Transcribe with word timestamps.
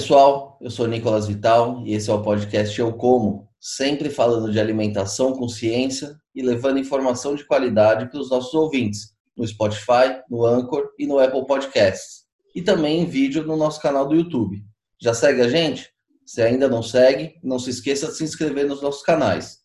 pessoal, 0.00 0.56
eu 0.62 0.70
sou 0.70 0.86
Nicolas 0.86 1.28
Vital 1.28 1.82
e 1.84 1.92
esse 1.92 2.08
é 2.08 2.12
o 2.14 2.22
podcast 2.22 2.80
Eu 2.80 2.90
Como, 2.94 3.46
sempre 3.60 4.08
falando 4.08 4.50
de 4.50 4.58
alimentação 4.58 5.34
com 5.34 5.46
ciência 5.46 6.18
e 6.34 6.40
levando 6.40 6.78
informação 6.78 7.34
de 7.34 7.44
qualidade 7.44 8.08
para 8.08 8.18
os 8.18 8.30
nossos 8.30 8.54
ouvintes, 8.54 9.12
no 9.36 9.46
Spotify, 9.46 10.22
no 10.30 10.46
Anchor 10.46 10.88
e 10.98 11.06
no 11.06 11.18
Apple 11.18 11.46
Podcasts, 11.46 12.22
e 12.54 12.62
também 12.62 13.02
em 13.02 13.04
vídeo 13.04 13.44
no 13.44 13.58
nosso 13.58 13.78
canal 13.78 14.08
do 14.08 14.14
YouTube. 14.14 14.64
Já 14.98 15.12
segue 15.12 15.42
a 15.42 15.48
gente? 15.50 15.90
Se 16.24 16.40
ainda 16.40 16.66
não 16.66 16.82
segue, 16.82 17.34
não 17.44 17.58
se 17.58 17.68
esqueça 17.68 18.06
de 18.06 18.14
se 18.14 18.24
inscrever 18.24 18.66
nos 18.66 18.80
nossos 18.80 19.02
canais. 19.02 19.58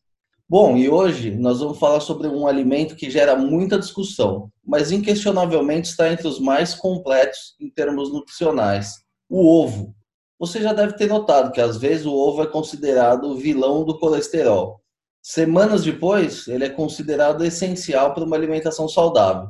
Bom, 0.50 0.76
e 0.76 0.90
hoje 0.90 1.32
nós 1.32 1.62
vamos 1.62 1.80
falar 1.80 2.02
sobre 2.02 2.28
um 2.28 2.46
alimento 2.46 2.98
que 2.98 3.10
gera 3.10 3.38
muita 3.38 3.80
discussão, 3.80 4.52
mas 4.62 4.92
inquestionavelmente 4.92 5.92
está 5.92 6.12
entre 6.12 6.28
os 6.28 6.42
mais 6.42 6.76
completos 6.76 7.56
em 7.58 7.70
termos 7.70 8.12
nutricionais: 8.12 8.96
o 9.30 9.64
ovo. 9.64 9.95
Você 10.38 10.62
já 10.62 10.74
deve 10.74 10.94
ter 10.94 11.08
notado 11.08 11.52
que 11.52 11.62
às 11.62 11.78
vezes 11.78 12.06
o 12.06 12.14
ovo 12.14 12.44
é 12.44 12.48
considerado 12.48 13.30
o 13.30 13.36
vilão 13.36 13.86
do 13.86 13.98
colesterol. 13.98 14.82
Semanas 15.22 15.84
depois, 15.84 16.48
ele 16.48 16.66
é 16.66 16.70
considerado 16.70 17.44
essencial 17.46 18.14
para 18.14 18.26
uma 18.26 18.36
alimentação 18.36 18.88
saudável. 18.88 19.50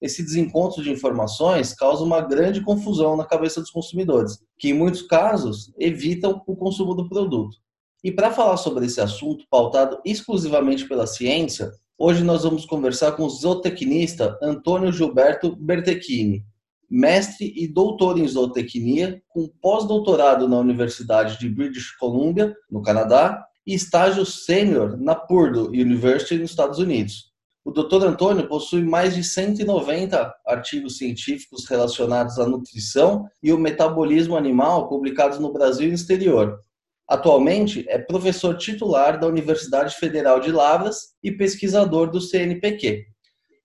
Esse 0.00 0.22
desencontro 0.22 0.82
de 0.82 0.90
informações 0.90 1.72
causa 1.72 2.02
uma 2.04 2.20
grande 2.20 2.60
confusão 2.60 3.16
na 3.16 3.24
cabeça 3.24 3.60
dos 3.60 3.70
consumidores, 3.70 4.38
que 4.58 4.68
em 4.68 4.74
muitos 4.74 5.02
casos 5.02 5.72
evitam 5.78 6.42
o 6.46 6.56
consumo 6.56 6.94
do 6.94 7.08
produto. 7.08 7.56
E 8.04 8.12
para 8.12 8.32
falar 8.32 8.56
sobre 8.56 8.84
esse 8.84 9.00
assunto, 9.00 9.46
pautado 9.48 9.98
exclusivamente 10.04 10.86
pela 10.86 11.06
ciência, 11.06 11.70
hoje 11.96 12.22
nós 12.22 12.42
vamos 12.42 12.66
conversar 12.66 13.12
com 13.12 13.24
o 13.24 13.30
zootecnista 13.30 14.38
Antônio 14.42 14.92
Gilberto 14.92 15.56
Bertechini, 15.56 16.44
mestre 16.90 17.52
e 17.56 17.66
doutor 17.66 18.18
em 18.18 18.26
zootecnia, 18.26 19.22
com 19.28 19.48
pós-doutorado 19.60 20.48
na 20.48 20.58
Universidade 20.58 21.38
de 21.38 21.48
British 21.48 21.90
Columbia, 21.92 22.54
no 22.70 22.82
Canadá, 22.82 23.44
e 23.66 23.74
estágio 23.74 24.24
sênior 24.24 24.96
na 24.96 25.14
Purdue 25.14 25.80
University, 25.80 26.38
nos 26.38 26.50
Estados 26.50 26.78
Unidos. 26.78 27.32
O 27.64 27.72
Dr. 27.72 28.06
Antônio 28.06 28.46
possui 28.46 28.84
mais 28.84 29.16
de 29.16 29.24
190 29.24 30.32
artigos 30.46 30.98
científicos 30.98 31.66
relacionados 31.66 32.38
à 32.38 32.46
nutrição 32.46 33.26
e 33.42 33.52
o 33.52 33.58
metabolismo 33.58 34.36
animal 34.36 34.88
publicados 34.88 35.40
no 35.40 35.52
Brasil 35.52 35.86
e 35.86 35.88
no 35.88 35.96
exterior. 35.96 36.60
Atualmente 37.08 37.84
é 37.88 37.98
professor 37.98 38.56
titular 38.56 39.18
da 39.18 39.26
Universidade 39.26 39.96
Federal 39.96 40.38
de 40.38 40.52
Lavras 40.52 41.14
e 41.22 41.32
pesquisador 41.32 42.08
do 42.08 42.20
CNPq. 42.20 43.04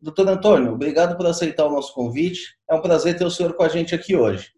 Doutor 0.01 0.27
Antônio, 0.29 0.73
obrigado 0.73 1.15
por 1.15 1.27
aceitar 1.27 1.65
o 1.65 1.71
nosso 1.71 1.93
convite. 1.93 2.55
É 2.67 2.73
um 2.73 2.81
prazer 2.81 3.15
ter 3.17 3.23
o 3.23 3.29
senhor 3.29 3.53
com 3.53 3.61
a 3.61 3.69
gente 3.69 3.93
aqui 3.93 4.15
hoje. 4.15 4.51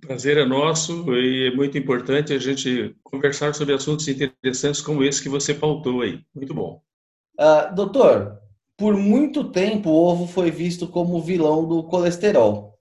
Prazer 0.00 0.38
é 0.38 0.46
nosso 0.46 1.12
e 1.14 1.48
é 1.48 1.54
muito 1.54 1.76
importante 1.76 2.32
a 2.32 2.38
gente 2.38 2.96
conversar 3.02 3.54
sobre 3.54 3.74
assuntos 3.74 4.08
interessantes 4.08 4.80
como 4.80 5.04
esse 5.04 5.22
que 5.22 5.28
você 5.28 5.52
pautou 5.52 6.00
aí. 6.00 6.24
Muito 6.34 6.54
bom. 6.54 6.80
Uh, 7.38 7.74
doutor, 7.74 8.38
por 8.78 8.96
muito 8.96 9.50
tempo 9.50 9.90
o 9.90 9.94
ovo 9.94 10.26
foi 10.26 10.50
visto 10.50 10.88
como 10.88 11.20
vilão 11.20 11.68
do 11.68 11.82
colesterol. 11.82 12.78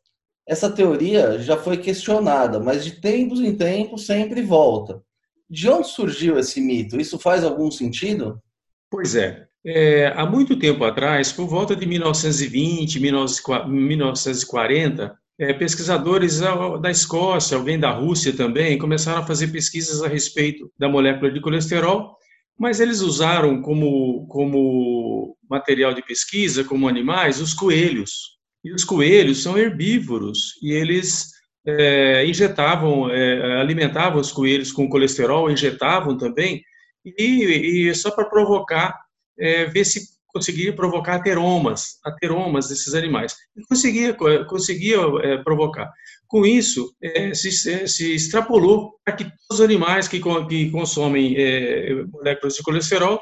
Essa 0.47 0.71
teoria 0.71 1.37
já 1.39 1.57
foi 1.57 1.75
questionada, 1.75 2.61
mas 2.61 2.85
de 2.85 2.93
tempos 2.93 3.41
em 3.41 3.53
tempos 3.57 4.05
sempre 4.05 4.41
volta. 4.41 5.03
De 5.49 5.67
onde 5.67 5.89
surgiu 5.89 6.39
esse 6.39 6.61
mito? 6.61 6.99
Isso 6.99 7.19
faz 7.19 7.43
algum 7.43 7.69
sentido? 7.69 8.41
Pois 8.89 9.15
é. 9.15 9.48
É, 9.65 10.13
há 10.15 10.25
muito 10.25 10.57
tempo 10.57 10.85
atrás, 10.85 11.31
por 11.31 11.47
volta 11.47 11.75
de 11.75 11.85
1920, 11.85 12.99
1940, 12.99 15.17
é, 15.37 15.53
pesquisadores 15.53 16.39
da 16.81 16.91
Escócia, 16.91 17.57
alguém 17.57 17.79
da 17.79 17.91
Rússia 17.91 18.33
também, 18.33 18.77
começaram 18.77 19.21
a 19.21 19.25
fazer 19.25 19.47
pesquisas 19.47 20.01
a 20.01 20.07
respeito 20.07 20.71
da 20.77 20.87
molécula 20.87 21.31
de 21.31 21.41
colesterol, 21.41 22.15
mas 22.57 22.79
eles 22.79 23.01
usaram 23.01 23.61
como, 23.61 24.25
como 24.27 25.35
material 25.49 25.93
de 25.93 26.01
pesquisa, 26.01 26.63
como 26.63 26.89
animais, 26.89 27.41
os 27.41 27.53
coelhos. 27.53 28.37
E 28.63 28.73
os 28.73 28.83
coelhos 28.83 29.41
são 29.41 29.57
herbívoros 29.57 30.55
e 30.61 30.73
eles 30.73 31.29
é, 31.65 32.25
injetavam, 32.25 33.09
é, 33.09 33.61
alimentavam 33.61 34.19
os 34.19 34.31
coelhos 34.31 34.73
com 34.73 34.89
colesterol, 34.89 35.49
injetavam 35.49 36.17
também, 36.17 36.61
e, 37.05 37.87
e 37.87 37.95
só 37.95 38.11
para 38.11 38.29
provocar 38.29 38.93
é, 39.39 39.65
ver 39.65 39.85
se 39.85 40.01
conseguia 40.27 40.73
provocar 40.73 41.15
ateromas, 41.15 41.97
ateromas 42.05 42.69
desses 42.69 42.93
animais. 42.93 43.35
E 43.55 43.63
conseguia, 43.65 44.15
conseguia 44.45 44.97
é, 45.23 45.37
provocar. 45.37 45.91
Com 46.27 46.45
isso, 46.45 46.93
é, 47.01 47.33
se, 47.33 47.51
se, 47.87 48.13
extrapolou 48.13 48.93
para 49.03 49.15
que 49.15 49.23
todos 49.23 49.59
os 49.59 49.61
animais 49.61 50.07
que, 50.07 50.21
que 50.47 50.69
consomem 50.69 51.35
é, 51.35 52.03
moléculas 52.03 52.55
de 52.55 52.63
colesterol 52.63 53.19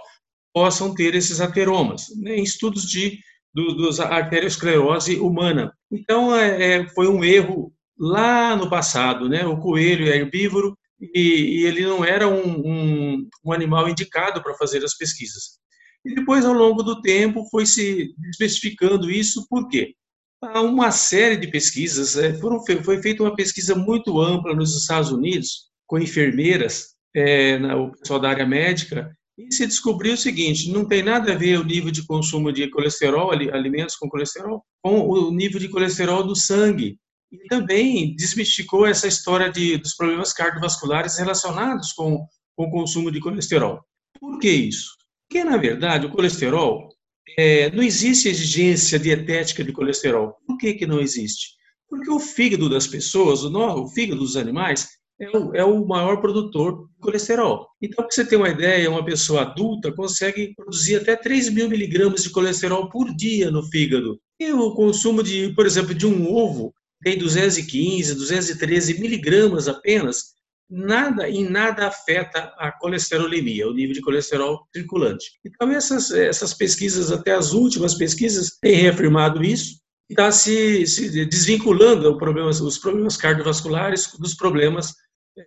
possam 0.53 0.93
ter 0.93 1.15
esses 1.15 1.39
ateromas, 1.39 2.07
né, 2.21 2.35
em 2.35 2.43
estudos 2.43 2.83
de 2.83 3.19
do, 3.53 3.73
dos 3.73 3.99
arteriosclerose 3.99 5.19
humana. 5.19 5.73
Então, 5.91 6.35
é, 6.35 6.75
é, 6.75 6.87
foi 6.89 7.07
um 7.07 7.23
erro 7.23 7.73
lá 7.97 8.55
no 8.55 8.69
passado, 8.69 9.27
né? 9.27 9.45
O 9.47 9.57
coelho 9.57 10.11
é 10.11 10.17
herbívoro 10.17 10.77
e, 10.99 11.61
e 11.61 11.65
ele 11.65 11.81
não 11.81 12.05
era 12.05 12.27
um, 12.27 12.61
um, 12.63 13.29
um 13.43 13.51
animal 13.51 13.89
indicado 13.89 14.43
para 14.43 14.53
fazer 14.53 14.83
as 14.83 14.95
pesquisas. 14.95 15.57
E 16.07 16.15
depois, 16.15 16.45
ao 16.45 16.53
longo 16.53 16.81
do 16.81 17.01
tempo, 17.01 17.45
foi 17.51 17.65
se 17.65 18.15
especificando 18.31 19.11
isso, 19.11 19.45
por 19.49 19.67
quê? 19.67 19.93
Uma 20.41 20.89
série 20.89 21.35
de 21.35 21.47
pesquisas, 21.47 22.15
é, 22.15 22.33
foram, 22.35 22.63
foi 22.63 23.01
feita 23.01 23.23
uma 23.23 23.35
pesquisa 23.35 23.75
muito 23.75 24.21
ampla 24.21 24.55
nos 24.55 24.73
Estados 24.73 25.11
Unidos, 25.11 25.69
com 25.85 25.99
enfermeiras, 25.99 26.95
é, 27.13 27.57
o 27.75 27.91
pessoal 27.91 28.21
da 28.21 28.29
área 28.29 28.45
médica, 28.45 29.11
e 29.37 29.53
se 29.53 29.67
descobriu 29.67 30.13
o 30.13 30.17
seguinte: 30.17 30.71
não 30.71 30.87
tem 30.87 31.03
nada 31.03 31.33
a 31.33 31.35
ver 31.35 31.59
o 31.59 31.65
nível 31.65 31.91
de 31.91 32.05
consumo 32.05 32.53
de 32.53 32.69
colesterol, 32.69 33.31
alimentos 33.31 33.97
com 33.97 34.07
colesterol, 34.07 34.63
com 34.81 35.01
o 35.01 35.29
nível 35.29 35.59
de 35.59 35.67
colesterol 35.67 36.23
do 36.23 36.37
sangue. 36.37 36.97
E 37.29 37.37
também 37.49 38.15
desmistificou 38.15 38.87
essa 38.87 39.09
história 39.09 39.51
de, 39.51 39.75
dos 39.77 39.93
problemas 39.93 40.31
cardiovasculares 40.31 41.17
relacionados 41.17 41.91
com, 41.91 42.25
com 42.55 42.67
o 42.67 42.71
consumo 42.71 43.11
de 43.11 43.19
colesterol. 43.19 43.81
Por 44.17 44.39
que 44.39 44.49
isso? 44.49 44.96
Porque, 45.27 45.43
na 45.43 45.57
verdade, 45.57 46.05
o 46.05 46.11
colesterol, 46.11 46.89
é, 47.37 47.69
não 47.71 47.83
existe 47.83 48.29
exigência 48.29 48.97
dietética 48.97 49.63
de 49.63 49.73
colesterol. 49.73 50.35
Por 50.45 50.57
que, 50.57 50.73
que 50.73 50.87
não 50.87 51.01
existe? 51.01 51.57
Porque 51.89 52.09
o 52.09 52.19
fígado 52.19 52.69
das 52.69 52.87
pessoas, 52.87 53.43
o, 53.43 53.83
o 53.83 53.87
fígado 53.87 54.21
dos 54.21 54.37
animais, 54.37 54.87
é 55.19 55.29
o, 55.35 55.55
é 55.55 55.65
o, 55.65 55.85
maior 55.85 56.21
produtor 56.21 56.87
de 56.87 56.99
colesterol. 56.99 57.67
Então, 57.81 58.05
para 58.05 58.11
você 58.11 58.25
ter 58.25 58.35
uma 58.35 58.49
ideia, 58.49 58.89
uma 58.89 59.03
pessoa 59.03 59.41
adulta 59.41 59.91
consegue 59.91 60.53
produzir 60.55 60.97
até 60.97 61.15
3 61.15 61.49
mil 61.49 61.67
miligramas 61.67 62.23
de 62.23 62.29
colesterol 62.29 62.89
por 62.89 63.13
dia 63.15 63.49
no 63.49 63.63
fígado. 63.63 64.19
E 64.39 64.51
o 64.51 64.73
consumo, 64.75 65.23
de, 65.23 65.53
por 65.55 65.65
exemplo, 65.65 65.93
de 65.93 66.05
um 66.05 66.31
ovo 66.31 66.73
tem 67.03 67.17
215, 67.17 68.15
213 68.15 68.99
miligramas 68.99 69.67
apenas 69.67 70.36
nada 70.69 71.29
em 71.29 71.49
nada 71.49 71.87
afeta 71.87 72.53
a 72.57 72.71
colesterolemia, 72.71 73.67
o 73.67 73.73
nível 73.73 73.93
de 73.93 74.01
colesterol 74.01 74.67
circulante. 74.75 75.25
Então 75.45 75.71
essas 75.71 76.11
essas 76.11 76.53
pesquisas, 76.53 77.11
até 77.11 77.33
as 77.33 77.53
últimas 77.53 77.95
pesquisas, 77.95 78.57
têm 78.61 78.75
reafirmado 78.75 79.43
isso. 79.43 79.79
Está 80.09 80.31
se, 80.31 80.87
se 80.87 81.25
desvinculando 81.25 82.17
problema, 82.17 82.49
os 82.49 82.77
problemas 82.77 83.17
cardiovasculares 83.17 84.09
dos 84.17 84.33
problemas 84.33 84.93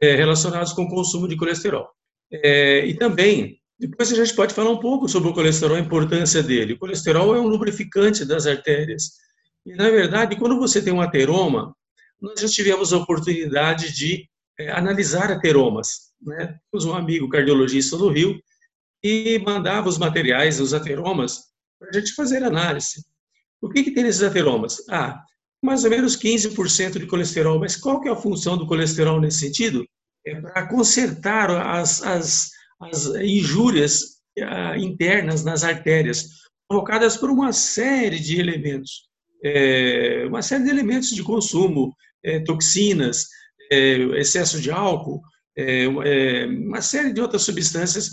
é, 0.03 0.15
relacionados 0.15 0.73
com 0.73 0.83
o 0.83 0.89
consumo 0.89 1.27
de 1.27 1.37
colesterol. 1.37 1.89
É, 2.33 2.85
e 2.87 2.95
também, 2.95 3.59
depois 3.79 4.13
a 4.13 4.17
gente 4.17 4.35
pode 4.35 4.55
falar 4.55 4.71
um 4.71 4.79
pouco 4.79 5.09
sobre 5.09 5.31
o 5.31 5.33
colesterol, 5.33 5.77
a 5.77 5.81
importância 5.81 6.43
dele. 6.43 6.75
O 6.75 6.79
colesterol 6.79 7.35
é 7.35 7.41
um 7.41 7.47
lubrificante 7.47 8.25
das 8.25 8.47
artérias. 8.47 9.13
E, 9.65 9.75
na 9.75 9.91
verdade, 9.91 10.37
quando 10.37 10.59
você 10.59 10.81
tem 10.81 10.93
um 10.93 11.01
ateroma, 11.01 11.75
nós 12.21 12.41
já 12.41 12.49
tivemos 12.49 12.93
a 12.93 12.99
oportunidade 12.99 13.93
de 13.93 14.29
é, 14.61 14.71
analisar 14.71 15.33
ateromas. 15.33 16.13
Né? 16.21 16.59
Temos 16.71 16.85
um 16.85 16.95
amigo 16.95 17.29
cardiologista 17.29 17.97
no 17.97 18.09
Rio 18.09 18.39
e 19.03 19.39
mandava 19.39 19.89
os 19.89 19.97
materiais, 19.97 20.61
os 20.61 20.75
ateromas, 20.75 21.45
para 21.79 21.89
a 21.89 21.93
gente 21.93 22.13
fazer 22.15 22.45
análise. 22.45 23.03
O 23.61 23.71
que, 23.71 23.83
que 23.83 23.93
tem 23.93 24.05
nesses 24.05 24.23
ateromas? 24.23 24.83
Ah, 24.91 25.23
mais 25.63 25.85
ou 25.85 25.91
menos 25.91 26.17
15% 26.17 26.99
de 26.99 27.07
colesterol. 27.07 27.59
Mas 27.59 27.77
qual 27.77 28.01
que 28.01 28.09
é 28.09 28.13
a 28.13 28.17
função 28.17 28.59
do 28.59 28.67
colesterol 28.67 29.21
nesse 29.21 29.41
sentido? 29.41 29.87
É 30.27 30.39
para 30.39 30.67
consertar 30.67 31.51
as, 31.51 32.03
as, 32.03 32.51
as 32.81 33.07
injúrias 33.07 34.21
ah, 34.39 34.77
internas 34.77 35.43
nas 35.43 35.65
artérias, 35.65 36.29
provocadas 36.69 37.17
por 37.17 37.31
uma 37.31 37.53
série 37.53 38.19
de 38.19 38.39
elementos. 38.39 39.09
É, 39.43 40.27
uma 40.29 40.43
série 40.43 40.65
de 40.65 40.71
elementos 40.71 41.11
de 41.11 41.23
consumo, 41.23 41.95
é, 42.23 42.41
toxinas, 42.41 43.27
excesso 43.71 44.61
de 44.61 44.71
álcool, 44.71 45.23
é, 45.57 45.85
é, 45.85 46.47
uma 46.47 46.81
série 46.81 47.13
de 47.13 47.21
outras 47.21 47.43
substâncias 47.43 48.11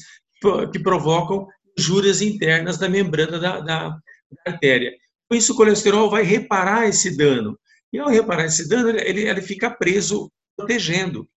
que 0.72 0.80
provocam 0.80 1.48
injúrias 1.78 2.22
internas 2.22 2.78
da 2.78 2.90
membrana 2.90 3.40
da, 3.40 3.60
da, 3.60 3.90
da 3.90 4.00
artéria. 4.46 4.92
Com 5.30 5.36
isso, 5.36 5.54
o 5.54 5.56
colesterol 5.56 6.10
vai 6.10 6.24
reparar 6.24 6.88
esse 6.88 7.16
dano. 7.16 7.58
E 7.92 8.00
ao 8.00 8.10
reparar 8.10 8.46
esse 8.46 8.68
dano, 8.68 8.90
ele, 8.90 9.28
ele 9.28 9.42
fica 9.42 9.70
preso, 9.70 10.32
protegendo. 10.56 11.28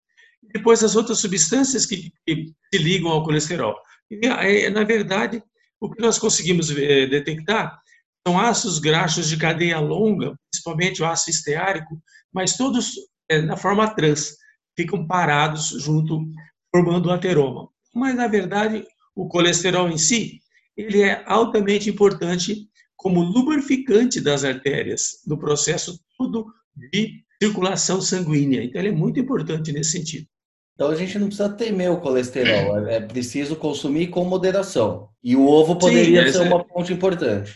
depois 0.52 0.82
as 0.82 0.96
outras 0.96 1.18
substâncias 1.18 1.86
que, 1.86 2.12
que 2.26 2.52
se 2.72 2.82
ligam 2.82 3.10
ao 3.10 3.24
colesterol. 3.24 3.76
E, 4.10 4.68
na 4.70 4.84
verdade, 4.84 5.42
o 5.80 5.90
que 5.90 6.02
nós 6.02 6.18
conseguimos 6.18 6.68
detectar 6.68 7.80
são 8.26 8.38
ácidos 8.38 8.78
graxos 8.78 9.28
de 9.28 9.36
cadeia 9.36 9.78
longa, 9.78 10.34
principalmente 10.50 11.02
o 11.02 11.06
ácido 11.06 11.36
esteárico, 11.36 12.02
mas 12.32 12.56
todos 12.56 12.94
é, 12.96 13.00
na 13.42 13.56
forma 13.56 13.88
trans, 13.94 14.36
ficam 14.76 15.06
parados 15.06 15.68
junto, 15.82 16.26
formando 16.74 17.06
o 17.06 17.12
ateroma. 17.12 17.68
Mas, 17.94 18.14
na 18.14 18.26
verdade, 18.26 18.84
o 19.14 19.28
colesterol 19.28 19.88
em 19.88 19.98
si, 19.98 20.40
ele 20.76 21.02
é 21.02 21.22
altamente 21.26 21.90
importante 21.90 22.68
como 22.96 23.22
lubrificante 23.22 24.20
das 24.20 24.44
artérias, 24.44 25.22
no 25.26 25.38
processo 25.38 25.98
todo 26.18 26.46
de 26.76 27.24
circulação 27.42 28.00
sanguínea. 28.00 28.62
Então, 28.62 28.80
ele 28.80 28.90
é 28.90 28.92
muito 28.92 29.18
importante 29.18 29.72
nesse 29.72 29.92
sentido. 29.92 30.26
Então, 30.74 30.90
a 30.90 30.94
gente 30.94 31.18
não 31.18 31.26
precisa 31.26 31.48
temer 31.48 31.90
o 31.90 32.00
colesterol, 32.00 32.86
é, 32.86 32.96
é 32.96 33.00
preciso 33.00 33.56
consumir 33.56 34.08
com 34.08 34.24
moderação. 34.24 35.08
E 35.22 35.36
o 35.36 35.46
ovo 35.46 35.76
poderia 35.76 36.26
Sim, 36.26 36.32
ser 36.32 36.46
uma 36.46 36.64
fonte 36.64 36.92
importante. 36.92 37.54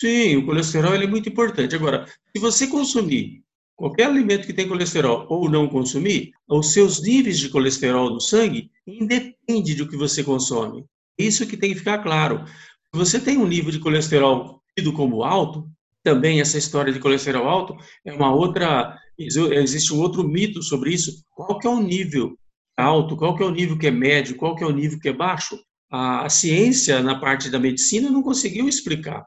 Sim, 0.00 0.36
o 0.36 0.46
colesterol 0.46 0.94
é 0.94 1.06
muito 1.06 1.28
importante. 1.28 1.74
Agora, 1.74 2.06
se 2.06 2.40
você 2.40 2.66
consumir 2.66 3.43
qualquer 3.76 4.06
alimento 4.06 4.46
que 4.46 4.52
tem 4.52 4.68
colesterol 4.68 5.26
ou 5.28 5.48
não 5.48 5.68
consumir, 5.68 6.32
os 6.48 6.72
seus 6.72 7.02
níveis 7.02 7.38
de 7.38 7.48
colesterol 7.48 8.10
no 8.10 8.20
sangue 8.20 8.70
independe 8.86 9.74
do 9.74 9.88
que 9.88 9.96
você 9.96 10.22
consome. 10.22 10.84
Isso 11.18 11.46
que 11.46 11.56
tem 11.56 11.72
que 11.72 11.78
ficar 11.78 11.98
claro. 11.98 12.44
Se 12.46 12.98
você 12.98 13.20
tem 13.20 13.36
um 13.38 13.46
nível 13.46 13.70
de 13.70 13.80
colesterol 13.80 14.60
tido 14.76 14.92
como 14.92 15.22
alto, 15.22 15.68
também 16.02 16.40
essa 16.40 16.58
história 16.58 16.92
de 16.92 17.00
colesterol 17.00 17.48
alto 17.48 17.76
é 18.04 18.12
uma 18.12 18.34
outra, 18.34 18.96
existe 19.18 19.92
um 19.94 20.00
outro 20.00 20.22
mito 20.22 20.62
sobre 20.62 20.92
isso. 20.92 21.24
Qual 21.34 21.58
que 21.58 21.66
é 21.66 21.70
o 21.70 21.80
nível 21.80 22.36
alto, 22.76 23.16
qual 23.16 23.36
que 23.36 23.42
é 23.42 23.46
o 23.46 23.50
nível 23.50 23.78
que 23.78 23.86
é 23.86 23.90
médio, 23.90 24.36
qual 24.36 24.54
que 24.54 24.62
é 24.62 24.66
o 24.66 24.72
nível 24.72 24.98
que 25.00 25.08
é 25.08 25.12
baixo? 25.12 25.58
A 25.90 26.28
ciência 26.28 27.02
na 27.02 27.18
parte 27.18 27.48
da 27.48 27.58
medicina 27.58 28.10
não 28.10 28.22
conseguiu 28.22 28.68
explicar. 28.68 29.24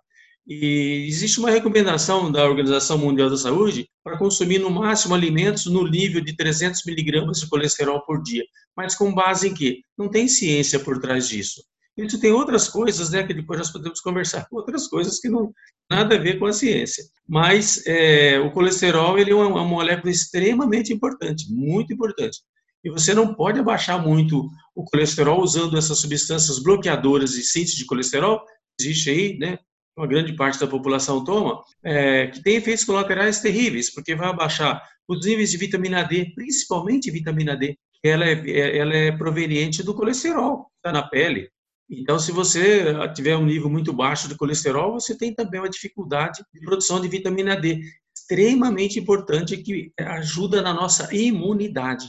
E 0.48 1.06
existe 1.08 1.40
uma 1.40 1.52
recomendação 1.52 2.32
da 2.32 2.46
Organização 2.46 2.98
Mundial 2.98 3.30
da 3.30 3.36
Saúde 3.36 3.90
para 4.02 4.18
consumir 4.18 4.60
no 4.60 4.70
máximo 4.70 5.14
alimentos 5.14 5.66
no 5.66 5.86
nível 5.86 6.22
de 6.22 6.36
300 6.36 6.86
miligramas 6.86 7.42
de 7.42 7.50
colesterol 7.50 8.02
por 8.06 8.24
dia. 8.24 8.46
Mas 8.76 8.96
com 8.96 9.14
base 9.14 9.50
em 9.50 9.54
quê? 9.54 9.82
Não 9.98 10.10
tem 10.10 10.28
ciência 10.28 10.80
por 10.80 11.00
trás 11.00 11.28
disso. 11.28 11.62
Isso 11.98 12.20
tem 12.20 12.32
outras 12.32 12.70
coisas, 12.70 13.10
né, 13.10 13.24
que 13.24 13.34
depois 13.34 13.60
nós 13.60 13.72
podemos 13.72 14.00
conversar, 14.00 14.48
outras 14.52 14.88
coisas 14.88 15.20
que 15.20 15.28
não 15.28 15.52
nada 15.90 16.16
a 16.16 16.20
ver 16.20 16.38
com 16.38 16.46
a 16.46 16.54
ciência. 16.54 17.04
Mas 17.28 17.86
é, 17.88 18.40
o 18.40 18.52
colesterol 18.52 19.18
ele 19.18 19.32
é 19.32 19.36
uma, 19.36 19.48
uma 19.48 19.66
molécula 19.66 20.12
extremamente 20.12 20.94
importante, 20.94 21.52
muito 21.52 21.92
importante. 21.92 22.40
E 22.84 22.90
você 22.90 23.14
não 23.14 23.34
pode 23.34 23.60
abaixar 23.60 24.02
muito 24.02 24.48
o 24.76 24.84
colesterol 24.86 25.42
usando 25.42 25.78
essas 25.78 25.98
substâncias 25.98 26.60
bloqueadoras 26.60 27.32
de 27.32 27.42
síntese 27.42 27.76
de 27.76 27.86
colesterol. 27.86 28.42
Existe 28.80 29.10
aí, 29.10 29.38
né, 29.40 29.58
uma 29.98 30.08
grande 30.08 30.34
parte 30.34 30.60
da 30.60 30.68
população 30.68 31.24
toma, 31.24 31.62
é, 31.84 32.28
que 32.28 32.42
tem 32.42 32.56
efeitos 32.56 32.86
colaterais 32.86 33.42
terríveis, 33.42 33.92
porque 33.94 34.16
vai 34.16 34.30
abaixar 34.30 34.82
os 35.08 35.26
níveis 35.26 35.50
de 35.52 35.58
vitamina 35.58 36.04
D, 36.04 36.32
principalmente 36.36 37.10
vitamina 37.10 37.56
D, 37.56 37.78
que 38.02 38.08
ela 38.08 38.26
é, 38.26 38.78
ela 38.78 38.94
é 38.94 39.12
proveniente 39.12 39.82
do 39.82 39.96
colesterol, 39.96 40.68
está 40.78 40.92
na 40.92 41.08
pele. 41.08 41.50
Então, 41.90 42.20
se 42.20 42.32
você 42.32 42.94
tiver 43.16 43.38
um 43.38 43.46
nível 43.46 43.70
muito 43.70 43.94
baixo 43.94 44.28
de 44.28 44.36
colesterol, 44.36 44.94
você 44.94 45.18
tem 45.18 45.34
também 45.34 45.62
uma 45.62 45.70
dificuldade 45.70 46.44
de 46.54 46.60
produção 46.60 47.00
de 47.00 47.08
vitamina 47.08 47.56
D, 47.56 47.82
extremamente 48.16 49.00
importante, 49.00 49.58
que 49.58 49.92
ajuda 49.98 50.62
na 50.62 50.74
nossa 50.74 51.14
imunidade. 51.16 52.08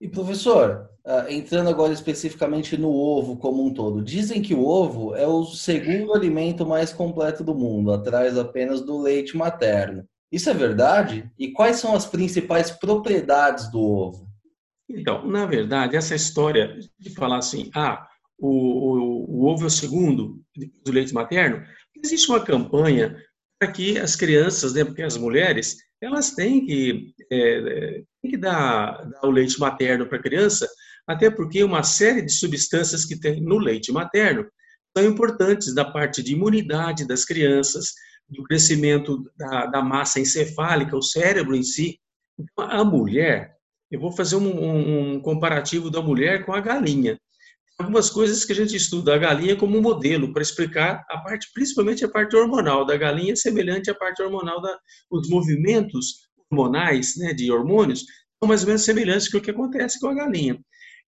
E 0.00 0.08
professor, 0.08 0.88
ah, 1.04 1.26
entrando 1.28 1.68
agora 1.68 1.92
especificamente 1.92 2.76
no 2.76 2.90
ovo 2.90 3.36
como 3.36 3.64
um 3.64 3.72
todo, 3.72 4.02
dizem 4.02 4.40
que 4.40 4.54
o 4.54 4.64
ovo 4.64 5.14
é 5.14 5.26
o 5.26 5.44
segundo 5.44 6.14
alimento 6.14 6.66
mais 6.66 6.92
completo 6.92 7.42
do 7.42 7.54
mundo, 7.54 7.92
atrás 7.92 8.38
apenas 8.38 8.80
do 8.80 9.00
leite 9.00 9.36
materno. 9.36 10.04
Isso 10.30 10.50
é 10.50 10.54
verdade? 10.54 11.30
E 11.38 11.50
quais 11.50 11.76
são 11.76 11.94
as 11.94 12.06
principais 12.06 12.70
propriedades 12.70 13.70
do 13.70 13.80
ovo? 13.80 14.28
Então, 14.88 15.26
na 15.26 15.46
verdade, 15.46 15.96
essa 15.96 16.14
história 16.14 16.78
de 16.98 17.10
falar 17.10 17.38
assim, 17.38 17.70
ah, 17.74 18.06
o, 18.38 18.48
o, 18.48 19.42
o 19.42 19.46
ovo 19.46 19.64
é 19.64 19.66
o 19.66 19.70
segundo 19.70 20.40
do 20.84 20.92
leite 20.92 21.12
materno, 21.12 21.64
existe 22.02 22.28
uma 22.28 22.44
campanha 22.44 23.16
para 23.58 23.72
que 23.72 23.98
as 23.98 24.14
crianças, 24.14 24.74
né, 24.74 24.84
porque 24.84 25.02
as 25.02 25.16
mulheres, 25.16 25.76
elas 26.00 26.30
têm 26.32 26.64
que, 26.64 27.12
é, 27.30 28.02
têm 28.22 28.30
que 28.30 28.36
dar, 28.36 29.04
dar 29.04 29.24
o 29.24 29.30
leite 29.30 29.58
materno 29.58 30.06
para 30.06 30.18
a 30.18 30.22
criança, 30.22 30.68
até 31.06 31.30
porque 31.30 31.62
uma 31.64 31.82
série 31.82 32.22
de 32.22 32.32
substâncias 32.32 33.04
que 33.04 33.18
tem 33.18 33.40
no 33.40 33.58
leite 33.58 33.90
materno 33.90 34.46
são 34.96 35.06
importantes 35.06 35.74
da 35.74 35.84
parte 35.84 36.22
de 36.22 36.32
imunidade 36.32 37.06
das 37.06 37.24
crianças, 37.24 37.92
do 38.28 38.42
crescimento 38.44 39.30
da, 39.36 39.66
da 39.66 39.82
massa 39.82 40.20
encefálica, 40.20 40.96
o 40.96 41.02
cérebro 41.02 41.56
em 41.56 41.62
si. 41.62 41.98
Então, 42.38 42.70
a 42.70 42.84
mulher, 42.84 43.56
eu 43.90 43.98
vou 43.98 44.12
fazer 44.12 44.36
um, 44.36 45.14
um 45.14 45.20
comparativo 45.20 45.90
da 45.90 46.02
mulher 46.02 46.44
com 46.44 46.52
a 46.52 46.60
galinha 46.60 47.18
algumas 47.78 48.10
coisas 48.10 48.44
que 48.44 48.52
a 48.52 48.56
gente 48.56 48.74
estuda 48.74 49.14
a 49.14 49.18
galinha 49.18 49.54
como 49.54 49.78
um 49.78 49.80
modelo 49.80 50.32
para 50.32 50.42
explicar 50.42 51.04
a 51.08 51.18
parte, 51.18 51.48
principalmente 51.54 52.04
a 52.04 52.08
parte 52.08 52.34
hormonal 52.34 52.84
da 52.84 52.96
galinha, 52.96 53.36
semelhante 53.36 53.88
à 53.88 53.94
parte 53.94 54.20
hormonal 54.20 54.60
da, 54.60 54.76
os 55.10 55.28
movimentos 55.28 56.28
hormonais, 56.50 57.16
né, 57.16 57.32
de 57.32 57.52
hormônios, 57.52 58.00
são 58.00 58.48
mais 58.48 58.62
ou 58.62 58.66
menos 58.66 58.84
semelhantes 58.84 59.28
com 59.30 59.38
o 59.38 59.40
que 59.40 59.50
acontece 59.50 60.00
com 60.00 60.08
a 60.08 60.14
galinha. 60.14 60.58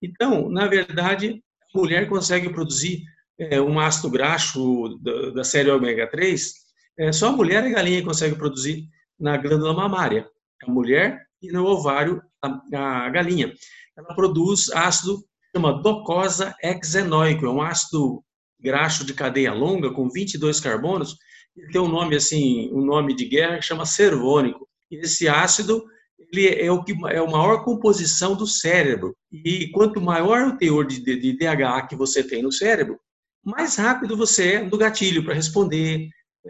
Então, 0.01 0.49
na 0.49 0.69
verdade, 0.69 1.43
a 1.75 1.79
mulher 1.79 2.09
consegue 2.09 2.49
produzir 2.51 3.03
é, 3.39 3.61
um 3.61 3.81
ácido 3.81 4.09
graxo 4.09 4.99
da, 5.03 5.31
da 5.31 5.45
série 5.45 5.71
ômega 5.71 6.09
3, 6.09 6.55
é, 6.99 7.13
só 7.13 7.29
a 7.29 7.33
mulher 7.33 7.65
e 7.65 7.69
a 7.69 7.75
galinha 7.75 8.05
consegue 8.05 8.37
produzir 8.37 8.87
na 9.19 9.37
glândula 9.37 9.75
mamária, 9.75 10.29
a 10.63 10.71
mulher 10.71 11.21
e 11.43 11.51
no 11.51 11.65
ovário 11.67 12.23
a, 12.43 13.05
a 13.07 13.11
galinha. 13.11 13.53
Ela 13.97 14.15
produz 14.15 14.71
ácido 14.73 15.25
chama 15.55 15.83
docosa 15.83 16.55
hexenoico, 16.63 17.47
é 17.47 17.51
um 17.51 17.63
ácido 17.63 18.23
graxo 18.61 19.05
de 19.05 19.15
cadeia 19.15 19.53
longa 19.53 19.93
com 19.93 20.09
22 20.09 20.61
carbonos, 20.61 21.17
ele 21.57 21.73
tem 21.73 21.81
um 21.81 21.89
nome 21.89 22.17
assim, 22.17 22.71
um 22.73 22.85
nome 22.85 23.15
de 23.15 23.25
guerra 23.25 23.57
que 23.59 23.65
chama 23.65 23.85
cervônico. 23.85 24.69
E 24.91 24.97
esse 24.97 25.29
ácido 25.29 25.85
ele 26.19 26.49
é 26.49 26.71
o 26.71 26.85
que 26.85 26.93
é 27.09 27.19
a 27.19 27.27
maior 27.27 27.65
composição 27.65 28.37
do 28.37 28.47
cérebro. 28.47 29.17
E 29.33 29.69
quanto 29.71 30.01
maior 30.01 30.49
o 30.49 30.57
teor 30.57 30.87
de, 30.87 31.01
de, 31.01 31.37
DHA 31.37 31.87
que 31.89 31.97
você 31.97 32.23
tem 32.23 32.43
no 32.43 32.53
cérebro, 32.53 32.99
mais 33.45 33.77
rápido 33.77 34.17
você 34.17 34.55
é 34.55 34.63
no 34.63 34.77
gatilho 34.77 35.25
para 35.25 35.35
responder. 35.35 36.09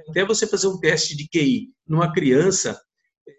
Até 0.09 0.25
você 0.25 0.47
fazer 0.47 0.69
um 0.69 0.78
teste 0.78 1.16
de 1.16 1.28
QI 1.28 1.69
numa 1.87 2.12
criança, 2.12 2.80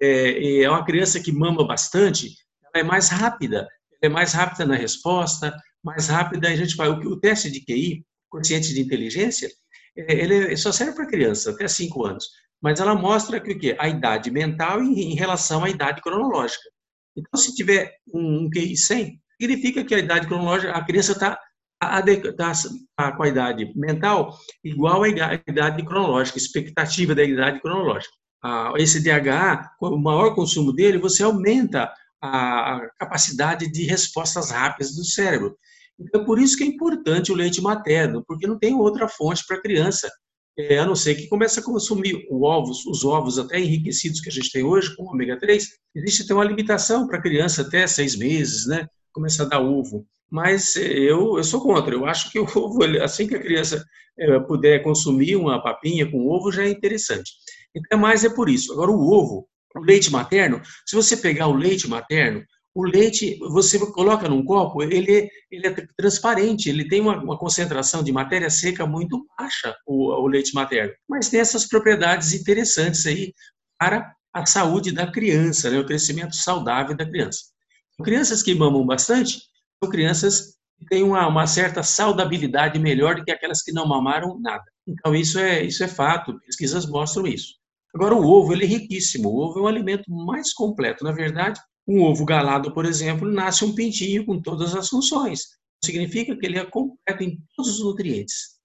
é, 0.01 0.63
é 0.63 0.69
uma 0.69 0.83
criança 0.83 1.19
que 1.19 1.31
mama 1.31 1.65
bastante, 1.65 2.33
ela 2.73 2.83
é 2.83 2.87
mais 2.87 3.09
rápida 3.09 3.67
é 4.01 4.09
mais 4.09 4.33
rápida 4.33 4.65
na 4.65 4.75
resposta, 4.75 5.55
mais 5.83 6.07
rápida 6.07 6.47
a 6.47 6.55
gente 6.55 6.75
vai. 6.75 6.89
O, 6.89 7.19
teste 7.19 7.51
de 7.51 7.63
QI, 7.63 8.05
consciente 8.29 8.73
de 8.73 8.81
inteligência, 8.81 9.49
é, 9.97 10.13
ele 10.13 10.55
só 10.57 10.71
serve 10.71 10.93
para 10.93 11.07
criança 11.07 11.51
até 11.51 11.67
5 11.67 12.05
anos, 12.05 12.25
mas 12.61 12.79
ela 12.79 12.95
mostra 12.95 13.39
que 13.39 13.51
o 13.51 13.59
quê? 13.59 13.75
A 13.79 13.87
idade 13.87 14.31
mental 14.31 14.81
em, 14.81 15.13
relação 15.15 15.63
à 15.63 15.69
idade 15.69 16.01
cronológica. 16.01 16.69
Então, 17.15 17.39
se 17.39 17.53
tiver 17.53 17.93
um, 18.13 18.49
QI 18.49 18.77
100, 18.77 19.19
significa 19.39 19.83
que 19.83 19.95
a 19.95 19.99
idade 19.99 20.27
cronológica, 20.27 20.71
a 20.71 20.83
criança 20.83 21.11
está 21.11 21.39
tá, 21.79 22.53
tá 22.95 23.11
com 23.11 23.23
a 23.23 23.27
idade 23.27 23.71
mental 23.75 24.37
igual 24.63 25.03
à 25.03 25.09
idade 25.09 25.83
cronológica, 25.83 26.37
expectativa 26.37 27.15
da 27.15 27.23
idade 27.23 27.59
cronológica. 27.59 28.13
Esse 28.77 29.03
DHA, 29.03 29.71
com 29.77 29.89
o 29.89 30.01
maior 30.01 30.33
consumo 30.33 30.73
dele, 30.73 30.97
você 30.97 31.23
aumenta 31.23 31.91
a 32.21 32.87
capacidade 32.99 33.71
de 33.71 33.83
respostas 33.83 34.51
rápidas 34.51 34.95
do 34.95 35.03
cérebro. 35.03 35.57
Então, 35.99 36.23
por 36.25 36.39
isso 36.39 36.57
que 36.57 36.63
é 36.63 36.67
importante 36.67 37.31
o 37.31 37.35
leite 37.35 37.61
materno, 37.61 38.23
porque 38.27 38.47
não 38.47 38.57
tem 38.57 38.73
outra 38.73 39.07
fonte 39.07 39.45
para 39.47 39.57
a 39.57 39.61
criança, 39.61 40.09
é, 40.57 40.79
a 40.79 40.85
não 40.85 40.95
ser 40.95 41.15
que 41.15 41.27
comece 41.27 41.59
a 41.59 41.63
consumir 41.63 42.27
ovos, 42.29 42.85
os 42.85 43.03
ovos 43.05 43.39
até 43.39 43.59
enriquecidos 43.59 44.19
que 44.19 44.29
a 44.29 44.31
gente 44.31 44.51
tem 44.51 44.63
hoje, 44.63 44.95
com 44.95 45.05
ômega 45.05 45.39
3, 45.39 45.67
existe 45.95 46.23
até 46.23 46.33
uma 46.33 46.43
limitação 46.43 47.07
para 47.07 47.17
a 47.17 47.21
criança 47.21 47.61
até 47.61 47.87
seis 47.87 48.15
meses, 48.15 48.65
né, 48.67 48.85
começar 49.13 49.43
a 49.43 49.47
dar 49.47 49.61
ovo. 49.61 50.05
Mas 50.29 50.75
é, 50.75 50.87
eu, 50.87 51.37
eu 51.37 51.43
sou 51.43 51.61
contra, 51.61 51.93
eu 51.93 52.05
acho 52.05 52.31
que 52.31 52.39
o 52.39 52.43
ovo, 52.43 52.83
assim 53.01 53.27
que 53.27 53.35
a 53.35 53.41
criança 53.41 53.83
é, 54.19 54.39
puder 54.39 54.83
consumir 54.83 55.35
uma 55.35 55.61
papinha 55.61 56.09
com 56.09 56.27
ovo, 56.27 56.51
já 56.51 56.63
é 56.63 56.69
interessante. 56.69 57.31
Então, 57.75 57.97
mais 57.97 58.23
é 58.23 58.29
por 58.29 58.49
isso. 58.49 58.73
Agora, 58.73 58.91
o 58.91 59.11
ovo, 59.11 59.47
o 59.75 59.81
leite 59.81 60.11
materno, 60.11 60.61
se 60.85 60.95
você 60.95 61.17
pegar 61.17 61.47
o 61.47 61.55
leite 61.55 61.87
materno, 61.87 62.43
o 62.73 62.85
leite, 62.85 63.37
você 63.39 63.77
coloca 63.91 64.29
num 64.29 64.45
copo, 64.45 64.81
ele, 64.81 65.29
ele 65.51 65.67
é 65.67 65.87
transparente, 65.97 66.69
ele 66.69 66.87
tem 66.87 67.01
uma, 67.01 67.21
uma 67.21 67.37
concentração 67.37 68.01
de 68.01 68.11
matéria 68.11 68.49
seca 68.49 68.85
muito 68.85 69.25
baixa, 69.37 69.75
o, 69.85 70.13
o, 70.13 70.27
leite 70.27 70.53
materno. 70.53 70.93
Mas 71.07 71.29
tem 71.29 71.41
essas 71.41 71.67
propriedades 71.67 72.31
interessantes 72.33 73.05
aí 73.05 73.33
para 73.77 74.13
a 74.33 74.45
saúde 74.45 74.93
da 74.93 75.11
criança, 75.11 75.69
né, 75.69 75.79
o 75.79 75.85
crescimento 75.85 76.35
saudável 76.35 76.95
da 76.95 77.05
criança. 77.05 77.41
Crianças 78.01 78.41
que 78.41 78.55
mamam 78.55 78.85
bastante 78.85 79.41
são 79.83 79.91
crianças 79.91 80.55
que 80.79 80.85
têm 80.85 81.03
uma, 81.03 81.27
uma 81.27 81.45
certa 81.45 81.83
saudabilidade 81.83 82.79
melhor 82.79 83.15
do 83.15 83.23
que 83.23 83.31
aquelas 83.31 83.61
que 83.61 83.73
não 83.73 83.85
mamaram 83.85 84.39
nada. 84.39 84.63
Então, 84.87 85.13
isso 85.13 85.37
é, 85.37 85.61
isso 85.61 85.83
é 85.83 85.87
fato, 85.89 86.39
pesquisas 86.39 86.85
mostram 86.85 87.27
isso. 87.27 87.60
Agora, 87.93 88.15
o 88.15 88.25
ovo 88.25 88.53
ele 88.53 88.65
é 88.65 88.67
riquíssimo. 88.67 89.29
O 89.29 89.37
ovo 89.37 89.59
é 89.59 89.61
um 89.63 89.67
alimento 89.67 90.09
mais 90.09 90.53
completo. 90.53 91.03
Na 91.03 91.11
verdade, 91.11 91.59
um 91.87 92.01
ovo 92.03 92.25
galado, 92.25 92.73
por 92.73 92.85
exemplo, 92.85 93.29
nasce 93.29 93.65
um 93.65 93.75
pintinho 93.75 94.25
com 94.25 94.41
todas 94.41 94.75
as 94.75 94.87
funções. 94.87 95.41
Significa 95.83 96.35
que 96.35 96.45
ele 96.45 96.57
é 96.57 96.65
completo 96.65 97.23
em 97.23 97.39
todos 97.55 97.79
os 97.79 97.83
nutrientes. 97.83 98.59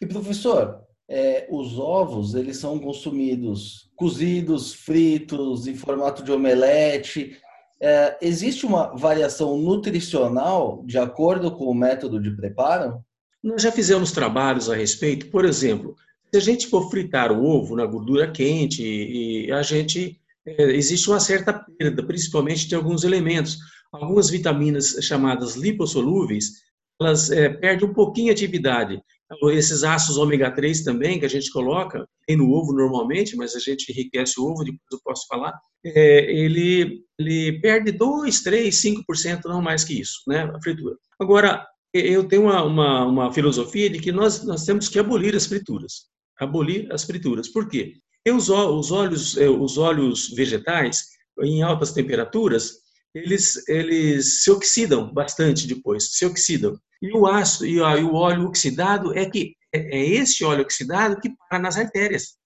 E 0.00 0.06
professor, 0.06 0.80
é, 1.08 1.48
os 1.50 1.78
ovos 1.78 2.34
eles 2.34 2.58
são 2.58 2.78
consumidos 2.78 3.90
cozidos, 3.96 4.72
fritos, 4.72 5.66
em 5.66 5.74
formato 5.74 6.22
de 6.22 6.32
omelete. 6.32 7.36
É, 7.82 8.16
existe 8.22 8.64
uma 8.64 8.96
variação 8.96 9.58
nutricional 9.58 10.82
de 10.86 10.98
acordo 10.98 11.50
com 11.50 11.64
o 11.64 11.74
método 11.74 12.20
de 12.20 12.30
preparo? 12.30 13.04
Nós 13.42 13.60
já 13.60 13.72
fizemos 13.72 14.12
trabalhos 14.12 14.70
a 14.70 14.76
respeito. 14.76 15.30
Por 15.30 15.44
exemplo, 15.44 15.96
se 16.30 16.36
a 16.36 16.40
gente 16.40 16.68
for 16.68 16.88
fritar 16.88 17.32
o 17.32 17.44
ovo 17.44 17.74
na 17.74 17.84
gordura 17.84 18.30
quente, 18.30 18.82
e 18.82 19.50
a 19.50 19.62
gente 19.62 20.20
é, 20.46 20.62
existe 20.72 21.08
uma 21.08 21.20
certa 21.20 21.52
perda, 21.52 22.02
principalmente 22.02 22.68
de 22.68 22.74
alguns 22.74 23.04
elementos. 23.04 23.58
Algumas 23.92 24.30
vitaminas 24.30 24.96
chamadas 25.02 25.56
lipossolúveis, 25.56 26.52
elas 27.00 27.30
é, 27.30 27.48
perdem 27.48 27.88
um 27.88 27.92
pouquinho 27.92 28.26
de 28.26 28.44
atividade. 28.44 29.02
Então, 29.32 29.50
esses 29.50 29.82
ácidos 29.82 30.16
ômega 30.16 30.50
3 30.50 30.84
também, 30.84 31.18
que 31.18 31.26
a 31.26 31.30
gente 31.30 31.50
coloca, 31.50 32.06
tem 32.26 32.36
no 32.36 32.50
ovo 32.52 32.72
normalmente, 32.72 33.36
mas 33.36 33.56
a 33.56 33.58
gente 33.58 33.90
enriquece 33.90 34.38
o 34.38 34.44
ovo, 34.44 34.64
depois 34.64 34.80
eu 34.92 35.00
posso 35.04 35.26
falar, 35.26 35.58
é, 35.84 36.32
ele, 36.32 37.02
ele 37.18 37.60
perde 37.60 37.90
2, 37.90 38.42
3, 38.42 38.74
5%, 38.74 39.40
não 39.46 39.60
mais 39.60 39.82
que 39.82 40.00
isso, 40.00 40.20
né, 40.28 40.42
a 40.42 40.60
fritura. 40.62 40.96
Agora, 41.18 41.66
eu 41.92 42.24
tenho 42.24 42.42
uma, 42.42 42.62
uma, 42.62 43.04
uma 43.04 43.32
filosofia 43.32 43.90
de 43.90 43.98
que 43.98 44.12
nós, 44.12 44.44
nós 44.44 44.64
temos 44.64 44.88
que 44.88 44.98
abolir 44.98 45.34
as 45.34 45.46
frituras 45.46 46.10
abolir 46.40 46.90
as 46.90 47.04
frituras. 47.04 47.48
Por 47.48 47.68
quê? 47.68 47.94
Porque 48.24 48.36
os, 48.36 48.48
os, 48.48 48.90
óleos, 48.90 49.36
os 49.36 49.78
óleos 49.78 50.30
vegetais, 50.30 51.06
em 51.42 51.62
altas 51.62 51.92
temperaturas, 51.92 52.80
eles, 53.14 53.68
eles 53.68 54.42
se 54.42 54.50
oxidam 54.50 55.12
bastante 55.12 55.66
depois, 55.66 56.12
se 56.12 56.24
oxidam. 56.24 56.78
E 57.02 57.16
o 57.16 57.26
ácido 57.26 57.66
e, 57.66 57.80
o 57.80 58.14
óleo 58.14 58.46
oxidado 58.46 59.16
é 59.16 59.28
que 59.28 59.54
é, 59.72 59.98
é 59.98 60.08
esse 60.08 60.44
óleo 60.44 60.62
oxidado 60.62 61.20
que 61.20 61.30
para 61.48 61.58
nas 61.58 61.76
artérias, 61.76 62.36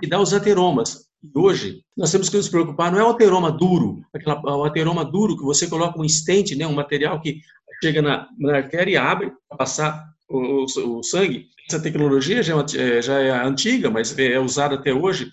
que 0.00 0.06
dá 0.06 0.20
os 0.20 0.34
ateromas. 0.34 1.06
E 1.22 1.30
hoje, 1.38 1.82
nós 1.96 2.10
temos 2.10 2.28
que 2.28 2.36
nos 2.36 2.48
preocupar, 2.48 2.90
não 2.90 2.98
é 2.98 3.04
o 3.04 3.10
ateroma 3.10 3.50
duro, 3.50 4.02
aquela, 4.12 4.40
o 4.56 4.64
ateroma 4.64 5.04
duro 5.04 5.36
que 5.36 5.44
você 5.44 5.66
coloca 5.68 5.98
um 5.98 6.04
estente, 6.04 6.54
né, 6.56 6.66
um 6.66 6.74
material 6.74 7.20
que 7.20 7.40
chega 7.82 8.02
na, 8.02 8.28
na 8.38 8.56
artéria 8.56 8.92
e 8.92 8.96
abre 8.96 9.32
para 9.48 9.58
passar 9.58 10.11
o, 10.32 10.98
o, 10.98 11.02
sangue, 11.02 11.48
essa 11.68 11.80
tecnologia 11.80 12.42
já 12.42 12.54
é, 12.76 13.02
já 13.02 13.18
é 13.20 13.30
antiga, 13.30 13.90
mas 13.90 14.16
é 14.18 14.38
usada 14.38 14.76
até 14.76 14.92
hoje. 14.92 15.30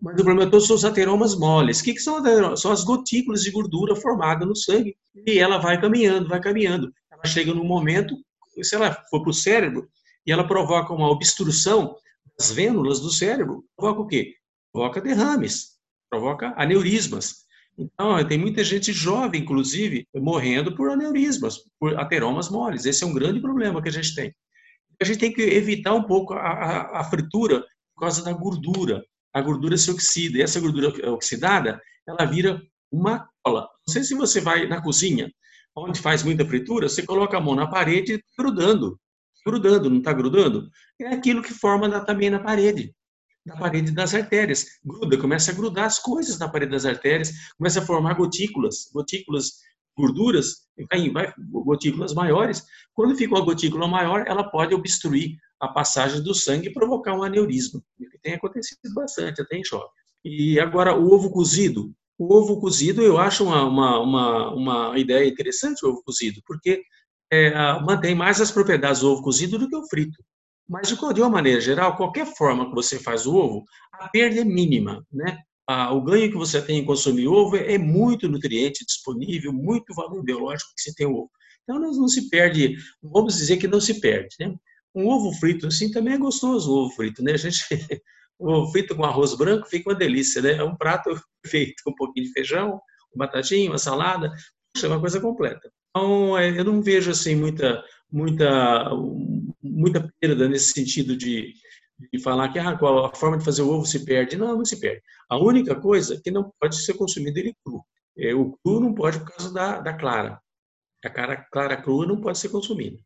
Mas 0.00 0.18
o 0.18 0.24
problema 0.24 0.50
todo 0.50 0.64
são 0.64 0.76
os 0.76 0.84
ateromas 0.84 1.38
moles. 1.38 1.80
O 1.80 1.84
que, 1.84 1.94
que 1.94 2.00
são 2.00 2.16
ateromas? 2.16 2.60
São 2.60 2.72
as 2.72 2.82
gotículas 2.82 3.42
de 3.42 3.50
gordura 3.50 3.94
formadas 3.94 4.48
no 4.48 4.56
sangue. 4.56 4.96
E 5.26 5.38
ela 5.38 5.58
vai 5.58 5.80
caminhando, 5.80 6.28
vai 6.28 6.40
caminhando. 6.40 6.90
Ela 7.12 7.24
chega 7.26 7.52
num 7.52 7.64
momento, 7.64 8.16
se 8.62 8.74
ela 8.74 8.92
for 9.10 9.22
para 9.22 9.30
o 9.30 9.34
cérebro, 9.34 9.88
e 10.26 10.32
ela 10.32 10.46
provoca 10.46 10.92
uma 10.92 11.10
obstrução 11.10 11.94
das 12.38 12.50
vênulas 12.50 13.00
do 13.00 13.10
cérebro, 13.10 13.64
provoca 13.76 14.00
o 14.00 14.06
quê? 14.06 14.34
Provoca 14.72 15.00
derrames, 15.00 15.72
provoca 16.08 16.54
aneurismas. 16.56 17.44
Então, 17.80 18.22
tem 18.28 18.38
muita 18.38 18.62
gente 18.62 18.92
jovem, 18.92 19.40
inclusive, 19.40 20.06
morrendo 20.14 20.74
por 20.74 20.90
aneurismas, 20.90 21.58
por 21.78 21.98
ateromas 21.98 22.50
moles. 22.50 22.84
Esse 22.84 23.04
é 23.04 23.06
um 23.06 23.14
grande 23.14 23.40
problema 23.40 23.82
que 23.82 23.88
a 23.88 23.92
gente 23.92 24.14
tem 24.14 24.34
a 25.00 25.04
gente 25.04 25.18
tem 25.18 25.32
que 25.32 25.42
evitar 25.42 25.94
um 25.94 26.02
pouco 26.02 26.34
a, 26.34 26.40
a, 26.40 27.00
a 27.00 27.04
fritura 27.04 27.60
por 27.94 28.02
causa 28.02 28.22
da 28.22 28.32
gordura. 28.32 29.02
A 29.32 29.40
gordura 29.40 29.76
se 29.76 29.90
oxida, 29.90 30.38
e 30.38 30.42
essa 30.42 30.60
gordura 30.60 30.88
oxidada, 31.10 31.80
ela 32.06 32.24
vira 32.24 32.60
uma 32.92 33.26
cola. 33.42 33.62
Não 33.86 33.92
sei 33.92 34.02
se 34.02 34.14
você 34.14 34.40
vai 34.40 34.66
na 34.66 34.82
cozinha, 34.82 35.32
onde 35.74 36.00
faz 36.00 36.22
muita 36.22 36.44
fritura, 36.44 36.88
você 36.88 37.04
coloca 37.04 37.38
a 37.38 37.40
mão 37.40 37.54
na 37.54 37.66
parede 37.66 38.22
grudando, 38.36 38.98
grudando, 39.46 39.88
não 39.88 39.98
está 39.98 40.12
grudando? 40.12 40.68
É 41.00 41.14
aquilo 41.14 41.42
que 41.42 41.54
forma 41.54 41.88
também 42.04 42.28
na 42.28 42.40
parede, 42.40 42.92
na 43.50 43.56
parede 43.56 43.90
das 43.90 44.14
artérias. 44.14 44.78
Gruda, 44.84 45.18
começa 45.18 45.50
a 45.50 45.54
grudar 45.54 45.86
as 45.86 45.98
coisas 45.98 46.38
na 46.38 46.48
parede 46.48 46.70
das 46.70 46.86
artérias, 46.86 47.32
começa 47.58 47.80
a 47.80 47.86
formar 47.86 48.14
gotículas, 48.14 48.88
gotículas 48.92 49.58
gorduras, 49.98 50.68
vai, 51.12 51.32
gotículas 51.50 52.14
maiores. 52.14 52.64
Quando 52.94 53.16
fica 53.16 53.34
uma 53.34 53.44
gotícula 53.44 53.88
maior, 53.88 54.24
ela 54.26 54.44
pode 54.44 54.74
obstruir 54.74 55.36
a 55.58 55.68
passagem 55.68 56.22
do 56.22 56.34
sangue 56.34 56.68
e 56.68 56.72
provocar 56.72 57.14
um 57.14 57.22
aneurisma, 57.22 57.82
que 57.98 58.18
tem 58.22 58.34
acontecido 58.34 58.78
bastante, 58.94 59.42
até 59.42 59.56
em 59.56 59.64
jovens. 59.64 59.90
E 60.24 60.58
agora, 60.60 60.96
o 60.96 61.12
ovo 61.12 61.30
cozido. 61.30 61.92
O 62.18 62.34
ovo 62.34 62.60
cozido, 62.60 63.02
eu 63.02 63.18
acho 63.18 63.44
uma, 63.44 63.64
uma, 63.64 64.00
uma, 64.00 64.54
uma 64.54 64.98
ideia 64.98 65.28
interessante, 65.28 65.84
o 65.84 65.90
ovo 65.90 66.02
cozido, 66.04 66.40
porque 66.46 66.82
é, 67.32 67.50
mantém 67.80 68.14
mais 68.14 68.40
as 68.40 68.50
propriedades 68.50 69.00
do 69.00 69.10
ovo 69.10 69.22
cozido 69.22 69.58
do 69.58 69.68
que 69.68 69.76
o 69.76 69.88
frito. 69.88 70.22
Mas, 70.70 70.86
de 70.86 71.20
uma 71.20 71.28
maneira 71.28 71.60
geral, 71.60 71.96
qualquer 71.96 72.24
forma 72.36 72.68
que 72.68 72.74
você 72.76 72.96
faz 72.96 73.26
o 73.26 73.34
ovo, 73.34 73.64
a 73.92 74.08
perda 74.08 74.40
é 74.40 74.44
mínima, 74.44 75.04
né? 75.12 75.36
o 75.92 76.00
ganho 76.00 76.30
que 76.30 76.36
você 76.36 76.62
tem 76.62 76.78
em 76.78 76.84
consumir 76.84 77.26
ovo 77.26 77.56
é, 77.56 77.76
muito 77.76 78.28
nutriente 78.28 78.84
disponível, 78.84 79.52
muito 79.52 79.92
valor 79.94 80.22
biológico 80.22 80.70
que 80.76 80.82
você 80.82 80.94
tem 80.94 81.06
o 81.06 81.14
ovo. 81.14 81.30
Então, 81.62 81.80
não, 81.80 82.08
se 82.08 82.28
perde, 82.28 82.76
vamos 83.02 83.36
dizer 83.36 83.56
que 83.56 83.66
não 83.66 83.80
se 83.80 84.00
perde. 84.00 84.34
Né? 84.38 84.54
Um 84.94 85.08
ovo 85.08 85.32
frito, 85.38 85.66
assim, 85.66 85.90
também 85.90 86.14
é 86.14 86.18
gostoso 86.18 86.70
o 86.70 86.84
ovo 86.84 86.94
frito, 86.94 87.22
né? 87.22 87.32
A 87.32 87.36
gente, 87.36 87.64
o 88.38 88.50
ovo 88.50 88.72
frito 88.72 88.94
com 88.94 89.04
arroz 89.04 89.34
branco 89.36 89.68
fica 89.68 89.90
uma 89.90 89.96
delícia, 89.96 90.40
né? 90.40 90.52
É 90.54 90.64
um 90.64 90.76
prato 90.76 91.10
feito 91.46 91.82
com 91.84 91.90
um 91.90 91.96
pouquinho 91.96 92.26
de 92.26 92.32
feijão, 92.32 92.80
uma 93.14 93.26
batatinha, 93.26 93.70
uma 93.70 93.78
salada, 93.78 94.32
é 94.82 94.86
uma 94.86 95.00
coisa 95.00 95.20
completa. 95.20 95.70
Então, 95.90 96.38
é, 96.38 96.58
eu 96.58 96.64
não 96.64 96.82
vejo, 96.82 97.10
assim, 97.10 97.36
muita, 97.36 97.84
muita, 98.12 98.90
muita 99.62 100.12
perda 100.20 100.48
nesse 100.48 100.72
sentido 100.72 101.16
de, 101.16 101.54
de 102.12 102.18
falar 102.20 102.52
que 102.52 102.58
ah, 102.58 102.70
a 102.70 103.16
forma 103.16 103.38
de 103.38 103.44
fazer 103.44 103.62
o 103.62 103.70
ovo 103.70 103.86
se 103.86 104.04
perde. 104.04 104.36
Não, 104.36 104.56
não 104.56 104.64
se 104.64 104.78
perde. 104.78 105.02
A 105.28 105.38
única 105.38 105.74
coisa 105.74 106.14
é 106.14 106.20
que 106.20 106.30
não 106.30 106.52
pode 106.60 106.76
ser 106.76 106.94
consumido 106.94 107.38
ele 107.38 107.54
cru. 107.64 107.84
É, 108.18 108.34
o 108.34 108.52
cru 108.62 108.80
não 108.80 108.94
pode 108.94 109.18
por 109.20 109.32
causa 109.32 109.52
da, 109.52 109.80
da 109.80 109.94
clara. 109.94 110.40
A 111.04 111.08
clara, 111.08 111.46
clara 111.50 111.76
crua 111.76 112.06
não 112.06 112.20
pode 112.20 112.38
ser 112.38 112.50
consumida. 112.50 112.98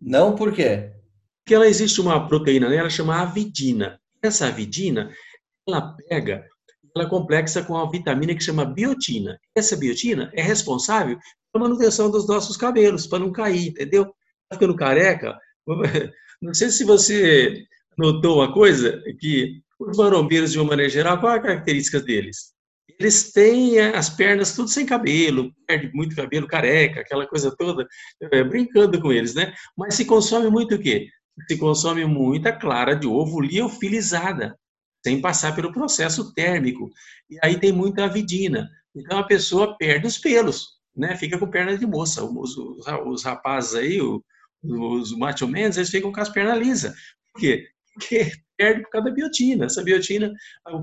Não 0.00 0.36
por 0.36 0.52
quê? 0.52 0.92
Porque 1.38 1.54
ela 1.54 1.66
existe 1.66 2.00
uma 2.00 2.28
proteína 2.28 2.68
nela 2.68 2.90
chamada 2.90 3.22
avidina. 3.22 4.00
Essa 4.22 4.48
avidina, 4.48 5.10
ela 5.66 5.96
pega, 6.08 6.46
ela 6.94 7.06
é 7.06 7.08
complexa 7.08 7.62
com 7.62 7.76
a 7.76 7.88
vitamina 7.88 8.34
que 8.34 8.42
chama 8.42 8.64
biotina. 8.64 9.38
Essa 9.54 9.76
biotina 9.76 10.30
é 10.34 10.42
responsável 10.42 11.18
pela 11.52 11.64
manutenção 11.64 12.10
dos 12.10 12.26
nossos 12.26 12.56
cabelos, 12.56 13.06
para 13.06 13.20
não 13.20 13.32
cair, 13.32 13.68
entendeu? 13.68 14.12
Ficando 14.52 14.76
careca. 14.76 15.38
Não 16.40 16.54
sei 16.54 16.70
se 16.70 16.84
você 16.84 17.64
notou 17.96 18.38
uma 18.38 18.52
coisa, 18.52 19.02
que 19.18 19.60
os 19.78 19.96
marombeiros, 19.96 20.52
de 20.52 20.58
uma 20.58 20.68
maneira 20.68 20.90
geral, 20.90 21.18
qual 21.20 21.32
é 21.34 21.36
a 21.38 21.42
característica 21.42 22.00
deles? 22.00 22.52
Eles 22.98 23.32
têm 23.32 23.78
as 23.78 24.10
pernas 24.10 24.54
tudo 24.54 24.68
sem 24.68 24.84
cabelo, 24.84 25.52
perde 25.66 25.90
muito 25.94 26.16
cabelo, 26.16 26.48
careca, 26.48 27.00
aquela 27.00 27.26
coisa 27.26 27.54
toda, 27.56 27.86
é, 28.32 28.42
brincando 28.42 29.00
com 29.00 29.12
eles, 29.12 29.34
né? 29.34 29.52
Mas 29.76 29.94
se 29.94 30.04
consome 30.04 30.50
muito 30.50 30.74
o 30.74 30.78
quê? 30.78 31.08
Se 31.48 31.56
consome 31.56 32.04
muita 32.04 32.52
clara 32.52 32.96
de 32.96 33.06
ovo 33.06 33.40
liofilizada, 33.40 34.58
sem 35.04 35.20
passar 35.20 35.54
pelo 35.54 35.72
processo 35.72 36.32
térmico. 36.34 36.90
E 37.30 37.38
aí 37.42 37.58
tem 37.58 37.72
muita 37.72 38.04
avidina. 38.04 38.68
Então 38.96 39.18
a 39.18 39.24
pessoa 39.24 39.76
perde 39.78 40.08
os 40.08 40.18
pelos, 40.18 40.66
né? 40.96 41.16
Fica 41.16 41.38
com 41.38 41.48
perna 41.48 41.78
de 41.78 41.86
moça. 41.86 42.24
Os, 42.24 42.56
os, 42.56 43.22
rapazes 43.22 43.76
aí, 43.76 44.00
os, 44.00 44.20
os 44.62 45.16
macho 45.16 45.46
men, 45.46 45.64
eles 45.64 45.90
ficam 45.90 46.12
com 46.12 46.20
as 46.20 46.28
pernas 46.28 46.58
lisas. 46.58 46.94
Por 47.32 47.40
quê? 47.40 47.68
porque 47.98 48.30
perde 48.56 48.82
por 48.82 48.90
causa 48.90 49.08
da 49.08 49.14
biotina. 49.14 49.66
Essa 49.66 49.82
biotina 49.82 50.32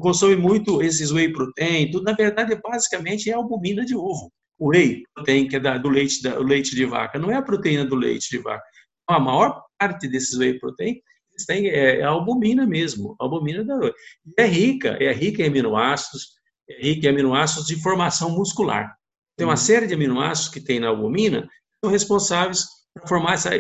consome 0.02 0.36
muito 0.36 0.82
esses 0.82 1.12
whey 1.12 1.32
protein, 1.32 1.90
tudo, 1.90 2.04
na 2.04 2.14
verdade, 2.14 2.60
basicamente 2.62 3.30
é 3.30 3.34
albumina 3.34 3.86
de 3.86 3.96
ovo. 3.96 4.32
O 4.60 4.70
whey 4.70 5.04
protein, 5.14 5.48
que 5.48 5.56
é 5.56 5.80
do 5.80 5.90
leite, 5.90 6.22
da, 6.22 6.38
leite 6.40 6.76
de 6.76 6.86
vaca, 6.86 7.18
não 7.18 7.32
é 7.32 7.36
a 7.36 7.42
proteína 7.42 7.86
do 7.86 7.96
leite 7.96 8.30
de 8.30 8.38
vaca. 8.38 8.64
A 9.08 9.20
maior 9.20 9.62
parte 9.80 10.08
desses 10.08 10.38
whey 10.38 10.58
protein 10.60 11.02
tem, 11.48 11.68
é, 11.68 12.00
é 12.00 12.04
a 12.04 12.10
albumina 12.10 12.66
mesmo, 12.66 13.16
a 13.20 13.26
albumina 13.26 13.64
da 13.64 13.76
e 13.88 14.42
é 14.42 14.46
rica, 14.46 14.98
é 15.02 15.12
rica 15.12 15.44
em 15.44 15.48
aminoácidos, 15.48 16.30
é 16.70 16.82
rica 16.82 17.08
em 17.08 17.10
aminoácidos 17.10 17.68
de 17.68 17.82
formação 17.82 18.30
muscular. 18.32 18.96
Tem 19.38 19.46
uma 19.46 19.54
uhum. 19.54 19.58
série 19.58 19.86
de 19.86 19.94
aminoácidos 19.94 20.54
que 20.54 20.62
tem 20.62 20.80
na 20.80 20.88
albumina 20.88 21.42
que 21.42 21.50
são 21.84 21.92
responsáveis 21.92 22.64
por 22.96 23.08
formar 23.08 23.34
essa, 23.34 23.52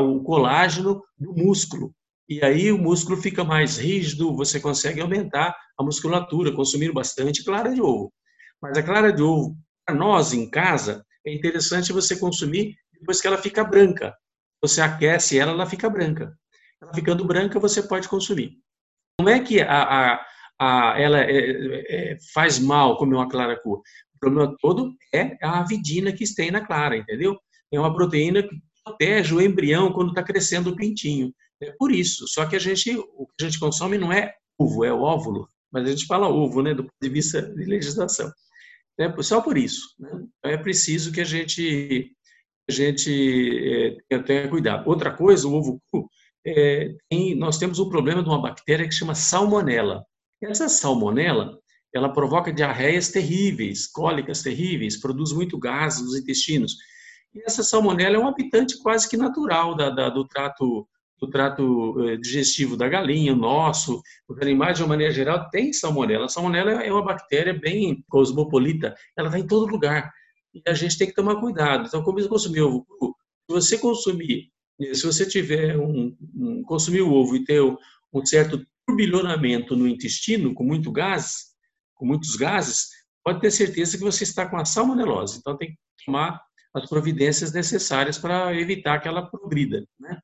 o 0.00 0.22
colágeno 0.22 1.02
do 1.18 1.32
músculo. 1.32 1.94
E 2.28 2.44
aí 2.44 2.70
o 2.70 2.78
músculo 2.78 3.20
fica 3.20 3.42
mais 3.42 3.78
rígido, 3.78 4.36
você 4.36 4.60
consegue 4.60 5.00
aumentar 5.00 5.56
a 5.78 5.82
musculatura, 5.82 6.54
consumindo 6.54 6.92
bastante 6.92 7.44
clara 7.44 7.72
de 7.72 7.80
ovo. 7.80 8.12
Mas 8.60 8.76
a 8.76 8.82
clara 8.82 9.12
de 9.12 9.22
ovo, 9.22 9.56
para 9.84 9.96
nós 9.96 10.32
em 10.32 10.48
casa, 10.48 11.04
é 11.26 11.34
interessante 11.34 11.92
você 11.92 12.16
consumir 12.18 12.76
depois 12.92 13.20
que 13.20 13.26
ela 13.26 13.38
fica 13.38 13.64
branca. 13.64 14.14
Você 14.62 14.80
aquece 14.80 15.38
ela, 15.38 15.52
ela 15.52 15.66
fica 15.66 15.88
branca. 15.88 16.36
Ela 16.80 16.94
ficando 16.94 17.24
branca, 17.24 17.58
você 17.58 17.82
pode 17.82 18.08
consumir. 18.08 18.58
Não 19.20 19.28
é 19.28 19.40
que 19.40 19.60
a, 19.60 19.82
a, 19.82 20.26
a 20.58 21.00
ela 21.00 21.20
é, 21.20 22.12
é, 22.12 22.16
faz 22.32 22.58
mal 22.58 22.96
comer 22.96 23.16
uma 23.16 23.28
clara 23.28 23.60
cor. 23.60 23.78
O 24.14 24.18
problema 24.20 24.54
todo 24.60 24.94
é 25.12 25.36
a 25.42 25.60
avidina 25.60 26.12
que 26.12 26.24
tem 26.34 26.50
na 26.50 26.64
clara, 26.64 26.96
entendeu? 26.96 27.38
É 27.72 27.80
uma 27.80 27.94
proteína 27.94 28.42
que 28.42 28.60
protege 28.84 29.34
o 29.34 29.40
embrião 29.40 29.92
quando 29.92 30.10
está 30.10 30.22
crescendo 30.22 30.70
o 30.70 30.76
pintinho. 30.76 31.32
É 31.62 31.72
por 31.78 31.92
isso. 31.92 32.26
Só 32.28 32.46
que 32.46 32.56
a 32.56 32.58
gente, 32.58 32.96
o 32.96 33.26
que 33.26 33.44
a 33.44 33.44
gente 33.44 33.58
consome 33.58 33.98
não 33.98 34.12
é 34.12 34.34
ovo, 34.58 34.84
é 34.84 34.92
o 34.92 35.02
óvulo. 35.02 35.48
Mas 35.70 35.84
a 35.84 35.90
gente 35.90 36.06
fala 36.06 36.28
ovo, 36.28 36.62
né, 36.62 36.74
do 36.74 36.84
ponto 36.84 36.94
de 37.00 37.08
vista 37.08 37.42
de 37.42 37.64
legislação. 37.64 38.32
É 38.98 39.22
só 39.22 39.40
por 39.40 39.56
isso. 39.56 39.94
Né? 39.98 40.10
É 40.44 40.56
preciso 40.56 41.12
que 41.12 41.20
a 41.20 41.24
gente, 41.24 42.12
a 42.68 42.72
gente 42.72 43.98
é, 44.10 44.18
tenha 44.18 44.48
cuidado. 44.48 44.88
Outra 44.88 45.10
coisa, 45.10 45.46
o 45.46 45.54
ovo 45.54 45.80
cru, 45.90 46.08
é, 46.46 46.94
tem, 47.08 47.34
nós 47.34 47.58
temos 47.58 47.78
um 47.78 47.88
problema 47.88 48.22
de 48.22 48.28
uma 48.28 48.40
bactéria 48.40 48.86
que 48.86 48.94
chama 48.94 49.14
salmonela. 49.14 50.04
Essa 50.42 50.68
salmonela, 50.68 51.58
ela 51.94 52.12
provoca 52.12 52.52
diarreias 52.52 53.10
terríveis, 53.10 53.86
cólicas 53.86 54.42
terríveis, 54.42 54.98
produz 54.98 55.32
muito 55.32 55.58
gás 55.58 56.00
nos 56.00 56.16
intestinos. 56.16 56.76
E 57.34 57.42
essa 57.44 57.62
salmonela 57.62 58.16
é 58.16 58.18
um 58.18 58.28
habitante 58.28 58.78
quase 58.82 59.08
que 59.08 59.16
natural 59.16 59.76
da, 59.76 59.90
da, 59.90 60.08
do 60.08 60.26
trato 60.26 60.86
do 61.20 61.28
trato 61.28 62.08
eh, 62.08 62.16
digestivo 62.16 62.76
da 62.76 62.88
galinha, 62.88 63.34
nosso, 63.34 64.02
os 64.26 64.38
animais 64.40 64.78
de 64.78 64.82
uma 64.82 64.88
maneira 64.88 65.12
geral 65.12 65.50
têm 65.50 65.72
salmonela. 65.72 66.24
A 66.24 66.28
salmonela 66.28 66.82
é 66.82 66.90
uma 66.90 67.04
bactéria 67.04 67.52
bem 67.52 68.02
cosmopolita, 68.08 68.94
ela 69.14 69.28
está 69.28 69.38
em 69.38 69.46
todo 69.46 69.70
lugar 69.70 70.10
e 70.54 70.62
a 70.66 70.72
gente 70.72 70.96
tem 70.96 71.06
que 71.06 71.14
tomar 71.14 71.36
cuidado. 71.36 71.86
Então, 71.86 72.02
como 72.02 72.26
consumir 72.26 72.62
ovo 72.62 72.86
cru, 72.86 73.14
se 73.46 73.52
você 73.52 73.78
consumir, 73.78 74.50
eh, 74.80 74.94
se 74.94 75.04
você 75.04 75.26
tiver 75.26 75.76
um, 75.76 76.16
um 76.34 76.62
consumir 76.62 77.02
o 77.02 77.12
ovo 77.12 77.36
e 77.36 77.44
ter 77.44 77.60
um 77.60 78.24
certo 78.24 78.64
turbilhonamento 78.86 79.76
no 79.76 79.86
intestino 79.86 80.54
com 80.54 80.64
muito 80.64 80.90
gás, 80.90 81.50
com 81.94 82.06
muitos 82.06 82.34
gases, 82.34 82.88
pode 83.22 83.40
ter 83.40 83.50
certeza 83.50 83.98
que 83.98 84.02
você 84.02 84.24
está 84.24 84.48
com 84.48 84.56
a 84.56 84.64
salmonelose. 84.64 85.38
Então, 85.38 85.56
tem 85.56 85.68
que 85.68 85.76
tomar 86.06 86.40
as 86.74 86.88
providências 86.88 87.52
necessárias 87.52 88.18
para 88.18 88.54
evitar 88.54 89.00
que 89.00 89.08
ela 89.08 89.28
progrida, 89.28 89.84
né? 89.98 90.18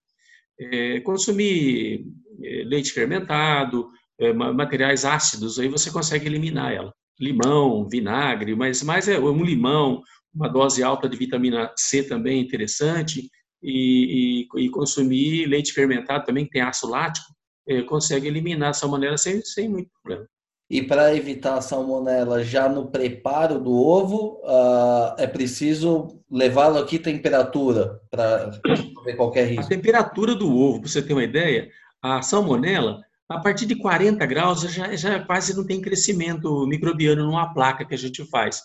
É, 0.59 1.01
consumir 1.01 2.07
é, 2.43 2.63
leite 2.65 2.93
fermentado, 2.93 3.91
é, 4.19 4.33
materiais 4.33 5.05
ácidos, 5.05 5.59
aí 5.59 5.69
você 5.69 5.91
consegue 5.91 6.27
eliminar 6.27 6.73
ela. 6.73 6.95
Limão, 7.21 7.89
vinagre, 7.89 8.55
mas 8.55 8.83
mais 8.83 9.09
é 9.09 9.19
um 9.19 9.43
limão, 9.43 10.03
uma 10.35 10.49
dose 10.49 10.83
alta 10.83 11.09
de 11.09 11.17
vitamina 11.17 11.73
C 11.77 12.03
também 12.03 12.39
é 12.39 12.43
interessante, 12.43 13.29
e, 13.63 14.47
e, 14.57 14.65
e, 14.65 14.71
consumir 14.71 15.47
leite 15.47 15.73
fermentado 15.73 16.25
também, 16.25 16.45
que 16.45 16.53
tem 16.53 16.63
ácido 16.63 16.93
lático, 16.93 17.27
é, 17.67 17.83
consegue 17.83 18.29
eliminar 18.29 18.71
a 18.71 18.75
salmonela 18.75 19.19
sem, 19.19 19.43
sem 19.43 19.69
muito 19.69 19.91
problema. 19.91 20.27
E 20.69 20.83
para 20.83 21.15
evitar 21.15 21.57
a 21.57 21.61
salmonela 21.61 22.43
já 22.43 22.69
no 22.69 22.91
preparo 22.91 23.61
do 23.61 23.73
ovo, 23.73 24.41
uh, 24.43 25.15
é 25.17 25.27
preciso 25.27 26.21
levá-lo 26.29 26.79
aqui 26.79 26.99
temperatura 26.99 28.01
para 28.11 28.51
ver 29.05 29.15
qualquer 29.15 29.47
risco. 29.47 29.67
A 29.67 29.69
temperatura 29.69 30.35
do 30.35 30.53
ovo, 30.53 30.81
para 30.81 30.89
você 30.89 31.01
ter 31.01 31.13
uma 31.13 31.23
ideia, 31.23 31.71
a 32.03 32.21
salmonela, 32.21 33.01
a 33.29 33.39
partir 33.39 33.67
de 33.67 33.77
40 33.77 34.27
graus, 34.27 34.63
já, 34.63 34.95
já 34.97 35.25
quase 35.25 35.57
não 35.57 35.65
tem 35.65 35.81
crescimento 35.81 36.67
microbiano 36.67 37.25
numa 37.25 37.53
placa 37.55 37.85
que 37.85 37.95
a 37.95 37.99
gente 37.99 38.25
faz. 38.29 38.61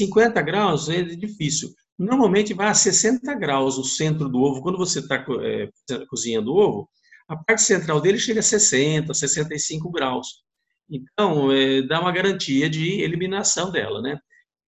50 0.00 0.40
graus 0.40 0.88
é 0.88 1.02
difícil. 1.02 1.70
Normalmente 1.98 2.54
vai 2.54 2.68
a 2.68 2.74
60 2.74 3.34
graus 3.34 3.76
o 3.76 3.84
centro 3.84 4.28
do 4.28 4.40
ovo. 4.40 4.62
Quando 4.62 4.78
você 4.78 5.00
está 5.00 5.24
é, 5.42 5.68
cozinhando 6.08 6.52
o 6.52 6.56
ovo, 6.56 6.88
a 7.28 7.36
parte 7.36 7.62
central 7.62 8.00
dele 8.00 8.18
chega 8.18 8.40
a 8.40 8.42
60, 8.42 9.12
65 9.12 9.90
graus. 9.90 10.42
Então, 10.90 11.50
é, 11.52 11.82
dá 11.82 12.00
uma 12.00 12.12
garantia 12.12 12.68
de 12.68 13.00
eliminação 13.00 13.70
dela, 13.70 14.00
né? 14.00 14.18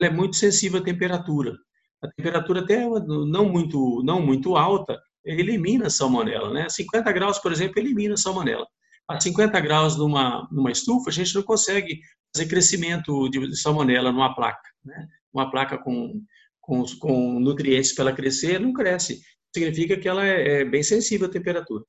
Ela 0.00 0.10
é 0.10 0.14
muito 0.14 0.36
sensível 0.36 0.80
à 0.80 0.84
temperatura. 0.84 1.54
A 2.02 2.08
temperatura 2.08 2.60
até 2.60 2.86
não 2.86 3.48
muito, 3.48 4.02
não 4.04 4.20
muito 4.20 4.56
alta 4.56 5.00
elimina 5.24 5.86
a 5.86 5.90
salmonela, 5.90 6.52
né? 6.52 6.68
50 6.68 7.10
graus, 7.12 7.38
por 7.38 7.50
exemplo, 7.50 7.78
elimina 7.78 8.14
a 8.14 8.18
salmonela. 8.18 8.66
A 9.08 9.20
50 9.20 9.58
graus 9.60 9.96
numa, 9.96 10.48
numa 10.50 10.70
estufa, 10.70 11.10
a 11.10 11.12
gente 11.12 11.34
não 11.34 11.42
consegue 11.42 12.00
fazer 12.34 12.48
crescimento 12.48 13.28
de 13.28 13.56
salmonela 13.56 14.12
numa 14.12 14.34
placa, 14.34 14.68
né? 14.84 15.08
Uma 15.32 15.50
placa 15.50 15.78
com, 15.78 16.22
com, 16.60 16.84
com 16.98 17.40
nutrientes 17.40 17.94
para 17.94 18.04
ela 18.04 18.12
crescer, 18.12 18.60
não 18.60 18.72
cresce. 18.72 19.20
Significa 19.54 19.96
que 19.96 20.08
ela 20.08 20.26
é, 20.26 20.60
é 20.60 20.64
bem 20.64 20.82
sensível 20.82 21.26
à 21.26 21.30
temperatura. 21.30 21.84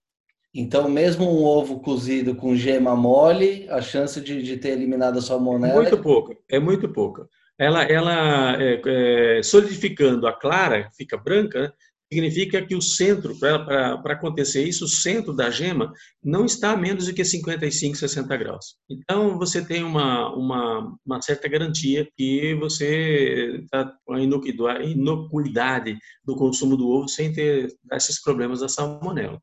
Então, 0.58 0.90
mesmo 0.90 1.26
um 1.26 1.44
ovo 1.44 1.82
cozido 1.82 2.34
com 2.34 2.56
gema 2.56 2.96
mole, 2.96 3.68
a 3.70 3.82
chance 3.82 4.22
de, 4.22 4.42
de 4.42 4.56
ter 4.56 4.70
eliminado 4.70 5.20
a 5.20 5.22
salmonela... 5.22 5.74
É 5.74 5.82
muito 5.82 5.98
pouca, 5.98 6.38
é 6.50 6.60
muito 6.60 6.88
pouca. 6.88 7.28
Ela, 7.60 7.84
ela 7.84 8.64
é, 8.64 8.82
é, 8.86 9.44
solidificando 9.44 10.26
a 10.26 10.32
clara, 10.32 10.90
fica 10.96 11.18
branca, 11.18 11.62
né? 11.62 11.72
significa 12.12 12.66
que 12.66 12.74
o 12.74 12.82
centro, 12.82 13.38
para 13.38 14.14
acontecer 14.14 14.64
isso, 14.64 14.86
o 14.86 14.88
centro 14.88 15.34
da 15.34 15.50
gema 15.50 15.92
não 16.24 16.46
está 16.46 16.72
a 16.72 16.78
menos 16.78 17.08
do 17.08 17.14
que 17.14 17.26
55, 17.26 17.98
60 17.98 18.38
graus. 18.38 18.78
Então, 18.90 19.38
você 19.38 19.62
tem 19.62 19.84
uma, 19.84 20.34
uma, 20.34 20.96
uma 21.06 21.22
certa 21.22 21.50
garantia 21.50 22.08
que 22.16 22.56
você 22.56 23.60
está 23.64 23.92
com 24.06 24.14
a 24.14 24.22
inocuidade 24.22 25.98
do 26.24 26.34
consumo 26.38 26.78
do 26.78 26.88
ovo 26.88 27.10
sem 27.10 27.34
ter 27.34 27.76
esses 27.92 28.22
problemas 28.22 28.62
da 28.62 28.70
salmonela. 28.70 29.42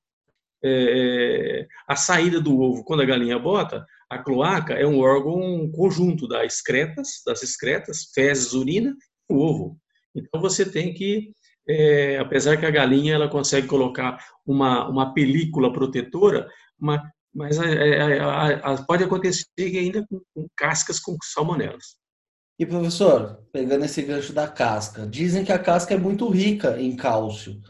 É, 0.64 1.66
a 1.88 1.96
saída 1.96 2.40
do 2.40 2.60
ovo, 2.60 2.84
quando 2.84 3.02
a 3.02 3.06
galinha 3.06 3.38
bota, 3.38 3.84
a 4.08 4.18
cloaca 4.18 4.74
é 4.74 4.86
um 4.86 5.00
órgão 5.00 5.70
conjunto 5.72 6.28
das 6.28 6.54
excretas, 6.54 7.22
das 7.26 7.42
excretas, 7.42 8.10
fezes, 8.14 8.52
urina 8.52 8.94
e 9.30 9.34
o 9.34 9.38
ovo. 9.38 9.78
Então 10.14 10.40
você 10.40 10.64
tem 10.64 10.92
que, 10.92 11.32
é, 11.68 12.18
apesar 12.18 12.56
que 12.58 12.66
a 12.66 12.70
galinha 12.70 13.14
ela 13.14 13.28
consegue 13.28 13.66
colocar 13.66 14.18
uma, 14.46 14.88
uma 14.88 15.14
película 15.14 15.72
protetora, 15.72 16.48
uma, 16.78 17.02
mas 17.34 17.58
é, 17.58 18.18
pode 18.86 19.04
acontecer 19.04 19.46
ainda 19.58 20.06
com, 20.06 20.20
com 20.34 20.46
cascas 20.56 21.00
com 21.00 21.16
salmonelas. 21.22 21.96
E 22.58 22.66
professor, 22.66 23.42
pegando 23.52 23.84
esse 23.84 24.02
gancho 24.02 24.32
da 24.32 24.46
casca, 24.46 25.06
dizem 25.06 25.44
que 25.44 25.52
a 25.52 25.58
casca 25.58 25.94
é 25.94 25.98
muito 25.98 26.28
rica 26.28 26.80
em 26.80 26.94
cálcio. 26.94 27.60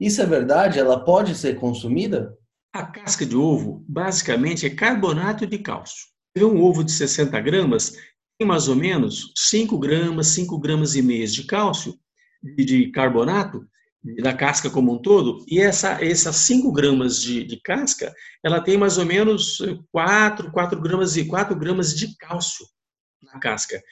Isso 0.00 0.22
é 0.22 0.26
verdade? 0.26 0.78
Ela 0.78 1.04
pode 1.04 1.34
ser 1.34 1.56
consumida? 1.56 2.36
A 2.72 2.86
casca 2.86 3.26
de 3.26 3.36
ovo, 3.36 3.84
basicamente, 3.88 4.64
é 4.64 4.70
carbonato 4.70 5.44
de 5.46 5.58
cálcio. 5.58 6.06
Um 6.36 6.62
ovo 6.62 6.84
de 6.84 6.92
60 6.92 7.40
gramas 7.40 7.96
tem 8.38 8.46
mais 8.46 8.68
ou 8.68 8.76
menos 8.76 9.32
5 9.36 9.76
gramas, 9.78 10.28
5 10.28 10.58
gramas 10.58 10.94
e 10.94 11.02
meio 11.02 11.26
de 11.26 11.44
cálcio, 11.44 11.98
de 12.42 12.90
carbonato, 12.92 13.66
da 14.22 14.32
casca 14.32 14.70
como 14.70 14.94
um 14.94 15.02
todo, 15.02 15.44
e 15.46 15.60
essa, 15.60 16.02
essas 16.02 16.36
5 16.36 16.72
gramas 16.72 17.20
de, 17.20 17.44
de, 17.44 17.60
casca, 17.60 18.14
ela 18.42 18.60
tem 18.60 18.78
mais 18.78 18.96
ou 18.96 19.04
menos 19.04 19.58
4, 19.92 20.50
4 20.50 20.80
gramas 20.80 21.16
e 21.16 21.26
4 21.26 21.54
gramas 21.58 21.94
de 21.94 22.16
cálcio 22.16 22.64
na 23.22 23.38
casca. 23.38 23.82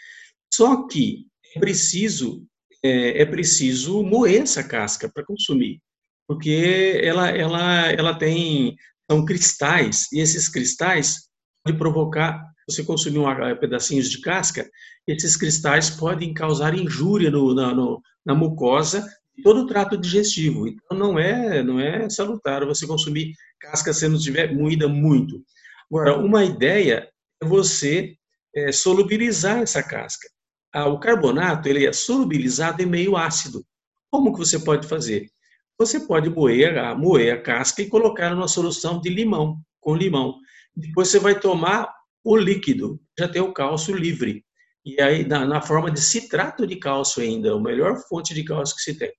Só 0.55 0.87
que 0.87 1.27
é 1.55 1.59
preciso, 1.59 2.47
é, 2.83 3.23
é 3.23 3.27
preciso 3.27 4.03
moer 4.03 4.43
essa 4.43 4.65
casca 4.65 5.11
para 5.13 5.27
consumir 5.27 5.83
porque 6.29 7.01
ela, 7.03 7.31
ela, 7.31 7.91
ela 7.91 8.15
tem 8.15 8.77
são 9.11 9.25
cristais, 9.25 10.07
e 10.13 10.21
esses 10.21 10.49
cristais 10.49 11.31
podem 11.65 11.79
provocar, 11.79 12.45
você 12.69 12.85
consumir 12.85 13.19
um, 13.19 13.31
eh, 13.31 13.55
pedacinhos 13.55 14.11
de 14.11 14.21
casca, 14.21 14.69
esses 15.07 15.35
cristais 15.35 15.89
podem 15.89 16.35
causar 16.35 16.79
injúria 16.79 17.31
no, 17.31 17.55
na, 17.55 17.75
no, 17.75 18.03
na 18.27 18.35
mucosa 18.35 19.09
todo 19.43 19.61
o 19.61 19.67
trato 19.67 19.97
digestivo. 19.97 20.69
Então, 20.69 20.99
não 20.99 21.19
é, 21.19 21.63
não 21.63 21.81
é 21.81 22.11
salutar 22.11 22.67
você 22.67 22.87
consumir 22.87 23.33
casca 23.59 23.95
se 23.95 24.07
não 24.07 24.19
tiver 24.19 24.55
moída 24.55 24.87
muito. 24.87 25.43
Agora, 25.91 26.19
uma 26.19 26.45
ideia 26.45 27.09
é 27.43 27.47
você 27.47 28.15
é, 28.55 28.71
solubilizar 28.71 29.61
essa 29.61 29.83
casca. 29.83 30.29
Ah, 30.75 30.87
o 30.87 31.01
carbonato 31.01 31.67
ele 31.69 31.87
é 31.87 31.93
solubilizado 31.93 32.83
em 32.83 32.87
meio 32.87 33.17
ácido. 33.17 33.65
Como 34.11 34.33
que 34.33 34.39
você 34.39 34.59
pode 34.59 34.87
fazer? 34.87 35.31
Você 35.79 36.01
pode 36.01 36.29
moer 36.29 36.77
a, 36.77 36.93
moer 36.97 37.35
a 37.35 37.41
casca 37.41 37.81
e 37.81 37.89
colocar 37.89 38.35
numa 38.35 38.49
solução 38.49 39.01
de 39.01 39.09
limão, 39.09 39.61
com 39.81 39.95
limão. 39.95 40.35
Depois 40.75 41.09
você 41.09 41.21
vai 41.21 41.39
tomar 41.39 41.89
o 42.25 42.37
líquido, 42.37 43.01
já 43.17 43.29
tem 43.29 43.41
o 43.41 43.53
cálcio 43.53 43.95
livre. 43.95 44.45
E 44.85 45.01
aí, 45.01 45.25
na, 45.25 45.47
na 45.47 45.63
forma 45.63 45.89
de 45.89 46.01
citrato 46.01 46.67
de 46.67 46.77
cálcio 46.77 47.23
ainda, 47.23 47.53
a 47.53 47.61
melhor 47.61 47.97
fonte 48.09 48.35
de 48.35 48.43
cálcio 48.43 48.75
que 48.75 48.83
se 48.83 48.99
tem. 48.99 49.13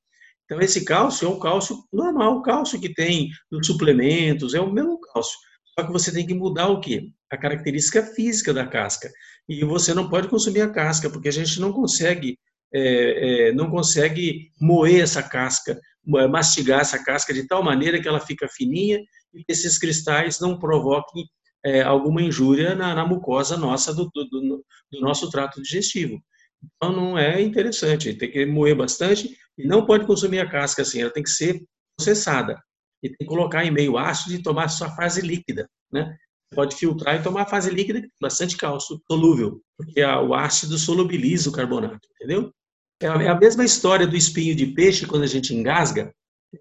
Então, 0.43 0.60
esse 0.60 0.84
cálcio 0.84 1.28
é 1.28 1.32
um 1.32 1.39
cálcio 1.39 1.78
normal, 1.93 2.38
o 2.38 2.41
cálcio 2.41 2.80
que 2.80 2.93
tem 2.93 3.30
nos 3.50 3.65
suplementos, 3.65 4.54
é 4.54 4.60
o 4.60 4.69
mesmo 4.69 5.00
cálcio. 5.00 5.38
Só 5.78 5.86
que 5.86 5.93
você 5.93 6.12
tem 6.12 6.28
que 6.28 6.34
mudar 6.34 6.67
o 6.67 6.82
quê? 6.82 7.10
A 7.32 7.38
característica 7.38 8.04
física 8.04 8.54
da 8.54 8.67
casca. 8.67 9.10
E 9.48 9.63
você 9.63 9.93
não 9.93 10.10
pode 10.10 10.28
consumir 10.28 10.62
a 10.62 10.69
casca, 10.69 11.10
porque 11.10 11.30
a 11.30 11.32
gente 11.32 11.62
não 11.62 11.72
consegue 11.72 12.38
é, 12.74 13.50
é, 13.50 13.52
não 13.54 13.69
consegue 13.69 14.52
moer 14.60 15.02
essa 15.02 15.24
casca, 15.24 15.80
mastigar 16.10 16.82
essa 16.82 17.04
casca 17.04 17.34
de 17.34 17.48
tal 17.48 17.63
maneira 17.63 18.02
que 18.02 18.08
ela 18.08 18.19
fica 18.19 18.48
fininha 18.48 19.00
e 19.34 19.43
esses 19.48 19.78
cristais 19.78 20.39
não 20.39 20.58
provoquem 20.58 21.26
é, 21.65 21.82
alguma 21.82 22.22
injúria 22.22 22.74
na, 22.76 22.95
na 22.95 23.06
mucosa 23.06 23.58
nossa 23.58 23.93
do, 23.93 24.10
do, 24.13 24.26
do, 24.30 24.65
nosso 25.02 25.30
trato 25.30 25.62
digestivo. 25.62 26.22
Então 26.63 26.93
não 26.93 27.17
é 27.17 27.41
interessante, 27.41 28.13
tem 28.13 28.32
que 28.32 28.45
moer 28.45 28.76
bastante 28.76 29.38
e 29.58 29.67
não 29.67 29.86
pode 29.86 30.06
consumir 30.06 30.39
a 30.39 30.50
casca 30.50 30.82
assim, 30.82 31.02
ela 31.02 31.12
tem 31.12 31.24
que 31.24 31.30
ser 31.30 31.63
processada 31.98 32.62
e 33.04 33.10
tem 33.10 33.17
que 33.19 33.26
colocar 33.26 33.63
em 33.65 33.72
meio 33.72 33.98
ácido 33.98 34.36
e 34.36 34.43
tomar 34.43 34.67
sua 34.67 34.89
fase 34.89 35.22
líquida, 35.22 35.69
né? 35.91 36.15
Pode 36.54 36.76
filtrar 36.76 37.15
e 37.15 37.24
tomar 37.24 37.43
a 37.43 37.45
fase 37.45 37.69
líquida, 37.69 38.02
bastante 38.19 38.58
cálcio 38.58 39.00
solúvel, 39.10 39.62
porque 39.78 40.04
o 40.04 40.34
ácido 40.34 40.78
solubiliza 40.78 41.50
o 41.50 41.54
carbonato, 41.54 42.08
entendeu? 42.15 42.52
É 43.01 43.07
a, 43.07 43.13
é 43.23 43.27
a 43.29 43.35
mesma 43.35 43.63
história 43.63 44.05
do 44.05 44.15
espinho 44.15 44.55
de 44.55 44.67
peixe 44.67 45.05
quando 45.05 45.23
a 45.23 45.27
gente 45.27 45.53
engasga. 45.53 46.13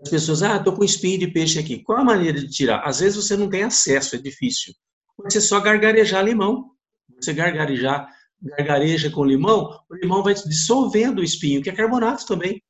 As 0.03 0.11
pessoas, 0.11 0.43
ah, 0.43 0.57
estou 0.57 0.75
com 0.75 0.85
espinho 0.85 1.19
de 1.19 1.29
peixe 1.29 1.59
aqui. 1.59 1.83
Qual 1.83 1.99
a 1.99 2.05
maneira 2.05 2.39
de 2.39 2.49
tirar? 2.49 2.83
Às 2.85 3.01
vezes 3.01 3.17
você 3.17 3.37
não 3.37 3.49
tem 3.49 3.63
acesso, 3.63 4.17
é 4.17 4.19
difícil. 4.19 4.75
Você 5.25 5.41
só 5.41 5.61
gargarejar 5.61 6.25
limão. 6.25 6.71
Você 7.21 7.33
gargarejar, 7.33 8.09
gargareja 8.41 9.11
com 9.11 9.25
limão, 9.25 9.81
o 9.91 9.95
limão 9.95 10.23
vai 10.23 10.35
dissolvendo 10.35 11.19
o 11.19 11.25
espinho, 11.25 11.63
que 11.63 11.71
é 11.71 11.75
carbonato 11.75 12.27
também. 12.27 12.63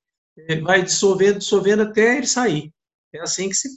Vai 0.63 0.83
dissolvendo, 0.83 1.39
dissolvendo 1.39 1.83
até 1.83 2.17
ele 2.17 2.27
sair. 2.27 2.73
É 3.13 3.21
assim 3.21 3.49
que 3.49 3.55
se 3.55 3.69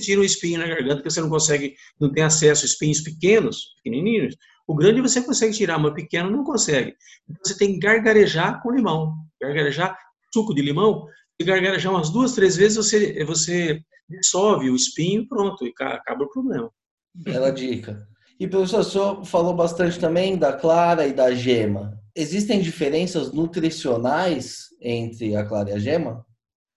tira 0.00 0.20
o 0.20 0.24
espinho 0.24 0.58
na 0.58 0.66
garganta, 0.66 0.96
porque 0.96 1.10
você 1.10 1.20
não 1.20 1.30
consegue, 1.30 1.74
não 1.98 2.12
tem 2.12 2.22
acesso 2.24 2.64
a 2.64 2.66
espinhos 2.66 3.00
pequenos, 3.00 3.74
pequenininhos. 3.76 4.36
O 4.70 4.74
grande 4.76 5.00
você 5.00 5.20
consegue 5.20 5.52
tirar, 5.52 5.80
mas 5.80 5.90
o 5.90 5.94
pequeno 5.96 6.30
não 6.30 6.44
consegue. 6.44 6.94
Então 7.28 7.42
você 7.44 7.58
tem 7.58 7.72
que 7.72 7.80
gargarejar 7.80 8.62
com 8.62 8.70
limão. 8.70 9.16
Gargarejar 9.42 9.98
suco 10.32 10.54
de 10.54 10.62
limão, 10.62 11.08
e 11.40 11.44
gargarejar 11.44 11.92
umas 11.92 12.08
duas, 12.08 12.36
três 12.36 12.54
vezes, 12.54 12.76
você, 12.76 13.24
você 13.24 13.80
dissolve 14.08 14.70
o 14.70 14.76
espinho 14.76 15.26
pronto, 15.26 15.66
e 15.66 15.74
acaba 15.80 16.22
o 16.22 16.30
problema. 16.30 16.70
Bela 17.12 17.50
dica. 17.50 18.06
E 18.38 18.46
professor, 18.46 18.78
o 18.78 18.84
senhor 18.84 19.24
falou 19.24 19.56
bastante 19.56 19.98
também 19.98 20.38
da 20.38 20.52
clara 20.52 21.04
e 21.04 21.12
da 21.12 21.34
gema. 21.34 21.98
Existem 22.14 22.60
diferenças 22.60 23.32
nutricionais 23.32 24.66
entre 24.80 25.34
a 25.34 25.44
clara 25.44 25.70
e 25.70 25.72
a 25.72 25.78
gema? 25.80 26.24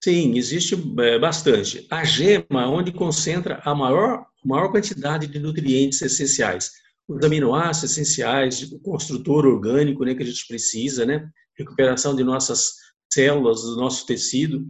Sim, 0.03 0.36
existe 0.36 0.75
é, 0.99 1.19
bastante. 1.19 1.86
A 1.91 2.03
gema, 2.03 2.67
onde 2.67 2.91
concentra 2.91 3.62
a 3.63 3.75
maior, 3.75 4.25
maior 4.43 4.71
quantidade 4.71 5.27
de 5.27 5.38
nutrientes 5.38 6.01
essenciais, 6.01 6.71
os 7.07 7.23
aminoácidos 7.25 7.91
essenciais, 7.91 8.71
o 8.71 8.79
construtor 8.79 9.45
orgânico 9.45 10.03
né, 10.05 10.15
que 10.15 10.23
a 10.23 10.25
gente 10.25 10.47
precisa, 10.47 11.05
né? 11.05 11.27
recuperação 11.57 12.15
de 12.15 12.23
nossas 12.23 12.73
células, 13.11 13.61
do 13.61 13.75
nosso 13.75 14.05
tecido, 14.05 14.65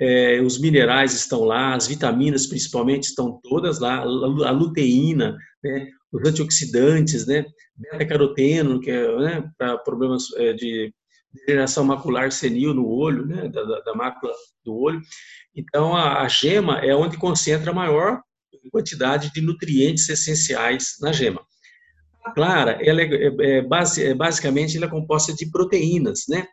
é, 0.00 0.40
os 0.40 0.60
minerais 0.60 1.12
estão 1.12 1.44
lá, 1.44 1.74
as 1.74 1.86
vitaminas 1.86 2.46
principalmente 2.46 3.04
estão 3.04 3.40
todas 3.42 3.80
lá, 3.80 4.00
a 4.00 4.50
luteína, 4.50 5.36
né, 5.62 5.88
os 6.12 6.28
antioxidantes, 6.28 7.26
né, 7.26 7.44
beta-caroteno, 7.76 8.80
que 8.80 8.90
é 8.90 9.16
né, 9.16 9.50
para 9.56 9.78
problemas 9.78 10.24
é, 10.36 10.52
de 10.52 10.92
degeneração 11.32 11.84
macular 11.84 12.30
senil 12.30 12.72
no 12.72 12.86
olho, 12.88 13.26
né, 13.26 13.48
da, 13.48 13.80
da, 13.80 13.94
mácula 13.94 14.32
do 14.64 14.76
olho. 14.76 15.00
Então, 15.54 15.96
a, 15.96 16.22
a, 16.22 16.28
gema 16.28 16.78
é 16.78 16.94
onde 16.94 17.16
concentra 17.16 17.70
a 17.70 17.74
maior 17.74 18.20
quantidade 18.70 19.32
de 19.32 19.40
nutrientes 19.40 20.08
essenciais 20.08 20.96
na 21.00 21.12
gema. 21.12 21.40
A 22.28 22.32
clara, 22.32 22.78
ela 22.82 23.00
é, 23.00 23.06
é, 23.06 23.58
é 23.58 23.62
base, 23.62 24.04
é, 24.04 24.14
basicamente, 24.14 24.76
ela 24.76 24.86
é 24.86 24.90
composta 24.90 25.32
de 25.34 25.50
proteínas, 25.50 26.24
né? 26.28 26.46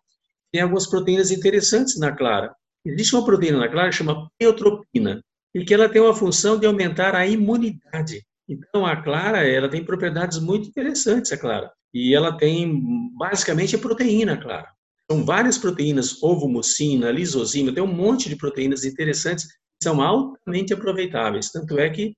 Tem 0.52 0.62
algumas 0.62 0.88
proteínas 0.88 1.32
interessantes 1.32 2.00
na 2.00 2.12
clara. 2.12 2.54
Existe 2.86 3.16
uma 3.16 3.26
proteína 3.26 3.60
na 3.60 3.70
clara 3.70 3.90
que 3.90 3.96
chama 3.96 4.30
pleotropina, 4.40 5.22
e 5.54 5.64
que 5.66 5.74
ela 5.74 5.90
tem 5.90 6.02
uma 6.02 6.14
função 6.14 6.60
de 6.60 6.66
aumentar 6.66 7.16
a 7.16 7.26
imunidade. 7.26 8.24
Então, 8.48 8.86
a 8.86 9.02
clara, 9.02 9.48
ela 9.48 9.70
tem 9.70 9.84
propriedades 9.84 10.40
muito 10.40 10.68
interessantes, 10.70 11.32
a 11.32 11.38
clara 11.38 11.72
e 11.96 12.14
ela 12.14 12.38
tem 12.38 13.10
basicamente 13.18 13.78
proteína, 13.78 14.36
claro. 14.36 14.68
São 15.10 15.24
várias 15.24 15.58
proteínas, 15.58 16.22
ovomucina, 16.22 17.10
lisozima, 17.10 17.74
tem 17.74 17.82
um 17.82 17.88
monte 17.88 18.28
de 18.28 18.36
proteínas 18.36 18.84
interessantes 18.84 19.46
que 19.46 19.84
são 19.84 20.02
altamente 20.02 20.74
aproveitáveis. 20.74 21.52
Tanto 21.52 21.80
é 21.80 21.90
que 21.90 22.14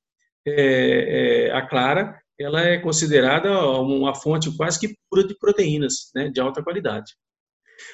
é, 0.47 1.49
é, 1.49 1.51
a 1.51 1.61
clara 1.67 2.19
ela 2.39 2.61
é 2.61 2.77
considerada 2.77 3.49
uma 3.79 4.13
fonte 4.13 4.55
quase 4.55 4.79
que 4.79 4.95
pura 5.09 5.27
de 5.27 5.37
proteínas, 5.37 6.11
né, 6.15 6.29
de 6.29 6.39
alta 6.39 6.63
qualidade. 6.63 7.13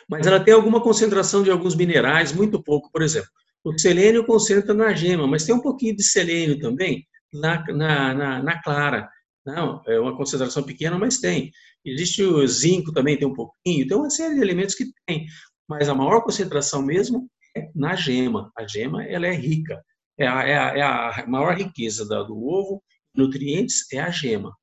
Mas 0.09 0.25
ela 0.25 0.39
tem 0.39 0.53
alguma 0.53 0.81
concentração 0.81 1.43
de 1.43 1.51
alguns 1.51 1.75
minerais, 1.75 2.31
muito 2.31 2.61
pouco, 2.61 2.91
por 2.91 3.01
exemplo. 3.01 3.29
O 3.63 3.77
selênio 3.77 4.25
concentra 4.25 4.73
na 4.73 4.93
gema, 4.93 5.25
mas 5.25 5.45
tem 5.45 5.55
um 5.55 5.61
pouquinho 5.61 5.95
de 5.95 6.03
selênio 6.03 6.59
também 6.59 7.05
na, 7.33 7.63
na, 7.67 8.13
na, 8.13 8.43
na 8.43 8.61
clara. 8.61 9.09
Não, 9.45 9.81
é 9.87 9.99
uma 9.99 10.15
concentração 10.15 10.63
pequena, 10.63 10.97
mas 10.97 11.19
tem. 11.19 11.51
Existe 11.85 12.23
o 12.23 12.45
zinco 12.47 12.93
também, 12.93 13.17
tem 13.17 13.27
um 13.27 13.33
pouquinho, 13.33 13.87
tem 13.87 13.97
uma 13.97 14.09
série 14.09 14.35
de 14.35 14.41
elementos 14.41 14.75
que 14.75 14.85
tem, 15.05 15.25
mas 15.67 15.89
a 15.89 15.95
maior 15.95 16.21
concentração 16.21 16.81
mesmo 16.81 17.29
é 17.55 17.69
na 17.75 17.95
gema. 17.95 18.51
A 18.57 18.65
gema, 18.65 19.03
ela 19.03 19.27
é 19.27 19.33
rica, 19.33 19.81
é 20.17 20.27
a, 20.27 20.43
é 20.43 20.57
a, 20.57 20.77
é 20.77 20.81
a 20.81 21.25
maior 21.27 21.55
riqueza 21.55 22.05
do 22.05 22.37
ovo, 22.37 22.81
nutrientes, 23.15 23.85
é 23.91 23.99
a 23.99 24.09
gema. 24.09 24.55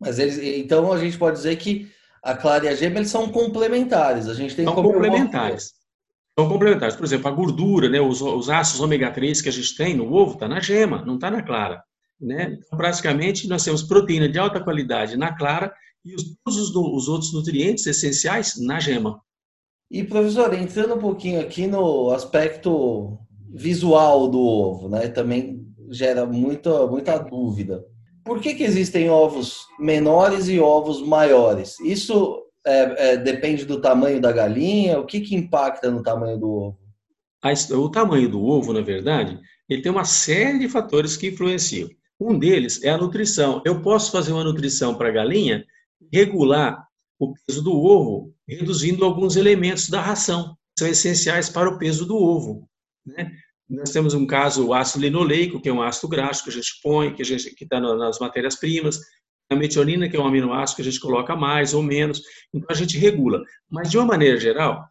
Mas 0.00 0.18
eles, 0.18 0.38
então 0.38 0.92
a 0.92 0.98
gente 0.98 1.18
pode 1.18 1.36
dizer 1.36 1.56
que 1.56 1.90
a 2.22 2.34
clara 2.34 2.66
e 2.66 2.68
a 2.68 2.74
gema 2.74 2.98
eles 2.98 3.10
são 3.10 3.28
complementares. 3.28 4.28
A 4.28 4.34
gente 4.34 4.54
tem 4.54 4.64
são 4.64 4.74
complementares. 4.74 5.72
São 6.38 6.48
complementares. 6.48 6.96
Por 6.96 7.04
exemplo, 7.04 7.28
a 7.28 7.32
gordura, 7.32 7.88
né, 7.88 8.00
os, 8.00 8.22
os 8.22 8.48
ácidos 8.48 8.80
ômega 8.80 9.10
3 9.10 9.42
que 9.42 9.48
a 9.48 9.52
gente 9.52 9.76
tem 9.76 9.94
no 9.94 10.12
ovo 10.12 10.34
está 10.34 10.48
na 10.48 10.60
gema, 10.60 11.04
não 11.04 11.16
está 11.16 11.30
na 11.30 11.42
clara. 11.42 11.82
Né? 12.20 12.58
Então, 12.58 12.78
praticamente, 12.78 13.48
nós 13.48 13.64
temos 13.64 13.82
proteína 13.82 14.28
de 14.28 14.38
alta 14.38 14.60
qualidade 14.62 15.16
na 15.16 15.36
clara 15.36 15.72
e 16.04 16.14
os, 16.14 16.36
todos 16.44 16.58
os, 16.58 16.74
os 16.74 17.08
outros 17.08 17.32
nutrientes 17.32 17.86
essenciais 17.86 18.54
na 18.58 18.78
gema. 18.78 19.20
E, 19.90 20.04
professor, 20.04 20.54
entrando 20.54 20.94
um 20.94 21.00
pouquinho 21.00 21.40
aqui 21.40 21.66
no 21.66 22.10
aspecto 22.10 23.18
visual 23.52 24.28
do 24.28 24.38
ovo, 24.38 24.88
né? 24.88 25.08
Também 25.08 25.59
gera 25.90 26.24
muita, 26.24 26.86
muita 26.86 27.18
dúvida. 27.18 27.84
Por 28.24 28.40
que, 28.40 28.54
que 28.54 28.62
existem 28.62 29.10
ovos 29.10 29.66
menores 29.78 30.48
e 30.48 30.60
ovos 30.60 31.02
maiores? 31.02 31.78
Isso 31.80 32.44
é, 32.64 33.12
é, 33.12 33.16
depende 33.16 33.64
do 33.64 33.80
tamanho 33.80 34.20
da 34.20 34.30
galinha? 34.30 35.00
O 35.00 35.06
que, 35.06 35.20
que 35.20 35.34
impacta 35.34 35.90
no 35.90 36.02
tamanho 36.02 36.38
do 36.38 36.50
ovo? 36.50 36.78
O 37.72 37.88
tamanho 37.88 38.28
do 38.28 38.44
ovo, 38.44 38.72
na 38.72 38.82
verdade, 38.82 39.40
ele 39.68 39.82
tem 39.82 39.90
uma 39.90 40.04
série 40.04 40.58
de 40.58 40.68
fatores 40.68 41.16
que 41.16 41.28
influenciam. 41.28 41.88
Um 42.20 42.38
deles 42.38 42.82
é 42.84 42.90
a 42.90 42.98
nutrição. 42.98 43.62
Eu 43.64 43.80
posso 43.80 44.12
fazer 44.12 44.32
uma 44.32 44.44
nutrição 44.44 44.94
para 44.94 45.08
a 45.08 45.12
galinha, 45.12 45.64
regular 46.12 46.86
o 47.18 47.32
peso 47.46 47.62
do 47.62 47.72
ovo, 47.72 48.34
reduzindo 48.46 49.04
alguns 49.04 49.36
elementos 49.36 49.88
da 49.88 50.00
ração, 50.00 50.56
que 50.74 50.80
são 50.80 50.88
essenciais 50.88 51.48
para 51.48 51.68
o 51.68 51.78
peso 51.78 52.04
do 52.04 52.16
ovo. 52.16 52.68
Né? 53.06 53.32
Nós 53.70 53.90
temos 53.90 54.14
um 54.14 54.26
caso, 54.26 54.66
o 54.66 54.74
ácido 54.74 55.04
linoleico, 55.04 55.60
que 55.60 55.68
é 55.68 55.72
um 55.72 55.80
ácido 55.80 56.08
graxo 56.08 56.42
que 56.42 56.50
a 56.50 56.52
gente 56.52 56.80
põe, 56.82 57.14
que 57.14 57.22
está 57.22 57.80
nas 57.80 58.18
matérias-primas, 58.18 58.98
a 59.48 59.54
metionina, 59.54 60.08
que 60.08 60.16
é 60.16 60.20
um 60.20 60.26
aminoácido 60.26 60.76
que 60.76 60.82
a 60.82 60.90
gente 60.90 61.00
coloca 61.00 61.36
mais 61.36 61.72
ou 61.72 61.82
menos, 61.82 62.20
então 62.52 62.66
a 62.70 62.74
gente 62.74 62.98
regula. 62.98 63.42
Mas, 63.70 63.90
de 63.90 63.96
uma 63.96 64.06
maneira 64.06 64.38
geral, 64.38 64.84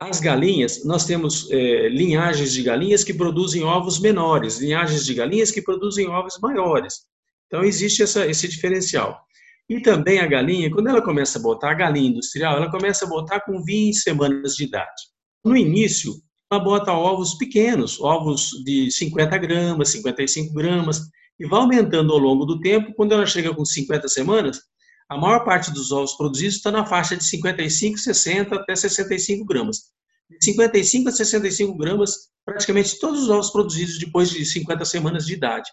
as 0.00 0.18
galinhas, 0.18 0.84
nós 0.84 1.04
temos 1.04 1.50
é, 1.50 1.88
linhagens 1.88 2.52
de 2.52 2.62
galinhas 2.62 3.04
que 3.04 3.14
produzem 3.14 3.62
ovos 3.62 4.00
menores, 4.00 4.58
linhagens 4.58 5.04
de 5.04 5.14
galinhas 5.14 5.50
que 5.50 5.62
produzem 5.62 6.08
ovos 6.08 6.38
maiores. 6.40 7.06
Então, 7.46 7.62
existe 7.62 8.02
essa, 8.02 8.26
esse 8.26 8.48
diferencial. 8.48 9.20
E 9.68 9.80
também 9.80 10.20
a 10.20 10.26
galinha, 10.26 10.70
quando 10.70 10.88
ela 10.88 11.02
começa 11.02 11.38
a 11.38 11.42
botar, 11.42 11.70
a 11.70 11.74
galinha 11.74 12.10
industrial, 12.10 12.56
ela 12.56 12.70
começa 12.70 13.04
a 13.04 13.08
botar 13.08 13.40
com 13.40 13.62
20 13.62 13.94
semanas 13.94 14.56
de 14.56 14.64
idade. 14.64 15.02
No 15.44 15.56
início, 15.56 16.12
ela 16.52 16.62
bota 16.62 16.92
ovos 16.92 17.34
pequenos, 17.34 17.98
ovos 17.98 18.50
de 18.62 18.90
50 18.90 19.38
gramas, 19.38 19.88
55 19.88 20.52
gramas, 20.52 21.00
e 21.40 21.46
vai 21.46 21.60
aumentando 21.60 22.12
ao 22.12 22.18
longo 22.18 22.44
do 22.44 22.60
tempo. 22.60 22.92
Quando 22.94 23.12
ela 23.12 23.24
chega 23.24 23.54
com 23.54 23.64
50 23.64 24.06
semanas, 24.08 24.60
a 25.08 25.16
maior 25.16 25.44
parte 25.44 25.72
dos 25.72 25.90
ovos 25.90 26.12
produzidos 26.12 26.56
está 26.56 26.70
na 26.70 26.84
faixa 26.84 27.16
de 27.16 27.24
55, 27.24 27.96
60 27.96 28.54
até 28.54 28.76
65 28.76 29.46
gramas. 29.46 29.92
De 30.28 30.44
55 30.44 31.08
a 31.08 31.12
65 31.12 31.74
gramas, 31.78 32.30
praticamente 32.44 32.98
todos 32.98 33.22
os 33.22 33.30
ovos 33.30 33.48
produzidos 33.48 33.98
depois 33.98 34.30
de 34.30 34.44
50 34.44 34.84
semanas 34.84 35.24
de 35.24 35.32
idade. 35.32 35.70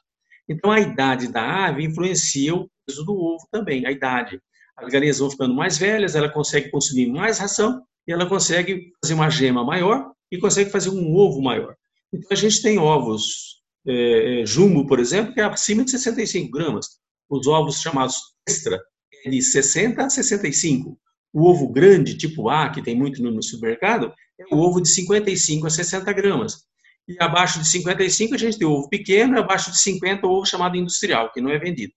Então, 0.48 0.72
a 0.72 0.80
idade 0.80 1.28
da 1.28 1.68
ave 1.68 1.84
influencia 1.84 2.56
o 2.56 2.70
peso 2.86 3.04
do 3.04 3.14
ovo 3.14 3.46
também, 3.52 3.86
a 3.86 3.92
idade. 3.92 4.42
As 4.78 4.90
galinhas 4.90 5.20
vão 5.20 5.30
ficando 5.30 5.54
mais 5.54 5.78
velhas, 5.78 6.16
ela 6.16 6.30
consegue 6.30 6.72
consumir 6.72 7.08
mais 7.08 7.38
ração 7.38 7.82
e 8.08 8.14
ela 8.14 8.26
consegue 8.26 8.94
fazer 9.02 9.14
uma 9.14 9.30
gema 9.30 9.64
maior 9.64 10.10
e 10.32 10.38
consegue 10.38 10.70
fazer 10.70 10.90
um 10.90 11.16
ovo 11.16 11.42
maior. 11.42 11.76
Então, 12.14 12.30
a 12.32 12.36
gente 12.36 12.62
tem 12.62 12.78
ovos 12.78 13.60
é, 13.88 14.44
jumbo, 14.46 14.86
por 14.86 15.00
exemplo, 15.00 15.34
que 15.34 15.40
é 15.40 15.44
acima 15.44 15.84
de 15.84 15.92
65 15.92 16.52
gramas. 16.52 17.00
Os 17.30 17.48
ovos 17.48 17.82
chamados 17.82 18.16
extra, 18.48 18.82
de 19.26 19.42
60 19.42 20.04
a 20.04 20.10
65. 20.10 21.00
O 21.32 21.48
ovo 21.48 21.72
grande, 21.72 22.18
tipo 22.18 22.50
A, 22.50 22.70
que 22.70 22.82
tem 22.82 22.96
muito 22.96 23.22
no 23.22 23.44
supermercado, 23.44 24.14
é 24.40 24.56
o 24.56 24.58
ovo 24.58 24.82
de 24.82 24.90
55 24.90 25.68
a 25.68 25.70
60 25.70 26.12
gramas. 26.14 26.64
E 27.08 27.16
abaixo 27.20 27.60
de 27.60 27.68
55 27.68 28.36
a 28.36 28.38
gente 28.38 28.58
tem 28.58 28.68
ovo 28.68 28.90
pequeno, 28.90 29.36
e 29.36 29.40
abaixo 29.40 29.72
de 29.72 29.80
50 29.80 30.26
o 30.26 30.32
ovo 30.32 30.46
chamado 30.46 30.76
industrial, 30.78 31.32
que 31.32 31.42
não 31.42 31.50
é 31.50 31.58
vendido. 31.58 31.94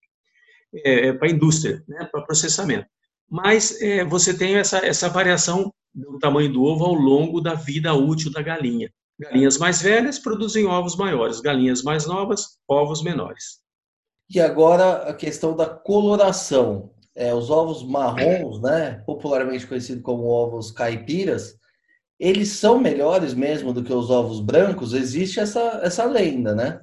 É, 0.74 1.08
é 1.08 1.12
para 1.12 1.30
indústria, 1.30 1.82
né, 1.86 2.08
para 2.10 2.22
processamento. 2.22 2.86
Mas 3.30 3.80
é, 3.80 4.04
você 4.04 4.36
tem 4.36 4.56
essa, 4.56 4.78
essa 4.78 5.08
variação 5.08 5.72
do 5.94 6.18
tamanho 6.18 6.52
do 6.52 6.62
ovo 6.62 6.84
ao 6.84 6.94
longo 6.94 7.40
da 7.40 7.54
vida 7.54 7.92
útil 7.94 8.30
da 8.30 8.42
galinha. 8.42 8.90
Galinhas 9.18 9.58
mais 9.58 9.82
velhas 9.82 10.18
produzem 10.18 10.66
ovos 10.66 10.96
maiores, 10.96 11.40
galinhas 11.40 11.82
mais 11.82 12.06
novas, 12.06 12.58
ovos 12.66 13.02
menores. 13.02 13.60
E 14.28 14.40
agora 14.40 15.08
a 15.08 15.14
questão 15.14 15.54
da 15.54 15.66
coloração. 15.66 16.90
É, 17.14 17.34
os 17.34 17.50
ovos 17.50 17.86
marrons, 17.86 18.58
né, 18.62 19.02
popularmente 19.04 19.66
conhecidos 19.66 20.02
como 20.02 20.24
ovos 20.24 20.70
caipiras, 20.70 21.58
eles 22.18 22.48
são 22.48 22.78
melhores 22.78 23.34
mesmo 23.34 23.72
do 23.72 23.84
que 23.84 23.92
os 23.92 24.08
ovos 24.08 24.40
brancos? 24.40 24.94
Existe 24.94 25.38
essa, 25.38 25.80
essa 25.82 26.04
lenda, 26.04 26.54
né? 26.54 26.80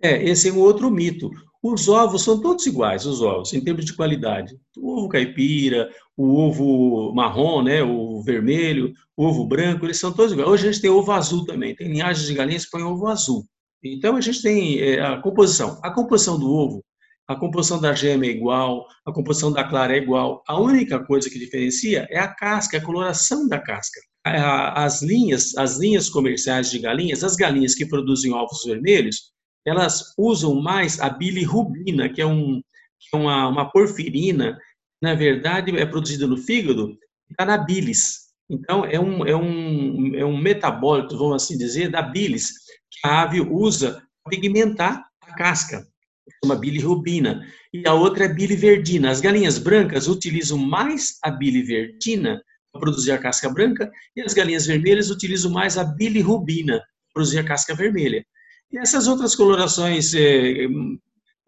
É, 0.00 0.22
esse 0.22 0.48
é 0.48 0.52
um 0.52 0.60
outro 0.60 0.88
mito. 0.90 1.30
Os 1.62 1.88
ovos 1.88 2.22
são 2.22 2.40
todos 2.40 2.66
iguais, 2.66 3.04
os 3.04 3.20
ovos, 3.20 3.52
em 3.52 3.60
termos 3.60 3.84
de 3.84 3.94
qualidade. 3.94 4.56
O 4.78 4.98
ovo 4.98 5.08
caipira, 5.08 5.90
o 6.16 6.34
ovo 6.36 7.12
marrom, 7.14 7.62
né, 7.62 7.82
o 7.82 8.22
vermelho, 8.22 8.92
o 9.14 9.26
ovo 9.26 9.46
branco, 9.46 9.84
eles 9.84 9.98
são 9.98 10.12
todos 10.12 10.32
iguais. 10.32 10.48
Hoje 10.48 10.68
a 10.68 10.72
gente 10.72 10.80
tem 10.80 10.90
ovo 10.90 11.12
azul 11.12 11.44
também, 11.44 11.74
tem 11.74 11.88
linhagens 11.88 12.26
de 12.26 12.34
galinhas 12.34 12.64
que 12.64 12.70
põem 12.70 12.82
ovo 12.82 13.06
azul. 13.06 13.44
Então 13.82 14.16
a 14.16 14.20
gente 14.20 14.40
tem 14.40 14.78
é, 14.80 15.00
a 15.00 15.20
composição. 15.20 15.78
A 15.82 15.90
composição 15.90 16.38
do 16.38 16.50
ovo, 16.50 16.82
a 17.30 17.36
composição 17.36 17.80
da 17.80 17.92
gema 17.92 18.24
é 18.26 18.30
igual, 18.30 18.86
a 19.06 19.12
composição 19.12 19.52
da 19.52 19.62
clara 19.62 19.94
é 19.94 19.98
igual. 19.98 20.42
A 20.48 20.58
única 20.60 20.98
coisa 21.04 21.30
que 21.30 21.38
diferencia 21.38 22.06
é 22.10 22.18
a 22.18 22.26
casca, 22.26 22.78
a 22.78 22.84
coloração 22.84 23.46
da 23.46 23.58
casca. 23.58 24.00
As 24.24 25.00
linhas, 25.00 25.56
as 25.56 25.78
linhas 25.78 26.10
comerciais 26.10 26.70
de 26.70 26.78
galinhas, 26.78 27.22
as 27.22 27.36
galinhas 27.36 27.74
que 27.74 27.86
produzem 27.86 28.32
ovos 28.32 28.64
vermelhos, 28.64 29.30
elas 29.66 30.14
usam 30.18 30.60
mais 30.60 31.00
a 31.00 31.08
bilirrubina, 31.10 32.08
que 32.08 32.20
é, 32.20 32.26
um, 32.26 32.60
que 32.98 33.16
é 33.16 33.16
uma, 33.16 33.48
uma 33.48 33.70
porfirina, 33.70 34.58
na 35.02 35.14
verdade 35.14 35.76
é 35.76 35.86
produzida 35.86 36.26
no 36.26 36.36
fígado, 36.36 36.96
está 37.30 37.44
na 37.44 37.58
bilis. 37.58 38.30
Então, 38.48 38.84
é 38.84 38.98
um, 38.98 39.24
é, 39.24 39.36
um, 39.36 40.16
é 40.16 40.24
um 40.24 40.36
metabólito, 40.36 41.16
vamos 41.16 41.42
assim 41.42 41.56
dizer, 41.56 41.88
da 41.88 42.02
bilis, 42.02 42.50
que 42.90 43.06
a 43.06 43.22
ave 43.22 43.40
usa 43.40 44.02
para 44.24 44.30
pigmentar 44.30 45.04
a 45.22 45.34
casca, 45.34 45.86
uma 46.44 46.56
bilirrubina. 46.56 47.46
E 47.72 47.86
a 47.86 47.94
outra 47.94 48.24
é 48.24 48.28
biliverdina. 48.28 49.10
As 49.10 49.20
galinhas 49.20 49.58
brancas 49.58 50.08
utilizam 50.08 50.58
mais 50.58 51.16
a 51.22 51.30
biliverdina 51.30 52.42
para 52.72 52.80
produzir 52.80 53.12
a 53.12 53.18
casca 53.18 53.48
branca, 53.48 53.90
e 54.16 54.22
as 54.22 54.34
galinhas 54.34 54.66
vermelhas 54.66 55.10
utilizam 55.10 55.50
mais 55.50 55.78
a 55.78 55.84
bilirrubina 55.84 56.78
para 56.78 57.12
produzir 57.14 57.38
a 57.38 57.44
casca 57.44 57.74
vermelha. 57.74 58.24
E 58.72 58.78
essas 58.78 59.08
outras 59.08 59.34
colorações, 59.34 60.14
é, 60.14 60.66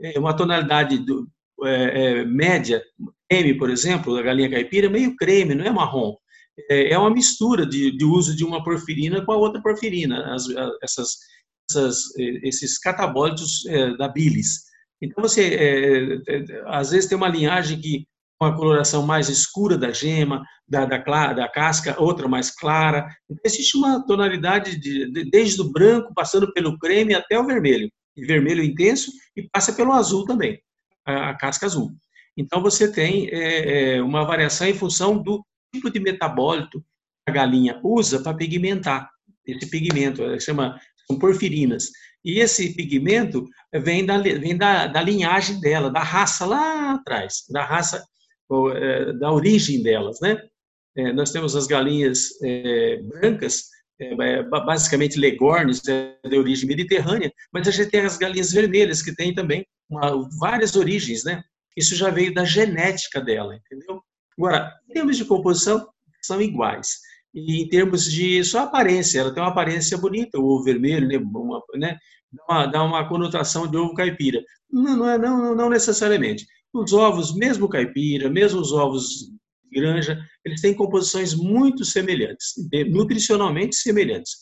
é 0.00 0.18
uma 0.18 0.34
tonalidade 0.34 0.98
do, 0.98 1.28
é, 1.64 2.20
é, 2.20 2.24
média, 2.24 2.82
creme, 3.28 3.56
por 3.56 3.70
exemplo, 3.70 4.14
da 4.14 4.22
galinha 4.22 4.50
caipira, 4.50 4.90
meio 4.90 5.14
creme, 5.16 5.54
não 5.54 5.64
é 5.64 5.70
marrom. 5.70 6.16
É, 6.68 6.92
é 6.92 6.98
uma 6.98 7.10
mistura 7.10 7.64
de, 7.64 7.96
de, 7.96 8.04
uso 8.04 8.36
de 8.36 8.44
uma 8.44 8.62
porfirina 8.62 9.24
com 9.24 9.32
a 9.32 9.36
outra 9.36 9.62
porfirina, 9.62 10.34
as, 10.34 10.46
essas, 10.82 11.18
essas, 11.70 12.16
esses 12.18 12.78
catabólitos 12.78 13.64
é, 13.66 13.96
da 13.96 14.08
bilis. 14.08 14.64
Então, 15.00 15.22
você, 15.22 15.54
é, 15.54 16.62
às 16.66 16.90
vezes, 16.90 17.08
tem 17.08 17.16
uma 17.16 17.28
linhagem 17.28 17.80
que 17.80 18.06
uma 18.42 18.56
coloração 18.56 19.06
mais 19.06 19.28
escura 19.28 19.78
da 19.78 19.92
gema, 19.92 20.42
da, 20.68 20.84
da, 20.84 20.98
da 21.32 21.48
casca, 21.48 22.00
outra 22.00 22.26
mais 22.28 22.50
clara. 22.50 23.06
Então, 23.30 23.42
existe 23.44 23.76
uma 23.76 24.04
tonalidade 24.04 24.78
de, 24.78 25.10
de, 25.10 25.30
desde 25.30 25.60
o 25.60 25.70
branco, 25.70 26.12
passando 26.14 26.52
pelo 26.52 26.78
creme 26.78 27.14
até 27.14 27.38
o 27.38 27.46
vermelho. 27.46 27.90
E 28.16 28.26
vermelho 28.26 28.62
intenso 28.62 29.10
e 29.36 29.48
passa 29.50 29.72
pelo 29.72 29.92
azul 29.92 30.24
também, 30.26 30.60
a, 31.06 31.30
a 31.30 31.34
casca 31.34 31.66
azul. 31.66 31.92
Então, 32.36 32.60
você 32.60 32.90
tem 32.90 33.28
é, 33.30 33.96
é 33.96 34.02
uma 34.02 34.24
variação 34.24 34.66
em 34.66 34.74
função 34.74 35.22
do 35.22 35.44
tipo 35.72 35.90
de 35.90 36.00
metabólito 36.00 36.80
que 36.80 37.30
a 37.30 37.32
galinha 37.32 37.80
usa 37.82 38.22
para 38.22 38.36
pigmentar. 38.36 39.08
Esse 39.46 39.68
pigmento, 39.70 40.22
chama, 40.40 40.78
são 41.06 41.18
porfirinas. 41.18 41.90
E 42.24 42.38
esse 42.38 42.74
pigmento 42.74 43.44
vem 43.74 44.06
da, 44.06 44.18
vem 44.18 44.56
da, 44.56 44.86
da 44.86 45.02
linhagem 45.02 45.60
dela, 45.60 45.90
da 45.90 46.00
raça 46.02 46.46
lá 46.46 46.94
atrás, 46.94 47.44
da 47.50 47.64
raça 47.64 48.04
é, 48.74 49.12
da 49.12 49.32
origem 49.32 49.82
delas, 49.82 50.20
né? 50.20 50.40
É, 50.96 51.12
nós 51.12 51.30
temos 51.30 51.56
as 51.56 51.66
galinhas 51.66 52.30
é, 52.42 53.00
brancas, 53.02 53.70
basicamente 54.66 55.18
legornes, 55.18 55.80
de 55.80 56.36
origem 56.36 56.66
mediterrânea, 56.66 57.32
mas 57.52 57.68
a 57.68 57.70
gente 57.70 57.90
tem 57.90 58.00
as 58.00 58.18
galinhas 58.18 58.52
vermelhas, 58.52 59.00
que 59.00 59.14
têm 59.14 59.32
também 59.32 59.64
uma, 59.88 60.28
várias 60.40 60.74
origens, 60.74 61.24
né? 61.24 61.42
Isso 61.76 61.94
já 61.94 62.10
veio 62.10 62.34
da 62.34 62.44
genética 62.44 63.20
dela, 63.20 63.54
entendeu? 63.54 64.02
Agora, 64.36 64.72
em 64.88 64.92
termos 64.92 65.16
de 65.16 65.24
composição, 65.24 65.88
são 66.20 66.40
iguais. 66.40 66.98
E 67.34 67.62
em 67.62 67.68
termos 67.68 68.04
de 68.04 68.42
sua 68.44 68.62
aparência, 68.62 69.20
ela 69.20 69.32
tem 69.32 69.42
uma 69.42 69.50
aparência 69.50 69.96
bonita, 69.96 70.38
o 70.38 70.44
ovo 70.44 70.64
vermelho, 70.64 71.08
né? 71.08 71.16
Uma, 71.16 71.62
né? 71.74 71.98
Dá, 72.32 72.44
uma, 72.48 72.66
dá 72.66 72.82
uma 72.82 73.08
conotação 73.08 73.66
de 73.66 73.76
ovo 73.76 73.94
caipira. 73.94 74.42
Não, 74.70 74.96
não, 74.96 75.08
é, 75.08 75.18
não, 75.18 75.54
não 75.54 75.70
necessariamente. 75.70 76.46
Os 76.72 76.92
ovos, 76.92 77.34
mesmo 77.34 77.68
caipira, 77.68 78.30
mesmo 78.30 78.60
os 78.60 78.72
ovos 78.72 79.30
de 79.70 79.80
granja, 79.80 80.18
eles 80.44 80.60
têm 80.60 80.74
composições 80.74 81.34
muito 81.34 81.84
semelhantes, 81.84 82.54
nutricionalmente 82.90 83.76
semelhantes. 83.76 84.36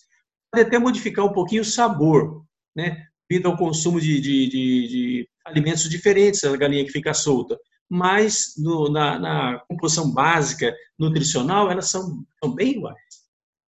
Pode 0.52 0.66
até 0.66 0.78
modificar 0.78 1.24
um 1.24 1.32
pouquinho 1.32 1.62
o 1.62 1.64
sabor, 1.64 2.44
né? 2.74 3.06
devido 3.30 3.46
ao 3.46 3.56
consumo 3.56 4.00
de, 4.00 4.20
de, 4.20 4.48
de, 4.48 4.88
de 4.88 5.28
alimentos 5.46 5.88
diferentes, 5.88 6.42
a 6.42 6.56
galinha 6.56 6.84
que 6.84 6.90
fica 6.90 7.14
solta. 7.14 7.56
Mas 7.88 8.54
no, 8.58 8.90
na, 8.90 9.18
na, 9.18 9.58
composição 9.68 10.12
básica 10.12 10.74
nutricional, 10.98 11.70
elas 11.70 11.90
são, 11.90 12.24
são 12.42 12.54
bem 12.54 12.72
iguais. 12.72 12.98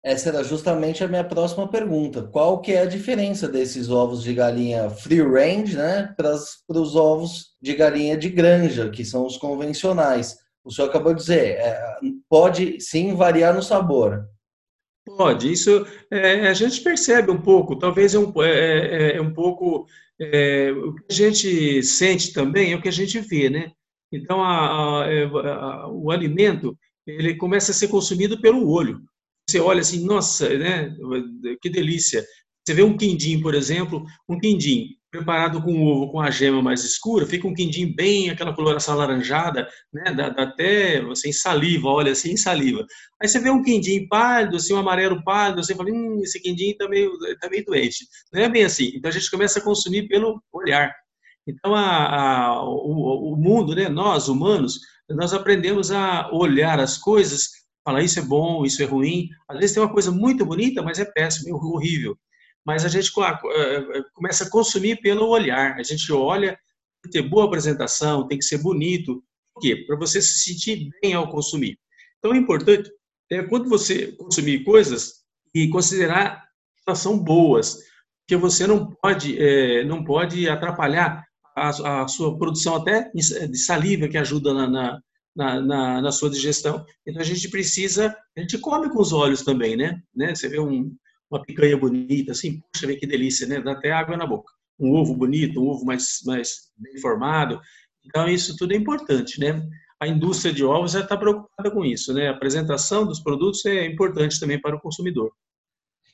Essa 0.06 0.28
era 0.28 0.44
justamente 0.44 1.02
a 1.02 1.08
minha 1.08 1.24
próxima 1.24 1.66
pergunta. 1.66 2.22
Qual 2.22 2.60
que 2.60 2.70
é 2.70 2.82
a 2.82 2.86
diferença 2.86 3.48
desses 3.48 3.90
ovos 3.90 4.22
de 4.22 4.32
galinha 4.32 4.88
free 4.88 5.20
range, 5.20 5.76
né, 5.76 6.14
para 6.16 6.32
os 6.80 6.94
ovos 6.94 7.56
de 7.60 7.74
galinha 7.74 8.16
de 8.16 8.28
granja, 8.28 8.88
que 8.88 9.04
são 9.04 9.26
os 9.26 9.36
convencionais? 9.36 10.38
O 10.62 10.70
senhor 10.70 10.90
acabou 10.90 11.12
de 11.12 11.22
dizer, 11.22 11.56
é, 11.58 11.98
pode 12.28 12.80
sim 12.80 13.16
variar 13.16 13.52
no 13.52 13.60
sabor. 13.60 14.28
Pode, 15.04 15.50
isso 15.50 15.84
é, 16.08 16.46
a 16.46 16.54
gente 16.54 16.82
percebe 16.82 17.32
um 17.32 17.42
pouco, 17.42 17.74
talvez 17.74 18.14
é 18.14 18.18
um, 18.20 18.32
é, 18.44 18.50
é, 18.50 19.16
é 19.16 19.20
um 19.20 19.34
pouco 19.34 19.88
é, 20.20 20.70
o 20.70 20.94
que 20.94 21.04
a 21.10 21.14
gente 21.14 21.82
sente 21.82 22.32
também 22.32 22.72
é 22.72 22.76
o 22.76 22.80
que 22.80 22.88
a 22.88 22.92
gente 22.92 23.18
vê, 23.18 23.50
né? 23.50 23.72
Então, 24.12 24.40
a, 24.40 25.02
a, 25.02 25.04
a, 25.04 25.88
o 25.88 26.12
alimento 26.12 26.78
ele 27.04 27.34
começa 27.34 27.72
a 27.72 27.74
ser 27.74 27.88
consumido 27.88 28.40
pelo 28.40 28.70
olho 28.70 29.00
você 29.48 29.60
olha 29.60 29.80
assim, 29.80 30.04
nossa, 30.04 30.48
né, 30.58 30.94
que 31.62 31.70
delícia. 31.70 32.24
Você 32.66 32.74
vê 32.74 32.82
um 32.82 32.96
quindim, 32.96 33.40
por 33.40 33.54
exemplo, 33.54 34.04
um 34.28 34.38
quindim 34.38 34.88
preparado 35.08 35.62
com 35.62 35.82
ovo 35.82 36.10
com 36.10 36.20
a 36.20 36.30
gema 36.30 36.60
mais 36.60 36.84
escura, 36.84 37.24
fica 37.24 37.46
um 37.46 37.54
quindim 37.54 37.94
bem 37.94 38.28
aquela 38.28 38.54
coloração 38.54 38.94
alaranjada, 38.94 39.68
né, 39.92 40.12
dá, 40.12 40.28
dá 40.28 40.42
até 40.42 41.00
em 41.00 41.32
saliva, 41.32 41.88
olha 41.88 42.12
assim, 42.12 42.36
saliva. 42.36 42.84
Aí 43.22 43.28
você 43.28 43.38
vê 43.38 43.50
um 43.50 43.62
quindim 43.62 44.06
pálido, 44.08 44.56
assim, 44.56 44.74
um 44.74 44.78
amarelo 44.78 45.22
pálido, 45.24 45.64
você 45.64 45.74
fala, 45.74 45.90
hum, 45.90 46.20
esse 46.22 46.40
quindim 46.40 46.70
está 46.70 46.88
meio, 46.88 47.12
tá 47.40 47.48
meio 47.48 47.64
doente. 47.64 48.04
Não 48.32 48.42
é 48.42 48.48
bem 48.48 48.64
assim. 48.64 48.92
Então 48.94 49.08
a 49.08 49.12
gente 49.12 49.30
começa 49.30 49.60
a 49.60 49.62
consumir 49.62 50.08
pelo 50.08 50.42
olhar. 50.52 50.92
Então 51.46 51.74
a, 51.74 52.50
a 52.50 52.64
o, 52.64 53.32
o 53.32 53.36
mundo, 53.36 53.74
né, 53.74 53.88
nós 53.88 54.28
humanos, 54.28 54.80
nós 55.08 55.32
aprendemos 55.32 55.92
a 55.92 56.28
olhar 56.32 56.80
as 56.80 56.98
coisas 56.98 57.65
falar 57.86 58.02
isso 58.02 58.18
é 58.18 58.22
bom, 58.22 58.66
isso 58.66 58.82
é 58.82 58.84
ruim. 58.84 59.28
Às 59.48 59.58
vezes 59.58 59.74
tem 59.74 59.82
uma 59.82 59.92
coisa 59.92 60.10
muito 60.10 60.44
bonita, 60.44 60.82
mas 60.82 60.98
é 60.98 61.04
péssimo, 61.04 61.48
é 61.48 61.52
horrível. 61.54 62.18
Mas 62.64 62.84
a 62.84 62.88
gente 62.88 63.12
eh, 63.16 63.98
eh, 63.98 64.02
começa 64.12 64.44
a 64.44 64.50
consumir 64.50 65.00
pelo 65.00 65.28
olhar. 65.28 65.78
A 65.78 65.82
gente 65.84 66.12
olha, 66.12 66.58
tem 67.00 67.10
que 67.10 67.10
ter 67.10 67.22
boa 67.22 67.44
apresentação, 67.44 68.26
tem 68.26 68.38
que 68.38 68.44
ser 68.44 68.58
bonito. 68.58 69.22
Por 69.54 69.60
quê? 69.60 69.84
Para 69.86 69.96
você 69.96 70.20
se 70.20 70.40
sentir 70.40 70.90
bem 71.00 71.14
ao 71.14 71.30
consumir. 71.30 71.78
Então, 72.18 72.34
é 72.34 72.36
importante 72.36 72.90
é 73.30 73.42
quando 73.42 73.68
você 73.68 74.12
consumir 74.12 74.64
coisas 74.64 75.24
e 75.54 75.68
considerar 75.68 76.44
são 76.94 77.18
boas, 77.18 77.78
que 78.28 78.36
você 78.36 78.66
não 78.66 78.90
pode, 79.02 79.36
é, 79.40 79.84
não 79.84 80.04
pode 80.04 80.48
atrapalhar 80.48 81.24
a, 81.56 82.02
a, 82.02 82.08
sua 82.08 82.38
produção 82.38 82.76
até 82.76 83.10
de 83.12 83.58
saliva, 83.58 84.08
que 84.08 84.18
ajuda 84.18 84.54
na, 84.54 84.68
na 84.68 85.00
na, 85.36 85.60
na, 85.60 86.00
na, 86.00 86.12
sua 86.12 86.30
digestão. 86.30 86.84
Então 87.06 87.20
a 87.20 87.24
gente 87.24 87.48
precisa, 87.48 88.16
a 88.36 88.40
gente 88.40 88.58
come 88.58 88.88
com 88.88 89.00
os 89.00 89.12
olhos 89.12 89.42
também, 89.42 89.76
né? 89.76 90.00
né? 90.14 90.34
Você 90.34 90.48
vê 90.48 90.58
um, 90.58 90.92
uma 91.30 91.42
picanha 91.42 91.76
bonita, 91.76 92.32
assim, 92.32 92.60
puxa, 92.72 92.86
vê 92.86 92.96
que 92.96 93.06
delícia, 93.06 93.46
né? 93.46 93.60
Dá 93.60 93.72
até 93.72 93.92
água 93.92 94.16
na 94.16 94.26
boca. 94.26 94.52
Um 94.78 94.92
ovo 94.92 95.14
bonito, 95.14 95.60
um 95.60 95.68
ovo 95.68 95.84
mais, 95.84 96.20
mais 96.24 96.70
bem 96.76 96.98
formado. 96.98 97.60
Então 98.04 98.28
isso 98.28 98.56
tudo 98.56 98.72
é 98.72 98.76
importante, 98.76 99.38
né? 99.38 99.62
a 100.00 100.06
indústria 100.06 100.52
de 100.52 100.64
ovos 100.64 100.92
já 100.92 101.00
está 101.00 101.16
preocupada 101.16 101.70
com 101.70 101.84
isso, 101.84 102.12
né? 102.12 102.28
A 102.28 102.32
apresentação 102.32 103.06
dos 103.06 103.20
produtos 103.20 103.64
é 103.64 103.86
importante 103.86 104.38
também 104.38 104.60
para 104.60 104.76
o 104.76 104.80
consumidor. 104.80 105.32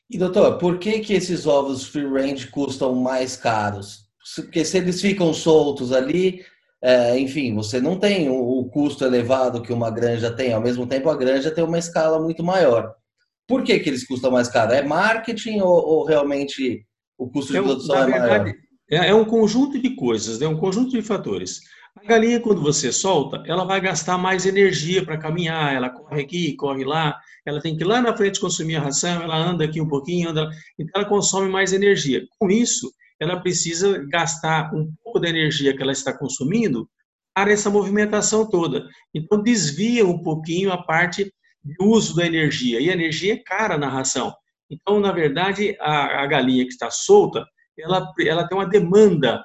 E 0.08 0.18
doutor, 0.18 0.58
por 0.58 0.78
que 0.78 1.00
que 1.00 1.14
esses 1.14 1.46
ovos 1.46 1.84
free 1.84 2.06
range 2.06 2.46
custam 2.48 2.94
mais 2.94 3.36
caros? 3.36 4.06
Porque 4.36 4.64
se 4.64 4.78
eles 4.78 5.00
ficam 5.00 5.34
soltos 5.34 5.92
ali, 5.92 6.44
é, 6.82 7.16
enfim, 7.16 7.54
você 7.54 7.80
não 7.80 7.96
tem 7.96 8.28
o, 8.28 8.34
o, 8.34 8.68
custo 8.68 9.04
elevado 9.04 9.62
que 9.62 9.72
uma 9.72 9.88
granja 9.88 10.32
tem. 10.32 10.52
Ao 10.52 10.60
mesmo 10.60 10.84
tempo, 10.84 11.08
a 11.08 11.16
granja 11.16 11.50
tem 11.50 11.62
uma 11.62 11.78
escala 11.78 12.20
muito 12.20 12.42
maior. 12.42 12.92
Por 13.46 13.62
que 13.62 13.78
que 13.78 13.88
eles 13.88 14.04
custam 14.04 14.32
mais 14.32 14.48
caro? 14.48 14.72
É 14.72 14.82
marketing 14.82 15.60
ou, 15.60 15.70
ou 15.70 16.04
realmente 16.04 16.84
o 17.16 17.30
custo 17.30 17.52
de 17.52 17.58
é, 17.58 17.62
produção 17.62 17.96
é 17.96 18.06
verdade, 18.06 18.28
maior? 18.28 18.54
É, 18.90 19.08
é 19.10 19.14
um 19.14 19.24
conjunto 19.24 19.80
de 19.80 19.94
coisas, 19.94 20.42
é 20.42 20.44
né? 20.44 20.50
um 20.50 20.58
conjunto 20.58 20.90
de 20.90 21.02
fatores. 21.02 21.60
A 21.94 22.04
galinha, 22.04 22.40
quando 22.40 22.60
você 22.60 22.90
solta, 22.90 23.44
ela 23.46 23.64
vai 23.64 23.80
gastar 23.80 24.18
mais 24.18 24.44
energia 24.44 25.04
para 25.04 25.18
caminhar, 25.18 25.74
ela 25.74 25.90
corre 25.90 26.22
aqui, 26.22 26.56
corre 26.56 26.84
lá, 26.84 27.20
ela 27.46 27.60
tem 27.60 27.76
que 27.76 27.84
ir 27.84 27.86
lá 27.86 28.00
na 28.00 28.16
frente 28.16 28.40
consumir 28.40 28.76
a 28.76 28.80
ração, 28.80 29.22
ela 29.22 29.36
anda 29.36 29.64
aqui 29.64 29.80
um 29.80 29.86
pouquinho, 29.86 30.30
anda, 30.30 30.48
então 30.78 31.00
ela 31.00 31.08
consome 31.08 31.48
mais 31.48 31.72
energia. 31.72 32.26
Com 32.38 32.50
isso, 32.50 32.90
ela 33.22 33.40
precisa 33.40 34.04
gastar 34.08 34.74
um 34.74 34.92
pouco 35.02 35.20
da 35.20 35.28
energia 35.28 35.74
que 35.76 35.82
ela 35.82 35.92
está 35.92 36.12
consumindo 36.12 36.88
para 37.32 37.52
essa 37.52 37.70
movimentação 37.70 38.48
toda. 38.48 38.86
Então, 39.14 39.40
desvia 39.40 40.04
um 40.04 40.20
pouquinho 40.22 40.72
a 40.72 40.82
parte 40.82 41.32
do 41.62 41.86
uso 41.86 42.16
da 42.16 42.26
energia, 42.26 42.80
e 42.80 42.90
a 42.90 42.92
energia 42.92 43.34
é 43.34 43.36
cara 43.36 43.78
na 43.78 43.88
ração. 43.88 44.34
Então, 44.68 44.98
na 44.98 45.12
verdade, 45.12 45.76
a, 45.80 46.22
a 46.22 46.26
galinha 46.26 46.64
que 46.64 46.72
está 46.72 46.90
solta, 46.90 47.46
ela, 47.78 48.12
ela 48.26 48.48
tem 48.48 48.58
uma 48.58 48.68
demanda 48.68 49.42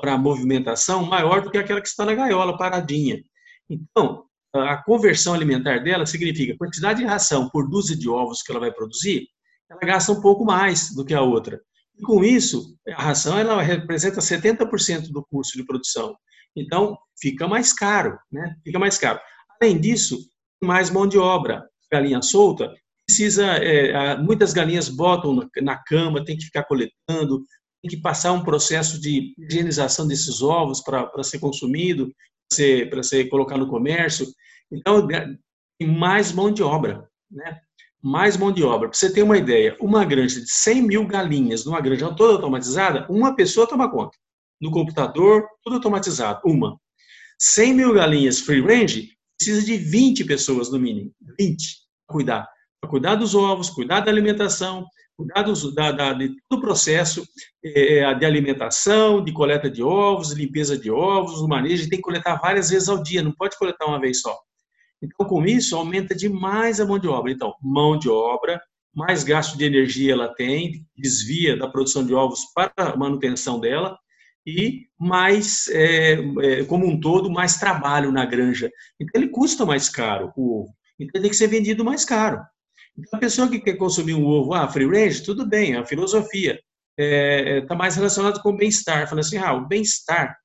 para 0.00 0.16
movimentação 0.16 1.04
maior 1.04 1.42
do 1.42 1.50
que 1.50 1.58
aquela 1.58 1.80
que 1.80 1.88
está 1.88 2.04
na 2.04 2.14
gaiola, 2.14 2.56
paradinha. 2.56 3.20
Então, 3.68 4.24
a 4.54 4.76
conversão 4.82 5.34
alimentar 5.34 5.78
dela 5.80 6.06
significa 6.06 6.56
quantidade 6.56 7.00
de 7.00 7.06
ração 7.06 7.50
por 7.50 7.68
dúzia 7.68 7.96
de 7.96 8.08
ovos 8.08 8.42
que 8.42 8.52
ela 8.52 8.60
vai 8.60 8.72
produzir, 8.72 9.26
ela 9.68 9.80
gasta 9.80 10.12
um 10.12 10.20
pouco 10.20 10.44
mais 10.44 10.94
do 10.94 11.04
que 11.04 11.14
a 11.14 11.20
outra. 11.20 11.60
E 12.00 12.02
com 12.02 12.24
isso, 12.24 12.74
a 12.88 13.02
ração 13.02 13.36
ela 13.36 13.60
representa 13.60 14.20
70% 14.20 15.10
do 15.10 15.22
custo 15.30 15.58
de 15.58 15.66
produção. 15.66 16.16
Então, 16.56 16.98
fica 17.20 17.46
mais 17.46 17.74
caro, 17.74 18.18
né? 18.32 18.56
Fica 18.64 18.78
mais 18.78 18.96
caro. 18.96 19.20
Além 19.60 19.78
disso, 19.78 20.18
mais 20.62 20.88
mão 20.88 21.06
de 21.06 21.18
obra. 21.18 21.68
Galinha 21.92 22.22
solta 22.22 22.72
precisa, 23.06 23.44
é, 23.44 24.16
muitas 24.16 24.52
galinhas 24.52 24.88
botam 24.88 25.48
na 25.60 25.76
cama, 25.76 26.24
tem 26.24 26.38
que 26.38 26.44
ficar 26.44 26.62
coletando, 26.62 27.44
tem 27.82 27.90
que 27.90 27.96
passar 27.96 28.32
um 28.32 28.44
processo 28.44 29.00
de 29.00 29.34
higienização 29.36 30.06
desses 30.06 30.40
ovos 30.40 30.80
para 30.80 31.22
ser 31.22 31.38
consumido, 31.38 32.06
para 32.48 32.56
ser, 32.56 33.04
ser 33.04 33.28
colocado 33.28 33.60
no 33.60 33.68
comércio. 33.68 34.26
Então, 34.72 35.06
mais 35.82 36.32
mão 36.32 36.50
de 36.50 36.62
obra, 36.62 37.08
né? 37.30 37.60
Mais 38.02 38.36
mão 38.36 38.50
de 38.50 38.62
obra. 38.62 38.88
Para 38.88 38.98
você 38.98 39.12
ter 39.12 39.22
uma 39.22 39.36
ideia, 39.36 39.76
uma 39.80 40.04
granja 40.04 40.40
de 40.40 40.50
100 40.50 40.82
mil 40.82 41.06
galinhas, 41.06 41.64
numa 41.64 41.80
granja 41.80 42.14
toda 42.14 42.34
automatizada, 42.34 43.06
uma 43.10 43.34
pessoa 43.34 43.66
toma 43.66 43.90
conta. 43.90 44.16
No 44.60 44.70
computador, 44.70 45.46
tudo 45.62 45.76
automatizado, 45.76 46.40
uma. 46.44 46.78
100 47.38 47.74
mil 47.74 47.94
galinhas 47.94 48.40
free 48.40 48.60
range, 48.60 49.10
precisa 49.38 49.64
de 49.64 49.76
20 49.76 50.24
pessoas 50.24 50.70
no 50.70 50.78
mínimo. 50.78 51.12
20 51.38 51.80
para 52.06 52.14
cuidar. 52.14 52.48
Para 52.80 52.90
cuidar 52.90 53.14
dos 53.14 53.34
ovos, 53.34 53.70
cuidar 53.70 54.00
da 54.00 54.10
alimentação, 54.10 54.86
cuidar 55.16 55.42
dos, 55.42 55.74
da, 55.74 55.92
da, 55.92 56.12
de 56.12 56.28
todo 56.48 56.58
o 56.58 56.60
processo 56.60 57.26
é, 57.62 58.14
de 58.14 58.24
alimentação, 58.24 59.22
de 59.22 59.32
coleta 59.32 59.70
de 59.70 59.82
ovos, 59.82 60.32
limpeza 60.32 60.78
de 60.78 60.90
ovos, 60.90 61.40
o 61.40 61.48
manejo, 61.48 61.88
tem 61.88 61.98
que 61.98 62.04
coletar 62.04 62.36
várias 62.36 62.70
vezes 62.70 62.88
ao 62.88 63.02
dia, 63.02 63.22
não 63.22 63.32
pode 63.32 63.56
coletar 63.58 63.86
uma 63.86 64.00
vez 64.00 64.20
só. 64.20 64.38
Então, 65.02 65.26
com 65.26 65.44
isso, 65.44 65.76
aumenta 65.76 66.14
demais 66.14 66.80
a 66.80 66.86
mão 66.86 66.98
de 66.98 67.08
obra. 67.08 67.32
Então, 67.32 67.54
mão 67.62 67.98
de 67.98 68.08
obra, 68.08 68.60
mais 68.94 69.24
gasto 69.24 69.56
de 69.56 69.64
energia 69.64 70.12
ela 70.12 70.34
tem, 70.34 70.86
desvia 70.96 71.56
da 71.56 71.68
produção 71.68 72.04
de 72.04 72.12
ovos 72.12 72.40
para 72.54 72.72
a 72.76 72.96
manutenção 72.96 73.58
dela, 73.58 73.96
e 74.46 74.86
mais, 74.98 75.68
é, 75.68 76.12
é, 76.42 76.64
como 76.64 76.86
um 76.86 76.98
todo, 76.98 77.30
mais 77.30 77.56
trabalho 77.56 78.10
na 78.10 78.24
granja. 78.24 78.70
Então, 78.98 79.20
ele 79.20 79.30
custa 79.30 79.64
mais 79.64 79.88
caro, 79.88 80.32
o 80.36 80.62
ovo. 80.62 80.74
Então, 80.98 81.12
ele 81.14 81.22
tem 81.22 81.30
que 81.30 81.36
ser 81.36 81.46
vendido 81.46 81.84
mais 81.84 82.04
caro. 82.04 82.40
Então, 82.98 83.18
a 83.18 83.20
pessoa 83.20 83.48
que 83.48 83.60
quer 83.60 83.74
consumir 83.74 84.14
um 84.14 84.26
ovo, 84.26 84.54
ah, 84.54 84.68
free 84.68 84.86
range, 84.86 85.22
tudo 85.22 85.46
bem, 85.46 85.74
é 85.74 85.78
a 85.78 85.84
filosofia 85.84 86.58
está 87.00 87.02
é, 87.02 87.58
é 87.58 87.60
tá 87.62 87.74
mais 87.74 87.96
relacionado 87.96 88.42
com 88.42 88.50
o 88.50 88.56
bem-estar. 88.56 89.08
Fala 89.08 89.20
assim, 89.20 89.38
ah, 89.38 89.54
o 89.54 89.66
bem-estar, 89.66 90.36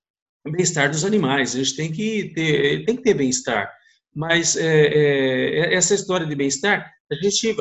o 0.45 0.51
bem-estar 0.51 0.89
dos 0.89 1.03
animais, 1.03 1.55
a 1.55 1.57
gente 1.57 1.75
tem 1.75 1.91
que 1.91 2.31
ter, 2.33 2.85
tem 2.85 2.95
que 2.95 3.03
ter 3.03 3.13
bem-estar. 3.13 3.71
Mas 4.15 4.55
é, 4.55 4.87
é, 4.87 5.73
essa 5.73 5.93
história 5.93 6.25
de 6.25 6.35
bem-estar, 6.35 6.89
a 7.11 7.15
gente, 7.15 7.35
se 7.35 7.55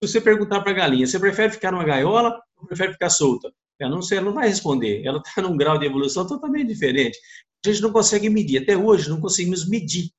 você 0.00 0.20
perguntar 0.20 0.62
para 0.62 0.70
a 0.70 0.74
galinha, 0.74 1.06
você 1.06 1.18
prefere 1.18 1.52
ficar 1.52 1.70
numa 1.70 1.84
gaiola 1.84 2.40
ou 2.56 2.66
prefere 2.66 2.92
ficar 2.92 3.10
solta? 3.10 3.52
Ela 3.78 3.90
não, 3.90 4.00
ela 4.10 4.20
não 4.22 4.32
vai 4.32 4.48
responder, 4.48 5.04
ela 5.04 5.18
está 5.18 5.42
num 5.42 5.56
grau 5.56 5.78
de 5.78 5.84
evolução 5.84 6.26
totalmente 6.26 6.68
diferente. 6.68 7.18
A 7.64 7.68
gente 7.68 7.82
não 7.82 7.92
consegue 7.92 8.30
medir, 8.30 8.62
até 8.62 8.76
hoje 8.76 9.10
não 9.10 9.20
conseguimos 9.20 9.68
medir. 9.68 10.10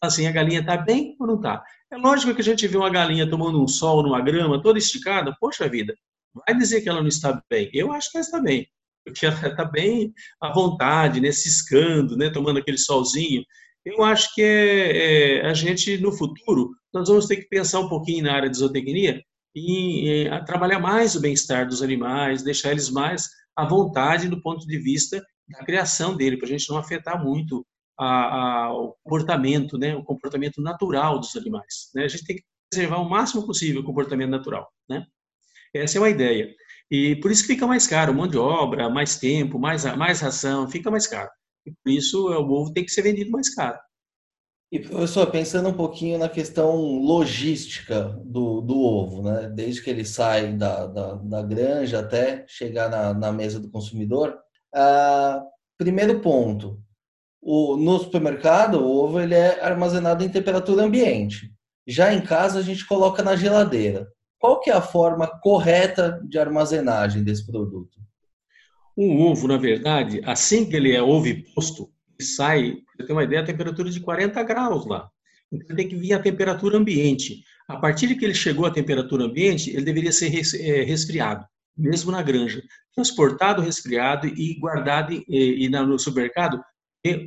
Assim, 0.00 0.26
a 0.26 0.32
galinha 0.32 0.60
está 0.60 0.76
bem 0.76 1.14
ou 1.20 1.26
não 1.26 1.36
está? 1.36 1.62
É 1.92 1.96
lógico 1.96 2.34
que 2.34 2.40
a 2.40 2.44
gente 2.44 2.66
vê 2.66 2.76
uma 2.76 2.90
galinha 2.90 3.28
tomando 3.28 3.62
um 3.62 3.68
sol 3.68 4.02
numa 4.02 4.20
grama, 4.20 4.60
toda 4.60 4.78
esticada, 4.78 5.36
poxa 5.38 5.68
vida, 5.68 5.94
vai 6.34 6.56
dizer 6.56 6.80
que 6.80 6.88
ela 6.88 7.00
não 7.00 7.08
está 7.08 7.40
bem. 7.48 7.70
Eu 7.72 7.92
acho 7.92 8.10
que 8.10 8.16
ela 8.16 8.24
está 8.24 8.40
bem, 8.40 8.66
porque 9.04 9.26
ela 9.26 9.48
está 9.48 9.64
bem 9.64 10.12
à 10.40 10.52
vontade, 10.52 11.20
né, 11.20 11.30
ciscando, 11.30 12.16
né, 12.16 12.30
tomando 12.30 12.58
aquele 12.58 12.78
solzinho. 12.78 13.44
Eu 13.84 14.04
acho 14.04 14.32
que 14.34 14.42
é, 14.42 15.38
é, 15.38 15.46
a 15.46 15.54
gente, 15.54 15.98
no 15.98 16.12
futuro, 16.12 16.70
nós 16.92 17.08
vamos 17.08 17.26
ter 17.26 17.36
que 17.36 17.48
pensar 17.48 17.80
um 17.80 17.88
pouquinho 17.88 18.24
na 18.24 18.34
área 18.34 18.48
de 18.48 18.56
zootecnia 18.56 19.22
e, 19.54 20.24
e 20.24 20.44
trabalhar 20.44 20.78
mais 20.78 21.14
o 21.16 21.20
bem-estar 21.20 21.66
dos 21.66 21.82
animais, 21.82 22.42
deixar 22.42 22.70
eles 22.70 22.90
mais 22.90 23.28
à 23.56 23.66
vontade 23.66 24.28
do 24.28 24.40
ponto 24.40 24.66
de 24.66 24.78
vista 24.78 25.22
da 25.48 25.64
criação 25.64 26.16
dele, 26.16 26.36
para 26.36 26.46
a 26.46 26.50
gente 26.50 26.68
não 26.70 26.78
afetar 26.78 27.22
muito 27.22 27.66
a, 27.98 28.66
a, 28.66 28.72
o 28.72 28.94
comportamento, 29.02 29.76
né, 29.76 29.94
o 29.96 30.04
comportamento 30.04 30.60
natural 30.62 31.18
dos 31.18 31.34
animais. 31.36 31.90
Né? 31.94 32.04
A 32.04 32.08
gente 32.08 32.24
tem 32.24 32.36
que 32.36 32.44
preservar 32.70 32.98
o 32.98 33.08
máximo 33.08 33.44
possível 33.44 33.82
o 33.82 33.84
comportamento 33.84 34.30
natural. 34.30 34.70
Né? 34.88 35.04
Essa 35.74 35.98
é 35.98 36.00
uma 36.00 36.10
ideia. 36.10 36.54
E 36.90 37.16
por 37.16 37.30
isso 37.30 37.42
que 37.42 37.54
fica 37.54 37.66
mais 37.66 37.86
caro, 37.86 38.14
mão 38.14 38.28
de 38.28 38.38
obra, 38.38 38.88
mais 38.88 39.18
tempo, 39.18 39.58
mais, 39.58 39.84
mais 39.96 40.20
ração, 40.20 40.68
fica 40.68 40.90
mais 40.90 41.06
caro. 41.06 41.30
E 41.66 41.70
por 41.70 41.90
isso 41.90 42.28
o 42.28 42.52
ovo 42.52 42.72
tem 42.72 42.84
que 42.84 42.90
ser 42.90 43.02
vendido 43.02 43.30
mais 43.30 43.54
caro. 43.54 43.78
E, 44.72 44.78
professor, 44.78 45.30
pensando 45.30 45.68
um 45.68 45.74
pouquinho 45.74 46.18
na 46.18 46.30
questão 46.30 46.98
logística 47.02 48.04
do, 48.24 48.62
do 48.62 48.80
ovo, 48.80 49.22
né? 49.22 49.50
desde 49.50 49.82
que 49.82 49.90
ele 49.90 50.02
sai 50.02 50.54
da, 50.54 50.86
da, 50.86 51.14
da 51.16 51.42
granja 51.42 52.00
até 52.00 52.46
chegar 52.48 52.88
na, 52.88 53.12
na 53.12 53.30
mesa 53.30 53.60
do 53.60 53.68
consumidor, 53.68 54.34
ah, 54.74 55.44
primeiro 55.76 56.20
ponto, 56.20 56.80
o, 57.42 57.76
no 57.76 57.98
supermercado, 57.98 58.76
o 58.76 59.04
ovo 59.04 59.20
ele 59.20 59.34
é 59.34 59.62
armazenado 59.62 60.24
em 60.24 60.30
temperatura 60.30 60.84
ambiente. 60.84 61.52
Já 61.86 62.14
em 62.14 62.22
casa, 62.22 62.58
a 62.58 62.62
gente 62.62 62.86
coloca 62.86 63.22
na 63.22 63.36
geladeira. 63.36 64.08
Qual 64.38 64.58
que 64.60 64.70
é 64.70 64.72
a 64.72 64.80
forma 64.80 65.26
correta 65.40 66.18
de 66.26 66.38
armazenagem 66.38 67.22
desse 67.22 67.46
produto? 67.46 68.00
Um 68.96 69.20
ovo, 69.20 69.48
na 69.48 69.56
verdade, 69.56 70.20
assim 70.24 70.68
que 70.68 70.76
ele 70.76 70.92
é 70.92 71.02
ovo 71.02 71.28
posto, 71.54 71.90
sai, 72.20 72.76
você 72.96 73.06
tem 73.06 73.16
uma 73.16 73.24
ideia, 73.24 73.42
a 73.42 73.46
temperatura 73.46 73.90
de 73.90 74.00
40 74.00 74.42
graus 74.42 74.86
lá. 74.86 75.08
Então, 75.50 75.76
tem 75.76 75.88
que 75.88 75.96
vir 75.96 76.12
a 76.14 76.18
temperatura 76.18 76.78
ambiente. 76.78 77.42
A 77.68 77.76
partir 77.76 78.06
de 78.06 78.16
que 78.16 78.24
ele 78.24 78.34
chegou 78.34 78.66
à 78.66 78.70
temperatura 78.70 79.24
ambiente, 79.24 79.70
ele 79.70 79.84
deveria 79.84 80.12
ser 80.12 80.26
é, 80.28 80.82
resfriado, 80.82 81.44
mesmo 81.76 82.10
na 82.10 82.22
granja. 82.22 82.62
Transportado, 82.94 83.62
resfriado 83.62 84.26
e 84.26 84.58
guardado 84.58 85.12
e, 85.12 85.24
e 85.64 85.68
no 85.68 85.98
supermercado 85.98 86.62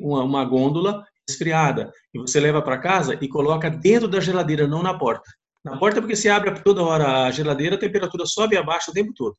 uma, 0.01 0.24
uma 0.24 0.45
gôndola 0.45 1.03
esfriada 1.28 1.91
e 2.13 2.20
você 2.20 2.39
leva 2.39 2.61
para 2.61 2.78
casa 2.78 3.18
e 3.20 3.28
coloca 3.28 3.70
dentro 3.70 4.07
da 4.07 4.20
geladeira, 4.20 4.68
não 4.68 4.84
na 4.84 4.97
porta. 4.97 5.30
Na 5.63 5.78
porta 5.78 5.99
porque 5.99 6.16
se 6.16 6.30
abre 6.30 6.51
toda 6.61 6.84
hora 6.84 7.26
a 7.26 7.32
geladeira, 7.32 7.76
a 7.76 7.80
temperatura 7.80 8.26
sobe 8.26 8.55
e 8.55 8.57
abaixa 8.57 8.91
o 8.91 8.93
tempo 8.93 9.11
todo. 9.13 9.36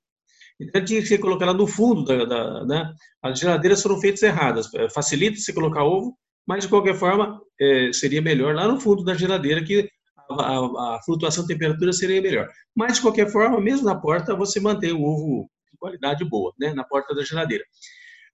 Então 0.60 0.84
tinha 0.84 1.02
que 1.02 1.18
colocar 1.18 1.44
ela 1.44 1.54
no 1.54 1.66
fundo 1.66 2.04
da, 2.04 2.24
da 2.24 2.64
né? 2.64 2.94
As 3.22 3.38
geladeiras 3.38 3.82
foram 3.82 4.00
feitas 4.00 4.22
erradas. 4.22 4.72
É, 4.74 4.88
facilita 4.90 5.38
se 5.38 5.52
colocar 5.52 5.84
ovo, 5.84 6.16
mas 6.46 6.64
de 6.64 6.70
qualquer 6.70 6.94
forma 6.94 7.40
é, 7.60 7.90
seria 7.92 8.22
melhor 8.22 8.54
lá 8.54 8.66
no 8.66 8.80
fundo 8.80 9.04
da 9.04 9.14
geladeira 9.14 9.62
que 9.62 9.88
a, 10.30 10.34
a, 10.34 10.96
a, 10.96 11.00
flutuação 11.04 11.44
de 11.44 11.52
temperatura 11.52 11.92
seria 11.92 12.22
melhor. 12.22 12.48
Mas 12.74 12.94
de 12.94 13.02
qualquer 13.02 13.30
forma, 13.30 13.60
mesmo 13.60 13.84
na 13.84 13.94
porta 13.94 14.34
você 14.34 14.60
mantém 14.60 14.92
o 14.92 15.02
ovo 15.02 15.50
de 15.70 15.78
qualidade 15.78 16.24
boa, 16.24 16.52
né? 16.58 16.72
Na 16.72 16.84
porta 16.84 17.14
da 17.14 17.22
geladeira 17.22 17.64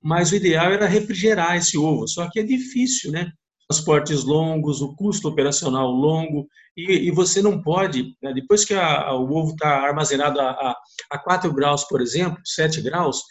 mas 0.03 0.33
o 0.33 0.37
ideal 0.37 0.73
era 0.73 0.87
refrigerar 0.87 1.57
esse 1.57 1.79
ovo. 1.79 2.09
Só 2.09 2.29
que 2.29 2.41
é 2.41 2.43
difícil, 2.43 3.13
né? 3.13 3.31
Transportes 3.73 4.25
longos, 4.25 4.83
o 4.83 4.95
custo 4.95 5.29
operacional 5.29 5.91
longo, 5.91 6.47
e, 6.77 7.09
e 7.09 7.11
você 7.11 7.41
não 7.41 7.63
pode, 7.63 8.15
né? 8.23 8.33
depois 8.35 8.65
que 8.65 8.75
a, 8.75 9.15
o 9.15 9.33
ovo 9.35 9.53
está 9.53 9.81
armazenado 9.81 10.41
a, 10.41 10.51
a, 10.51 10.77
a 11.11 11.19
4 11.19 11.53
graus, 11.53 11.85
por 11.85 12.01
exemplo, 12.01 12.39
7 12.45 12.83
graus, 12.83 13.23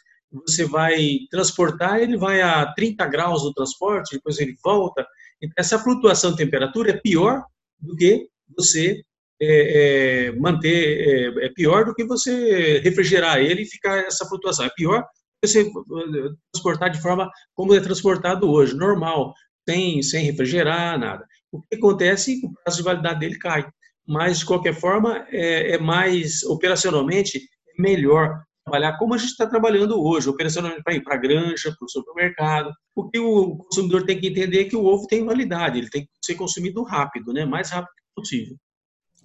você 0.47 0.65
vai 0.65 1.19
transportar, 1.29 1.99
ele 1.99 2.17
vai 2.17 2.41
a 2.41 2.65
30 2.73 3.05
graus 3.07 3.43
no 3.43 3.53
transporte, 3.53 4.15
depois 4.15 4.39
ele 4.39 4.55
volta, 4.63 5.05
Então, 5.41 5.53
essa 5.57 5.77
flutuação 5.77 6.31
de 6.31 6.37
temperatura 6.37 6.91
é 6.91 6.97
pior 6.97 7.43
do 7.79 7.95
que 7.95 8.27
você 8.57 9.03
é, 9.39 10.27
é, 10.27 10.31
manter, 10.33 11.39
é, 11.39 11.45
é, 11.45 11.49
pior 11.49 11.85
do 11.85 11.93
que 11.93 12.05
você 12.05 12.79
refrigerar 12.79 13.39
ele 13.39 13.63
e 13.63 13.69
ficar 13.69 13.97
essa 13.99 14.25
flutuação. 14.25 14.65
É 14.65 14.69
pior 14.75 15.03
você 15.43 15.61
eh, 15.61 16.29
transportar 16.53 16.91
de 16.91 17.01
forma 17.01 17.29
como 17.55 17.73
é 17.73 17.79
transportado 17.79 18.49
hoje, 18.49 18.75
normal, 18.75 19.33
sem, 19.67 20.01
sem 20.01 20.25
refrigerar, 20.25 20.99
nada. 20.99 21.25
O 21.51 21.61
que 21.61 21.75
acontece? 21.75 22.41
O 22.43 22.53
prazo 22.53 22.77
de 22.77 22.83
validade 22.83 23.19
dele 23.19 23.37
cai. 23.37 23.67
Mas, 24.07 24.39
de 24.39 24.45
qualquer 24.45 24.73
forma, 24.73 25.25
é, 25.29 25.75
é 25.75 25.77
mais, 25.77 26.43
operacionalmente, 26.43 27.37
é 27.37 27.81
melhor 27.81 28.41
trabalhar 28.63 28.97
como 28.97 29.13
a 29.13 29.17
gente 29.17 29.31
está 29.31 29.47
trabalhando 29.47 30.01
hoje, 30.01 30.29
operacionalmente 30.29 30.83
para 30.83 30.93
ir 30.93 31.03
para 31.03 31.15
a 31.15 31.17
granja, 31.17 31.75
para 31.77 31.85
o 31.85 31.89
supermercado, 31.89 32.71
porque 32.95 33.19
o 33.19 33.57
consumidor 33.57 34.05
tem 34.05 34.19
que 34.19 34.27
entender 34.27 34.65
que 34.65 34.75
o 34.75 34.85
ovo 34.85 35.07
tem 35.07 35.25
validade, 35.25 35.79
ele 35.79 35.89
tem 35.89 36.03
que 36.03 36.09
ser 36.23 36.35
consumido 36.35 36.83
rápido, 36.83 37.33
né? 37.33 37.45
mais 37.45 37.69
rápido 37.69 37.91
possível. 38.15 38.55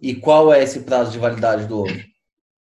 E 0.00 0.14
qual 0.14 0.52
é 0.52 0.62
esse 0.62 0.80
prazo 0.80 1.12
de 1.12 1.18
validade 1.18 1.66
do 1.66 1.80
ovo? 1.80 2.00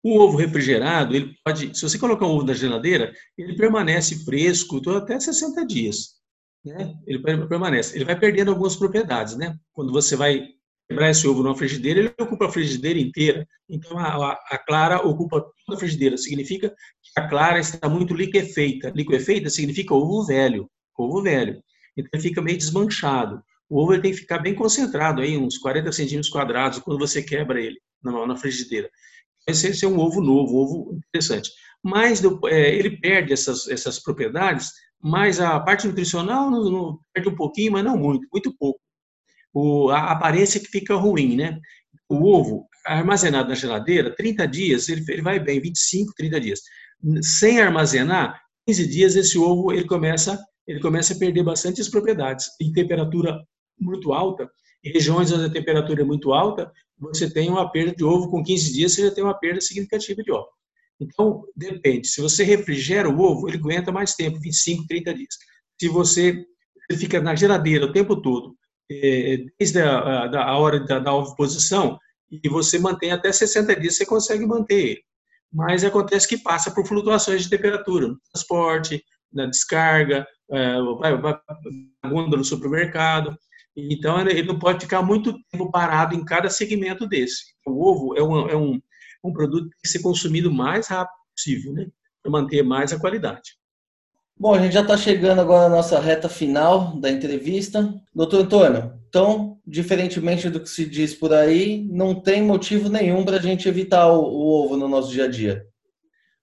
O 0.02 0.18
ovo 0.18 0.36
refrigerado, 0.36 1.14
ele 1.14 1.34
pode, 1.44 1.76
se 1.76 1.82
você 1.82 1.98
colocar 1.98 2.26
o 2.26 2.36
ovo 2.36 2.46
na 2.46 2.54
geladeira, 2.54 3.12
ele 3.36 3.56
permanece 3.56 4.24
fresco 4.24 4.80
até 4.90 5.18
60 5.18 5.66
dias. 5.66 6.17
Né? 6.64 6.94
Ele 7.06 7.18
permanece. 7.20 7.96
Ele 7.96 8.04
vai 8.04 8.18
perdendo 8.18 8.50
algumas 8.50 8.76
propriedades, 8.76 9.36
né? 9.36 9.56
Quando 9.72 9.92
você 9.92 10.16
vai 10.16 10.46
quebrar 10.88 11.10
esse 11.10 11.26
ovo 11.28 11.42
numa 11.42 11.54
frigideira, 11.54 12.00
ele 12.00 12.14
ocupa 12.20 12.46
a 12.46 12.52
frigideira 12.52 12.98
inteira. 12.98 13.46
Então, 13.68 13.98
a, 13.98 14.32
a 14.32 14.58
clara 14.58 15.06
ocupa 15.06 15.40
toda 15.40 15.76
a 15.76 15.78
frigideira. 15.78 16.16
Significa 16.16 16.70
que 16.70 17.20
a 17.20 17.28
clara 17.28 17.58
está 17.58 17.88
muito 17.88 18.14
liquefeita. 18.14 18.90
Liquefeita 18.94 19.50
significa 19.50 19.94
ovo 19.94 20.24
velho. 20.24 20.68
Ovo 20.96 21.22
velho. 21.22 21.62
Então, 21.96 22.10
ele 22.12 22.22
fica 22.22 22.42
meio 22.42 22.58
desmanchado. 22.58 23.42
O 23.68 23.82
ovo 23.82 23.92
ele 23.92 24.02
tem 24.02 24.12
que 24.12 24.18
ficar 24.18 24.38
bem 24.38 24.54
concentrado, 24.54 25.20
aí, 25.20 25.36
uns 25.36 25.58
40 25.58 25.92
centímetros 25.92 26.32
quadrados, 26.32 26.78
quando 26.78 26.98
você 26.98 27.22
quebra 27.22 27.60
ele 27.60 27.76
na, 28.02 28.26
na 28.26 28.36
frigideira. 28.36 28.88
Esse, 29.46 29.68
esse 29.68 29.84
é 29.84 29.88
um 29.88 29.98
ovo 29.98 30.20
novo, 30.22 30.54
um 30.54 30.58
ovo 30.58 30.98
interessante. 31.06 31.50
Mas 31.82 32.22
é, 32.46 32.74
ele 32.74 32.98
perde 32.98 33.32
essas, 33.32 33.68
essas 33.68 33.98
propriedades, 33.98 34.72
mas 35.02 35.40
a 35.40 35.58
parte 35.60 35.86
nutricional 35.86 36.50
não, 36.50 36.70
não, 36.70 36.98
perde 37.12 37.28
um 37.28 37.36
pouquinho, 37.36 37.72
mas 37.72 37.84
não 37.84 37.96
muito, 37.96 38.26
muito 38.32 38.54
pouco. 38.56 38.80
O, 39.52 39.90
a 39.90 40.12
aparência 40.12 40.60
que 40.60 40.66
fica 40.66 40.94
ruim, 40.94 41.36
né? 41.36 41.58
O 42.08 42.24
ovo 42.24 42.66
armazenado 42.84 43.48
na 43.48 43.54
geladeira, 43.54 44.14
30 44.14 44.46
dias, 44.46 44.88
ele, 44.88 45.04
ele 45.08 45.22
vai 45.22 45.38
bem, 45.38 45.60
25, 45.60 46.12
30 46.16 46.40
dias. 46.40 46.60
Sem 47.22 47.60
armazenar, 47.60 48.40
15 48.66 48.86
dias, 48.86 49.16
esse 49.16 49.38
ovo 49.38 49.72
ele 49.72 49.86
começa, 49.86 50.42
ele 50.66 50.80
começa 50.80 51.14
a 51.14 51.18
perder 51.18 51.42
bastante 51.42 51.80
as 51.80 51.88
propriedades. 51.88 52.46
Em 52.60 52.72
temperatura 52.72 53.38
muito 53.78 54.12
alta, 54.12 54.50
em 54.84 54.92
regiões 54.92 55.30
onde 55.32 55.44
a 55.44 55.52
temperatura 55.52 56.02
é 56.02 56.04
muito 56.04 56.32
alta, 56.32 56.70
você 56.98 57.30
tem 57.30 57.48
uma 57.48 57.70
perda 57.70 57.94
de 57.94 58.04
ovo 58.04 58.30
com 58.30 58.42
15 58.42 58.72
dias, 58.72 58.92
você 58.92 59.02
já 59.02 59.14
tem 59.14 59.22
uma 59.22 59.38
perda 59.38 59.60
significativa 59.60 60.22
de 60.22 60.32
ovo. 60.32 60.48
Então, 61.00 61.44
depende. 61.56 62.08
Se 62.08 62.20
você 62.20 62.42
refrigera 62.42 63.08
o 63.08 63.20
ovo, 63.20 63.48
ele 63.48 63.58
aguenta 63.58 63.92
mais 63.92 64.14
tempo, 64.14 64.40
25, 64.40 64.86
30 64.86 65.14
dias. 65.14 65.34
Se 65.80 65.88
você 65.88 66.44
fica 66.96 67.20
na 67.20 67.34
geladeira 67.34 67.86
o 67.86 67.92
tempo 67.92 68.20
todo, 68.20 68.56
é, 68.90 69.44
desde 69.58 69.80
a, 69.80 70.56
hora 70.56 70.80
da, 70.80 70.98
da 70.98 71.14
oviposição, 71.14 71.98
e 72.30 72.48
você 72.48 72.78
mantém 72.78 73.12
até 73.12 73.32
60 73.32 73.76
dias, 73.76 73.96
você 73.96 74.04
consegue 74.04 74.44
manter 74.46 74.88
ele. 74.88 75.02
Mas 75.52 75.84
acontece 75.84 76.28
que 76.28 76.36
passa 76.36 76.70
por 76.70 76.86
flutuações 76.86 77.42
de 77.42 77.50
temperatura, 77.50 78.08
no 78.08 78.20
transporte, 78.32 79.02
na 79.32 79.46
descarga, 79.46 80.26
é, 80.50 80.80
vai, 80.98 81.16
vai 81.16 81.38
no 82.04 82.44
supermercado. 82.44 83.36
Então, 83.76 84.20
ele 84.20 84.42
não 84.42 84.58
pode 84.58 84.80
ficar 84.80 85.02
muito 85.02 85.38
tempo 85.50 85.70
parado 85.70 86.14
em 86.14 86.24
cada 86.24 86.50
segmento 86.50 87.06
desse. 87.06 87.44
O 87.64 87.88
ovo 87.88 88.16
é 88.16 88.22
um, 88.22 88.48
é 88.48 88.56
um, 88.56 88.80
um 89.24 89.32
produto 89.32 89.64
que 89.64 89.70
tem 89.70 89.80
que 89.82 89.88
ser 89.88 90.00
consumido 90.00 90.48
o 90.48 90.54
mais 90.54 90.88
rápido 90.88 91.16
possível, 91.34 91.72
né? 91.72 91.86
Para 92.22 92.32
manter 92.32 92.62
mais 92.62 92.92
a 92.92 92.98
qualidade. 92.98 93.58
Bom, 94.36 94.54
a 94.54 94.60
gente 94.60 94.72
já 94.72 94.82
está 94.82 94.96
chegando 94.96 95.40
agora 95.40 95.68
na 95.68 95.76
nossa 95.76 95.98
reta 95.98 96.28
final 96.28 96.96
da 97.00 97.10
entrevista. 97.10 97.92
Doutor 98.14 98.42
Antônio, 98.42 98.92
então, 99.08 99.58
diferentemente 99.66 100.48
do 100.48 100.60
que 100.60 100.68
se 100.68 100.84
diz 100.84 101.14
por 101.14 101.32
aí, 101.32 101.84
não 101.90 102.14
tem 102.14 102.42
motivo 102.42 102.88
nenhum 102.88 103.24
para 103.24 103.38
a 103.38 103.40
gente 103.40 103.68
evitar 103.68 104.06
o, 104.06 104.22
o, 104.22 104.64
ovo 104.64 104.76
no 104.76 104.86
nosso 104.86 105.10
dia 105.10 105.24
a 105.24 105.28
dia. 105.28 105.66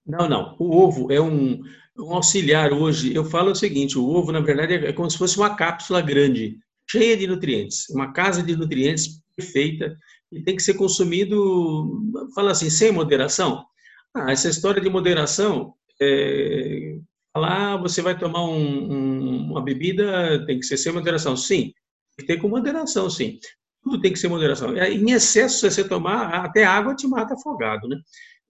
Não, 0.05 0.28
não. 0.28 0.55
O 0.59 0.76
ovo 0.78 1.11
é 1.11 1.21
um, 1.21 1.61
um 1.97 2.13
auxiliar 2.13 2.73
hoje. 2.73 3.15
Eu 3.15 3.23
falo 3.23 3.51
o 3.51 3.55
seguinte: 3.55 3.97
o 3.97 4.05
ovo, 4.05 4.32
na 4.32 4.41
verdade, 4.41 4.73
é 4.73 4.91
como 4.91 5.09
se 5.09 5.17
fosse 5.17 5.38
uma 5.38 5.55
cápsula 5.55 6.01
grande 6.01 6.57
cheia 6.89 7.15
de 7.15 7.28
nutrientes, 7.28 7.89
uma 7.89 8.11
casa 8.11 8.43
de 8.43 8.55
nutrientes 8.55 9.21
perfeita 9.36 9.95
e 10.32 10.41
tem 10.43 10.55
que 10.55 10.63
ser 10.63 10.73
consumido, 10.76 12.01
fala 12.34 12.51
assim, 12.51 12.69
sem 12.69 12.91
moderação. 12.91 13.65
Ah, 14.13 14.32
essa 14.32 14.49
história 14.49 14.82
de 14.82 14.89
moderação, 14.89 15.73
é, 16.01 16.97
falar, 17.34 17.73
ah, 17.73 17.78
você 17.78 18.01
vai 18.01 18.17
tomar 18.17 18.43
um, 18.45 18.91
um, 18.91 19.51
uma 19.51 19.61
bebida, 19.61 20.45
tem 20.45 20.59
que 20.59 20.65
ser 20.65 20.78
sem 20.78 20.91
moderação. 20.91 21.36
Sim, 21.36 21.73
tem 22.17 22.26
que 22.26 22.34
ter 22.34 22.38
com 22.38 22.47
moderação, 22.47 23.09
sim. 23.09 23.39
Tudo 23.84 24.01
tem 24.01 24.11
que 24.11 24.19
ser 24.19 24.28
moderação. 24.28 24.76
É, 24.76 24.91
em 24.91 25.11
excesso, 25.11 25.59
se 25.59 25.71
você 25.71 25.88
tomar, 25.88 26.45
até 26.45 26.63
água 26.63 26.95
te 26.95 27.07
mata 27.07 27.36
afogado, 27.36 27.88
né? 27.88 27.97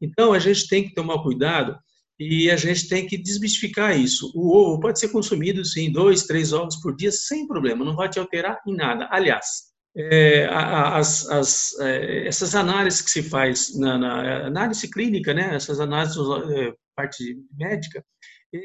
Então, 0.01 0.33
a 0.33 0.39
gente 0.39 0.67
tem 0.67 0.87
que 0.87 0.93
tomar 0.93 1.21
cuidado 1.23 1.77
e 2.19 2.49
a 2.49 2.55
gente 2.55 2.87
tem 2.87 3.05
que 3.05 3.17
desmistificar 3.17 3.97
isso. 3.99 4.31
O 4.35 4.55
ovo 4.55 4.79
pode 4.79 4.99
ser 4.99 5.09
consumido, 5.09 5.63
sim, 5.65 5.91
dois, 5.91 6.23
três 6.23 6.53
ovos 6.53 6.77
por 6.77 6.95
dia, 6.95 7.11
sem 7.11 7.47
problema, 7.47 7.83
não 7.83 7.95
vai 7.95 8.09
te 8.09 8.19
alterar 8.19 8.61
em 8.65 8.75
nada. 8.75 9.07
Aliás, 9.11 9.74
é, 9.97 10.45
as, 10.51 11.29
as, 11.29 11.79
é, 11.79 12.27
essas 12.27 12.53
análises 12.53 13.01
que 13.01 13.09
se 13.09 13.23
faz 13.23 13.77
na, 13.77 13.97
na, 13.97 14.47
análise 14.47 14.89
clínica, 14.89 15.33
né, 15.33 15.55
essas 15.55 15.79
análises, 15.79 16.17
é, 16.51 16.73
parte 16.95 17.37
médica, 17.57 18.03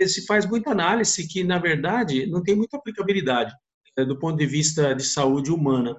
se 0.07 0.25
faz 0.27 0.47
muita 0.47 0.71
análise 0.71 1.27
que, 1.27 1.43
na 1.43 1.59
verdade, 1.59 2.27
não 2.27 2.43
tem 2.43 2.55
muita 2.55 2.77
aplicabilidade 2.77 3.53
é, 3.97 4.05
do 4.05 4.19
ponto 4.19 4.37
de 4.37 4.47
vista 4.47 4.95
de 4.95 5.05
saúde 5.05 5.51
humana. 5.51 5.97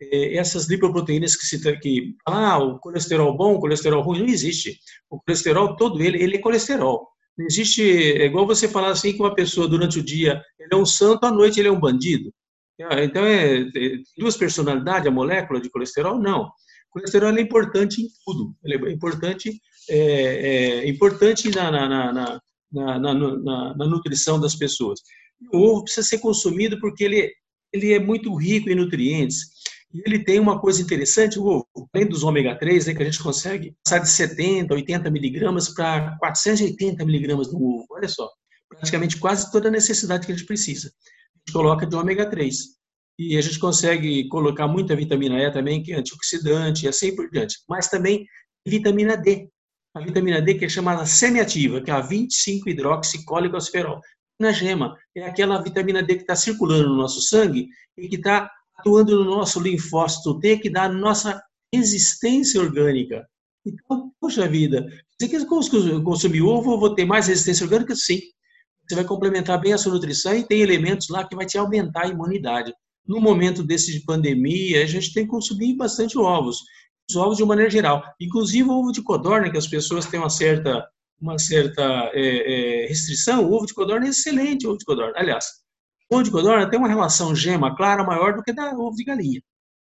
É, 0.00 0.36
essas 0.36 0.68
lipoproteínas 0.68 1.36
que 1.36 1.46
se 1.46 1.60
que 1.78 2.14
ah, 2.26 2.58
o 2.58 2.78
colesterol 2.78 3.36
bom, 3.36 3.54
o 3.54 3.60
colesterol 3.60 4.02
ruim, 4.02 4.20
não 4.20 4.28
existe. 4.28 4.78
O 5.10 5.20
colesterol 5.20 5.76
todo 5.76 6.02
ele, 6.02 6.22
ele 6.22 6.36
é 6.36 6.40
colesterol. 6.40 7.08
Não 7.36 7.46
existe, 7.46 7.82
é 7.82 8.26
igual 8.26 8.46
você 8.46 8.68
falar 8.68 8.90
assim 8.90 9.12
que 9.12 9.20
uma 9.20 9.34
pessoa 9.34 9.68
durante 9.68 9.98
o 9.98 10.04
dia 10.04 10.42
ele 10.58 10.68
é 10.72 10.76
um 10.76 10.86
santo, 10.86 11.24
à 11.24 11.30
noite 11.30 11.58
ele 11.58 11.68
é 11.68 11.72
um 11.72 11.80
bandido. 11.80 12.32
É, 12.78 13.04
então, 13.04 13.24
é, 13.24 13.60
é 13.60 13.70
duas 14.18 14.36
personalidades, 14.36 15.06
a 15.06 15.10
molécula 15.10 15.60
de 15.60 15.70
colesterol? 15.70 16.18
Não. 16.18 16.44
O 16.44 16.50
colesterol 16.90 17.36
é 17.36 17.40
importante 17.40 18.02
em 18.02 18.08
tudo. 18.24 18.54
Ele 18.64 18.88
é 18.88 18.92
importante, 18.92 19.60
é, 19.88 19.98
é 19.98 20.88
importante 20.88 21.50
na, 21.50 21.70
na, 21.70 22.40
na, 22.72 23.74
na 23.74 23.86
nutrição 23.86 24.40
das 24.40 24.54
pessoas. 24.54 25.00
O 25.52 25.58
ovo 25.58 25.84
precisa 25.84 26.06
ser 26.06 26.18
consumido 26.18 26.78
porque 26.80 27.04
ele, 27.04 27.32
ele 27.72 27.92
é 27.92 27.98
muito 27.98 28.34
rico 28.34 28.70
em 28.70 28.74
nutrientes. 28.74 29.54
E 29.92 30.02
ele 30.04 30.24
tem 30.24 30.40
uma 30.40 30.60
coisa 30.60 30.82
interessante, 30.82 31.38
o 31.38 31.46
ovo, 31.46 31.68
além 31.94 32.08
dos 32.08 32.24
ômega 32.24 32.58
3, 32.58 32.86
né, 32.86 32.94
que 32.94 33.02
a 33.02 33.06
gente 33.06 33.22
consegue 33.22 33.76
passar 33.84 33.98
de 34.00 34.10
70, 34.10 34.74
80 34.74 35.10
miligramas 35.10 35.68
para 35.68 36.16
480 36.18 37.04
miligramas 37.04 37.52
no 37.52 37.62
ovo. 37.62 37.86
Olha 37.90 38.08
só, 38.08 38.28
praticamente 38.68 39.18
quase 39.18 39.52
toda 39.52 39.68
a 39.68 39.70
necessidade 39.70 40.26
que 40.26 40.32
a 40.32 40.36
gente 40.36 40.46
precisa. 40.46 40.90
Coloca 41.52 41.86
de 41.86 41.94
ômega 41.94 42.28
3. 42.28 42.74
E 43.18 43.36
a 43.36 43.40
gente 43.40 43.58
consegue 43.58 44.28
colocar 44.28 44.66
muita 44.66 44.96
vitamina 44.96 45.38
E 45.38 45.50
também, 45.52 45.82
que 45.82 45.92
é 45.92 45.96
antioxidante 45.96 46.84
e 46.84 46.88
assim 46.88 47.14
por 47.14 47.30
diante. 47.30 47.58
Mas 47.68 47.88
também 47.88 48.26
vitamina 48.66 49.16
D. 49.16 49.48
A 49.94 50.00
vitamina 50.00 50.42
D 50.42 50.54
que 50.54 50.64
é 50.64 50.68
chamada 50.68 51.06
semiativa, 51.06 51.80
que 51.80 51.90
é 51.90 51.94
a 51.94 52.02
25-hidroxicólicoferol. 52.02 54.00
Na 54.40 54.50
gema, 54.50 54.96
é 55.16 55.24
aquela 55.24 55.62
vitamina 55.62 56.02
D 56.02 56.16
que 56.16 56.22
está 56.22 56.34
circulando 56.34 56.88
no 56.88 56.96
nosso 56.96 57.20
sangue 57.22 57.68
e 57.96 58.08
que 58.08 58.16
está 58.16 58.50
atuando 58.76 59.24
no 59.24 59.30
nosso 59.30 59.60
linfócito 59.60 60.40
T, 60.40 60.58
que 60.58 60.68
dá 60.68 60.84
a 60.84 60.92
nossa 60.92 61.40
resistência 61.72 62.60
orgânica. 62.60 63.24
Então, 63.64 64.12
poxa 64.20 64.48
vida, 64.48 64.84
você 65.16 65.28
quer 65.28 65.46
consumir 65.46 66.42
ovo, 66.42 66.78
vou 66.78 66.94
ter 66.94 67.04
mais 67.04 67.28
resistência 67.28 67.64
orgânica? 67.64 67.94
Sim. 67.94 68.20
Você 68.86 68.94
vai 68.94 69.04
complementar 69.04 69.60
bem 69.60 69.72
a 69.72 69.78
sua 69.78 69.92
nutrição 69.92 70.34
e 70.34 70.44
tem 70.44 70.60
elementos 70.60 71.08
lá 71.08 71.26
que 71.26 71.34
vai 71.34 71.46
te 71.46 71.56
aumentar 71.56 72.04
a 72.04 72.08
imunidade. 72.08 72.72
No 73.06 73.20
momento 73.20 73.62
desse 73.62 73.92
de 73.92 74.04
pandemia, 74.04 74.82
a 74.82 74.86
gente 74.86 75.12
tem 75.12 75.24
que 75.24 75.30
consumir 75.30 75.76
bastante 75.76 76.18
ovos. 76.18 76.60
Os 77.08 77.16
ovos 77.16 77.36
de 77.36 77.42
uma 77.42 77.50
maneira 77.50 77.70
geral. 77.70 78.02
Inclusive 78.20 78.68
o 78.68 78.72
ovo 78.72 78.92
de 78.92 79.02
codorna, 79.02 79.50
que 79.50 79.58
as 79.58 79.66
pessoas 79.66 80.06
têm 80.06 80.20
uma 80.20 80.30
certa, 80.30 80.86
uma 81.20 81.38
certa 81.38 81.82
é, 82.14 82.84
é, 82.84 82.86
restrição, 82.86 83.44
o 83.44 83.52
ovo 83.52 83.66
de 83.66 83.74
codorna 83.74 84.06
é 84.06 84.10
excelente, 84.10 84.66
o 84.66 84.70
ovo 84.70 84.78
de 84.78 84.84
codorna. 84.84 85.12
Aliás, 85.16 85.46
ovo 86.10 86.22
de 86.22 86.30
codorna 86.30 86.68
tem 86.68 86.78
uma 86.78 86.88
relação 86.88 87.34
gema 87.34 87.76
clara 87.76 88.04
maior 88.04 88.34
do 88.34 88.42
que 88.42 88.52
da 88.52 88.70
ovo 88.70 88.96
de 88.96 89.04
galinha. 89.04 89.42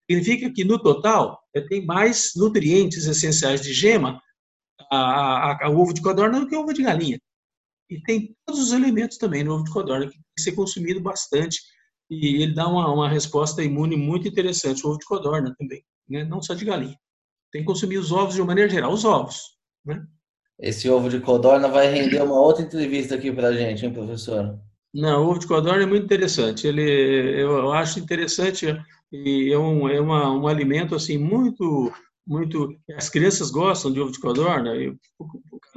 Significa 0.10 0.50
que, 0.52 0.64
no 0.64 0.80
total, 0.80 1.40
tem 1.68 1.86
mais 1.86 2.32
nutrientes 2.36 3.06
essenciais 3.06 3.62
de 3.62 3.74
gema 3.74 4.22
a, 4.90 4.98
a, 4.98 5.66
a, 5.66 5.70
o 5.70 5.80
ovo 5.80 5.94
de 5.94 6.02
codorna 6.02 6.40
do 6.40 6.48
que 6.48 6.56
o 6.56 6.62
ovo 6.62 6.74
de 6.74 6.84
galinha. 6.84 7.20
E 7.90 8.02
tem 8.02 8.36
todos 8.46 8.62
os 8.62 8.72
elementos 8.72 9.18
também 9.18 9.44
no 9.44 9.54
ovo 9.54 9.64
de 9.64 9.72
codorna 9.72 10.08
que 10.08 10.14
tem 10.14 10.24
que 10.36 10.42
ser 10.42 10.52
consumido 10.54 11.00
bastante 11.00 11.60
e 12.10 12.42
ele 12.44 12.54
dá 12.54 12.68
uma, 12.68 12.92
uma 12.92 13.10
resposta 13.10 13.64
imune 13.64 13.96
muito 13.96 14.28
interessante. 14.28 14.86
O 14.86 14.90
ovo 14.90 15.00
de 15.00 15.06
codorna 15.06 15.54
também, 15.58 15.84
né? 16.10 16.24
não 16.24 16.42
só 16.42 16.54
de 16.54 16.66
galinha. 16.66 16.98
Tem 17.52 17.62
que 17.62 17.68
consumir 17.68 17.98
os 17.98 18.12
ovos 18.12 18.36
de 18.36 18.42
uma 18.42 18.48
maneira 18.48 18.70
geral, 18.70 18.92
os 18.92 19.06
ovos. 19.06 19.42
Né? 19.86 20.06
Esse 20.60 20.90
ovo 20.90 21.10
de 21.10 21.20
codorna 21.20 21.68
vai 21.68 21.92
render 21.92 22.22
uma 22.22 22.40
outra 22.40 22.64
entrevista 22.64 23.16
aqui 23.16 23.32
para 23.32 23.50
a 23.50 23.54
gente, 23.54 23.86
hein, 23.86 23.94
professor? 23.94 24.60
Não, 24.94 25.24
o 25.24 25.30
ovo 25.30 25.40
de 25.40 25.48
codorna 25.48 25.84
é 25.84 25.86
muito 25.86 26.06
interessante. 26.06 26.68
Ele, 26.68 26.82
eu 27.42 27.72
acho 27.72 28.00
interessante 28.00 28.66
e 29.12 29.52
é 29.52 29.58
um, 29.58 29.88
é 29.88 30.02
uma, 30.02 30.32
um 30.32 30.48
alimento 30.48 30.96
assim 30.96 31.18
muito 31.18 31.92
muito 32.26 32.76
as 32.98 33.08
crianças 33.08 33.50
gostam 33.50 33.92
de 33.92 34.02
ovo 34.02 34.12
de 34.12 34.20
codorna 34.20 34.72
causa 34.74 34.98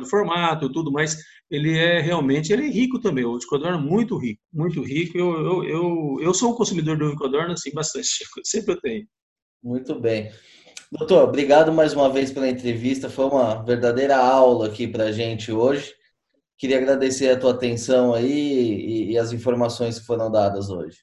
do 0.00 0.06
formato 0.06 0.72
tudo 0.72 0.90
mas 0.90 1.16
ele 1.50 1.76
é 1.78 2.00
realmente 2.00 2.52
ele 2.52 2.66
é 2.66 2.70
rico 2.70 2.98
também. 2.98 3.24
O 3.24 3.38
codorna 3.48 3.78
é 3.78 3.80
muito 3.80 4.16
rico 4.16 4.40
muito 4.52 4.82
rico. 4.82 5.16
Eu, 5.16 5.32
eu, 5.32 5.64
eu, 5.64 6.16
eu 6.20 6.34
sou 6.34 6.52
um 6.52 6.56
consumidor 6.56 6.96
de 6.96 7.16
codorna 7.16 7.54
assim 7.54 7.72
bastante 7.72 8.08
sempre 8.44 8.74
eu 8.74 8.80
tenho. 8.80 9.06
Muito 9.62 9.98
bem. 10.00 10.32
Doutor 10.90 11.22
obrigado 11.22 11.72
mais 11.72 11.92
uma 11.92 12.10
vez 12.10 12.32
pela 12.32 12.48
entrevista. 12.48 13.08
Foi 13.08 13.26
uma 13.26 13.62
verdadeira 13.62 14.16
aula 14.16 14.66
aqui 14.66 14.88
para 14.88 15.04
a 15.04 15.12
gente 15.12 15.52
hoje. 15.52 15.92
Queria 16.58 16.78
agradecer 16.78 17.30
a 17.30 17.38
tua 17.38 17.52
atenção 17.52 18.12
aí 18.12 18.30
e, 18.30 19.12
e 19.12 19.18
as 19.18 19.32
informações 19.32 19.98
que 19.98 20.06
foram 20.06 20.30
dadas 20.30 20.68
hoje. 20.68 20.98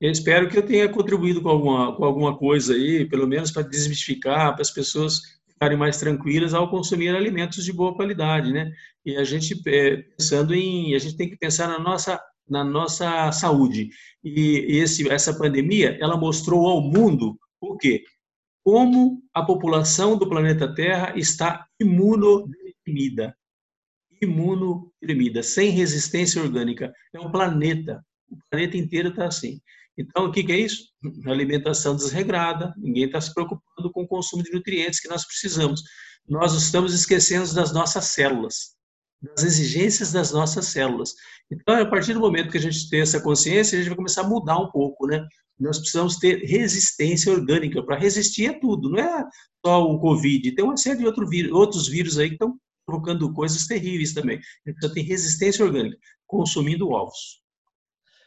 Eu 0.00 0.10
espero 0.10 0.48
que 0.48 0.58
eu 0.58 0.66
tenha 0.66 0.88
contribuído 0.88 1.40
com 1.40 1.48
alguma, 1.48 1.96
com 1.96 2.04
alguma 2.04 2.36
coisa 2.36 2.74
aí, 2.74 3.08
pelo 3.08 3.28
menos 3.28 3.52
para 3.52 3.62
desmistificar, 3.62 4.52
para 4.52 4.62
as 4.62 4.70
pessoas 4.72 5.20
ficarem 5.62 5.78
mais 5.78 5.96
tranquilas 5.96 6.54
ao 6.54 6.68
consumir 6.68 7.14
alimentos 7.14 7.64
de 7.64 7.72
boa 7.72 7.94
qualidade, 7.94 8.52
né? 8.52 8.72
E 9.04 9.16
a 9.16 9.22
gente 9.22 9.60
é, 9.68 9.96
pensando 9.96 10.54
em, 10.54 10.94
a 10.94 10.98
gente 10.98 11.16
tem 11.16 11.30
que 11.30 11.36
pensar 11.36 11.68
na 11.68 11.78
nossa 11.78 12.20
na 12.48 12.64
nossa 12.64 13.30
saúde. 13.30 13.88
E 14.24 14.66
esse 14.68 15.08
essa 15.08 15.32
pandemia, 15.32 15.96
ela 16.00 16.16
mostrou 16.16 16.66
ao 16.66 16.82
mundo 16.82 17.38
o 17.60 17.76
quê? 17.76 18.02
Como 18.64 19.22
a 19.32 19.42
população 19.44 20.18
do 20.18 20.28
planeta 20.28 20.74
Terra 20.74 21.12
está 21.16 21.64
imunodeprimida. 21.80 23.36
Imunodeprimida, 24.20 25.42
sem 25.44 25.70
resistência 25.70 26.42
orgânica. 26.42 26.92
É 27.14 27.20
um 27.20 27.30
planeta. 27.30 28.04
O 28.28 28.36
planeta 28.50 28.76
inteiro 28.76 29.10
está 29.10 29.26
assim. 29.26 29.60
Então, 29.96 30.26
o 30.26 30.32
que, 30.32 30.50
é 30.50 30.58
isso? 30.58 30.84
Alimentação 31.26 31.94
desregrada, 31.94 32.74
ninguém 32.78 33.04
está 33.04 33.20
se 33.20 33.32
preocupando 33.32 33.90
com 33.92 34.02
o 34.02 34.08
consumo 34.08 34.42
de 34.42 34.52
nutrientes 34.52 35.00
que 35.00 35.08
nós 35.08 35.26
precisamos. 35.26 35.82
Nós 36.26 36.54
estamos 36.54 36.94
esquecendo 36.94 37.52
das 37.54 37.72
nossas 37.72 38.06
células, 38.06 38.74
das 39.20 39.44
exigências 39.44 40.12
das 40.12 40.32
nossas 40.32 40.66
células. 40.66 41.14
Então, 41.50 41.74
a 41.74 41.86
partir 41.86 42.14
do 42.14 42.20
momento 42.20 42.50
que 42.50 42.58
a 42.58 42.60
gente 42.60 42.88
tem 42.88 43.00
essa 43.00 43.20
consciência, 43.20 43.76
a 43.76 43.80
gente 43.80 43.88
vai 43.88 43.96
começar 43.96 44.22
a 44.22 44.28
mudar 44.28 44.58
um 44.58 44.70
pouco, 44.70 45.06
né? 45.06 45.26
Nós 45.58 45.78
precisamos 45.78 46.16
ter 46.16 46.38
resistência 46.44 47.30
orgânica 47.30 47.84
para 47.84 47.98
resistir 47.98 48.48
a 48.48 48.58
tudo, 48.58 48.90
não 48.90 48.98
é 48.98 49.24
só 49.64 49.84
o 49.84 50.00
Covid, 50.00 50.54
tem 50.54 50.64
uma 50.64 50.76
série 50.76 50.98
de 50.98 51.06
outro 51.06 51.28
vírus, 51.28 51.52
outros 51.52 51.86
vírus 51.86 52.18
aí 52.18 52.28
que 52.28 52.34
estão 52.34 52.56
provocando 52.86 53.32
coisas 53.32 53.66
terríveis 53.66 54.12
também. 54.14 54.40
Então, 54.66 54.92
tem 54.92 55.04
resistência 55.04 55.64
orgânica, 55.64 55.98
consumindo 56.26 56.90
ovos. 56.90 57.41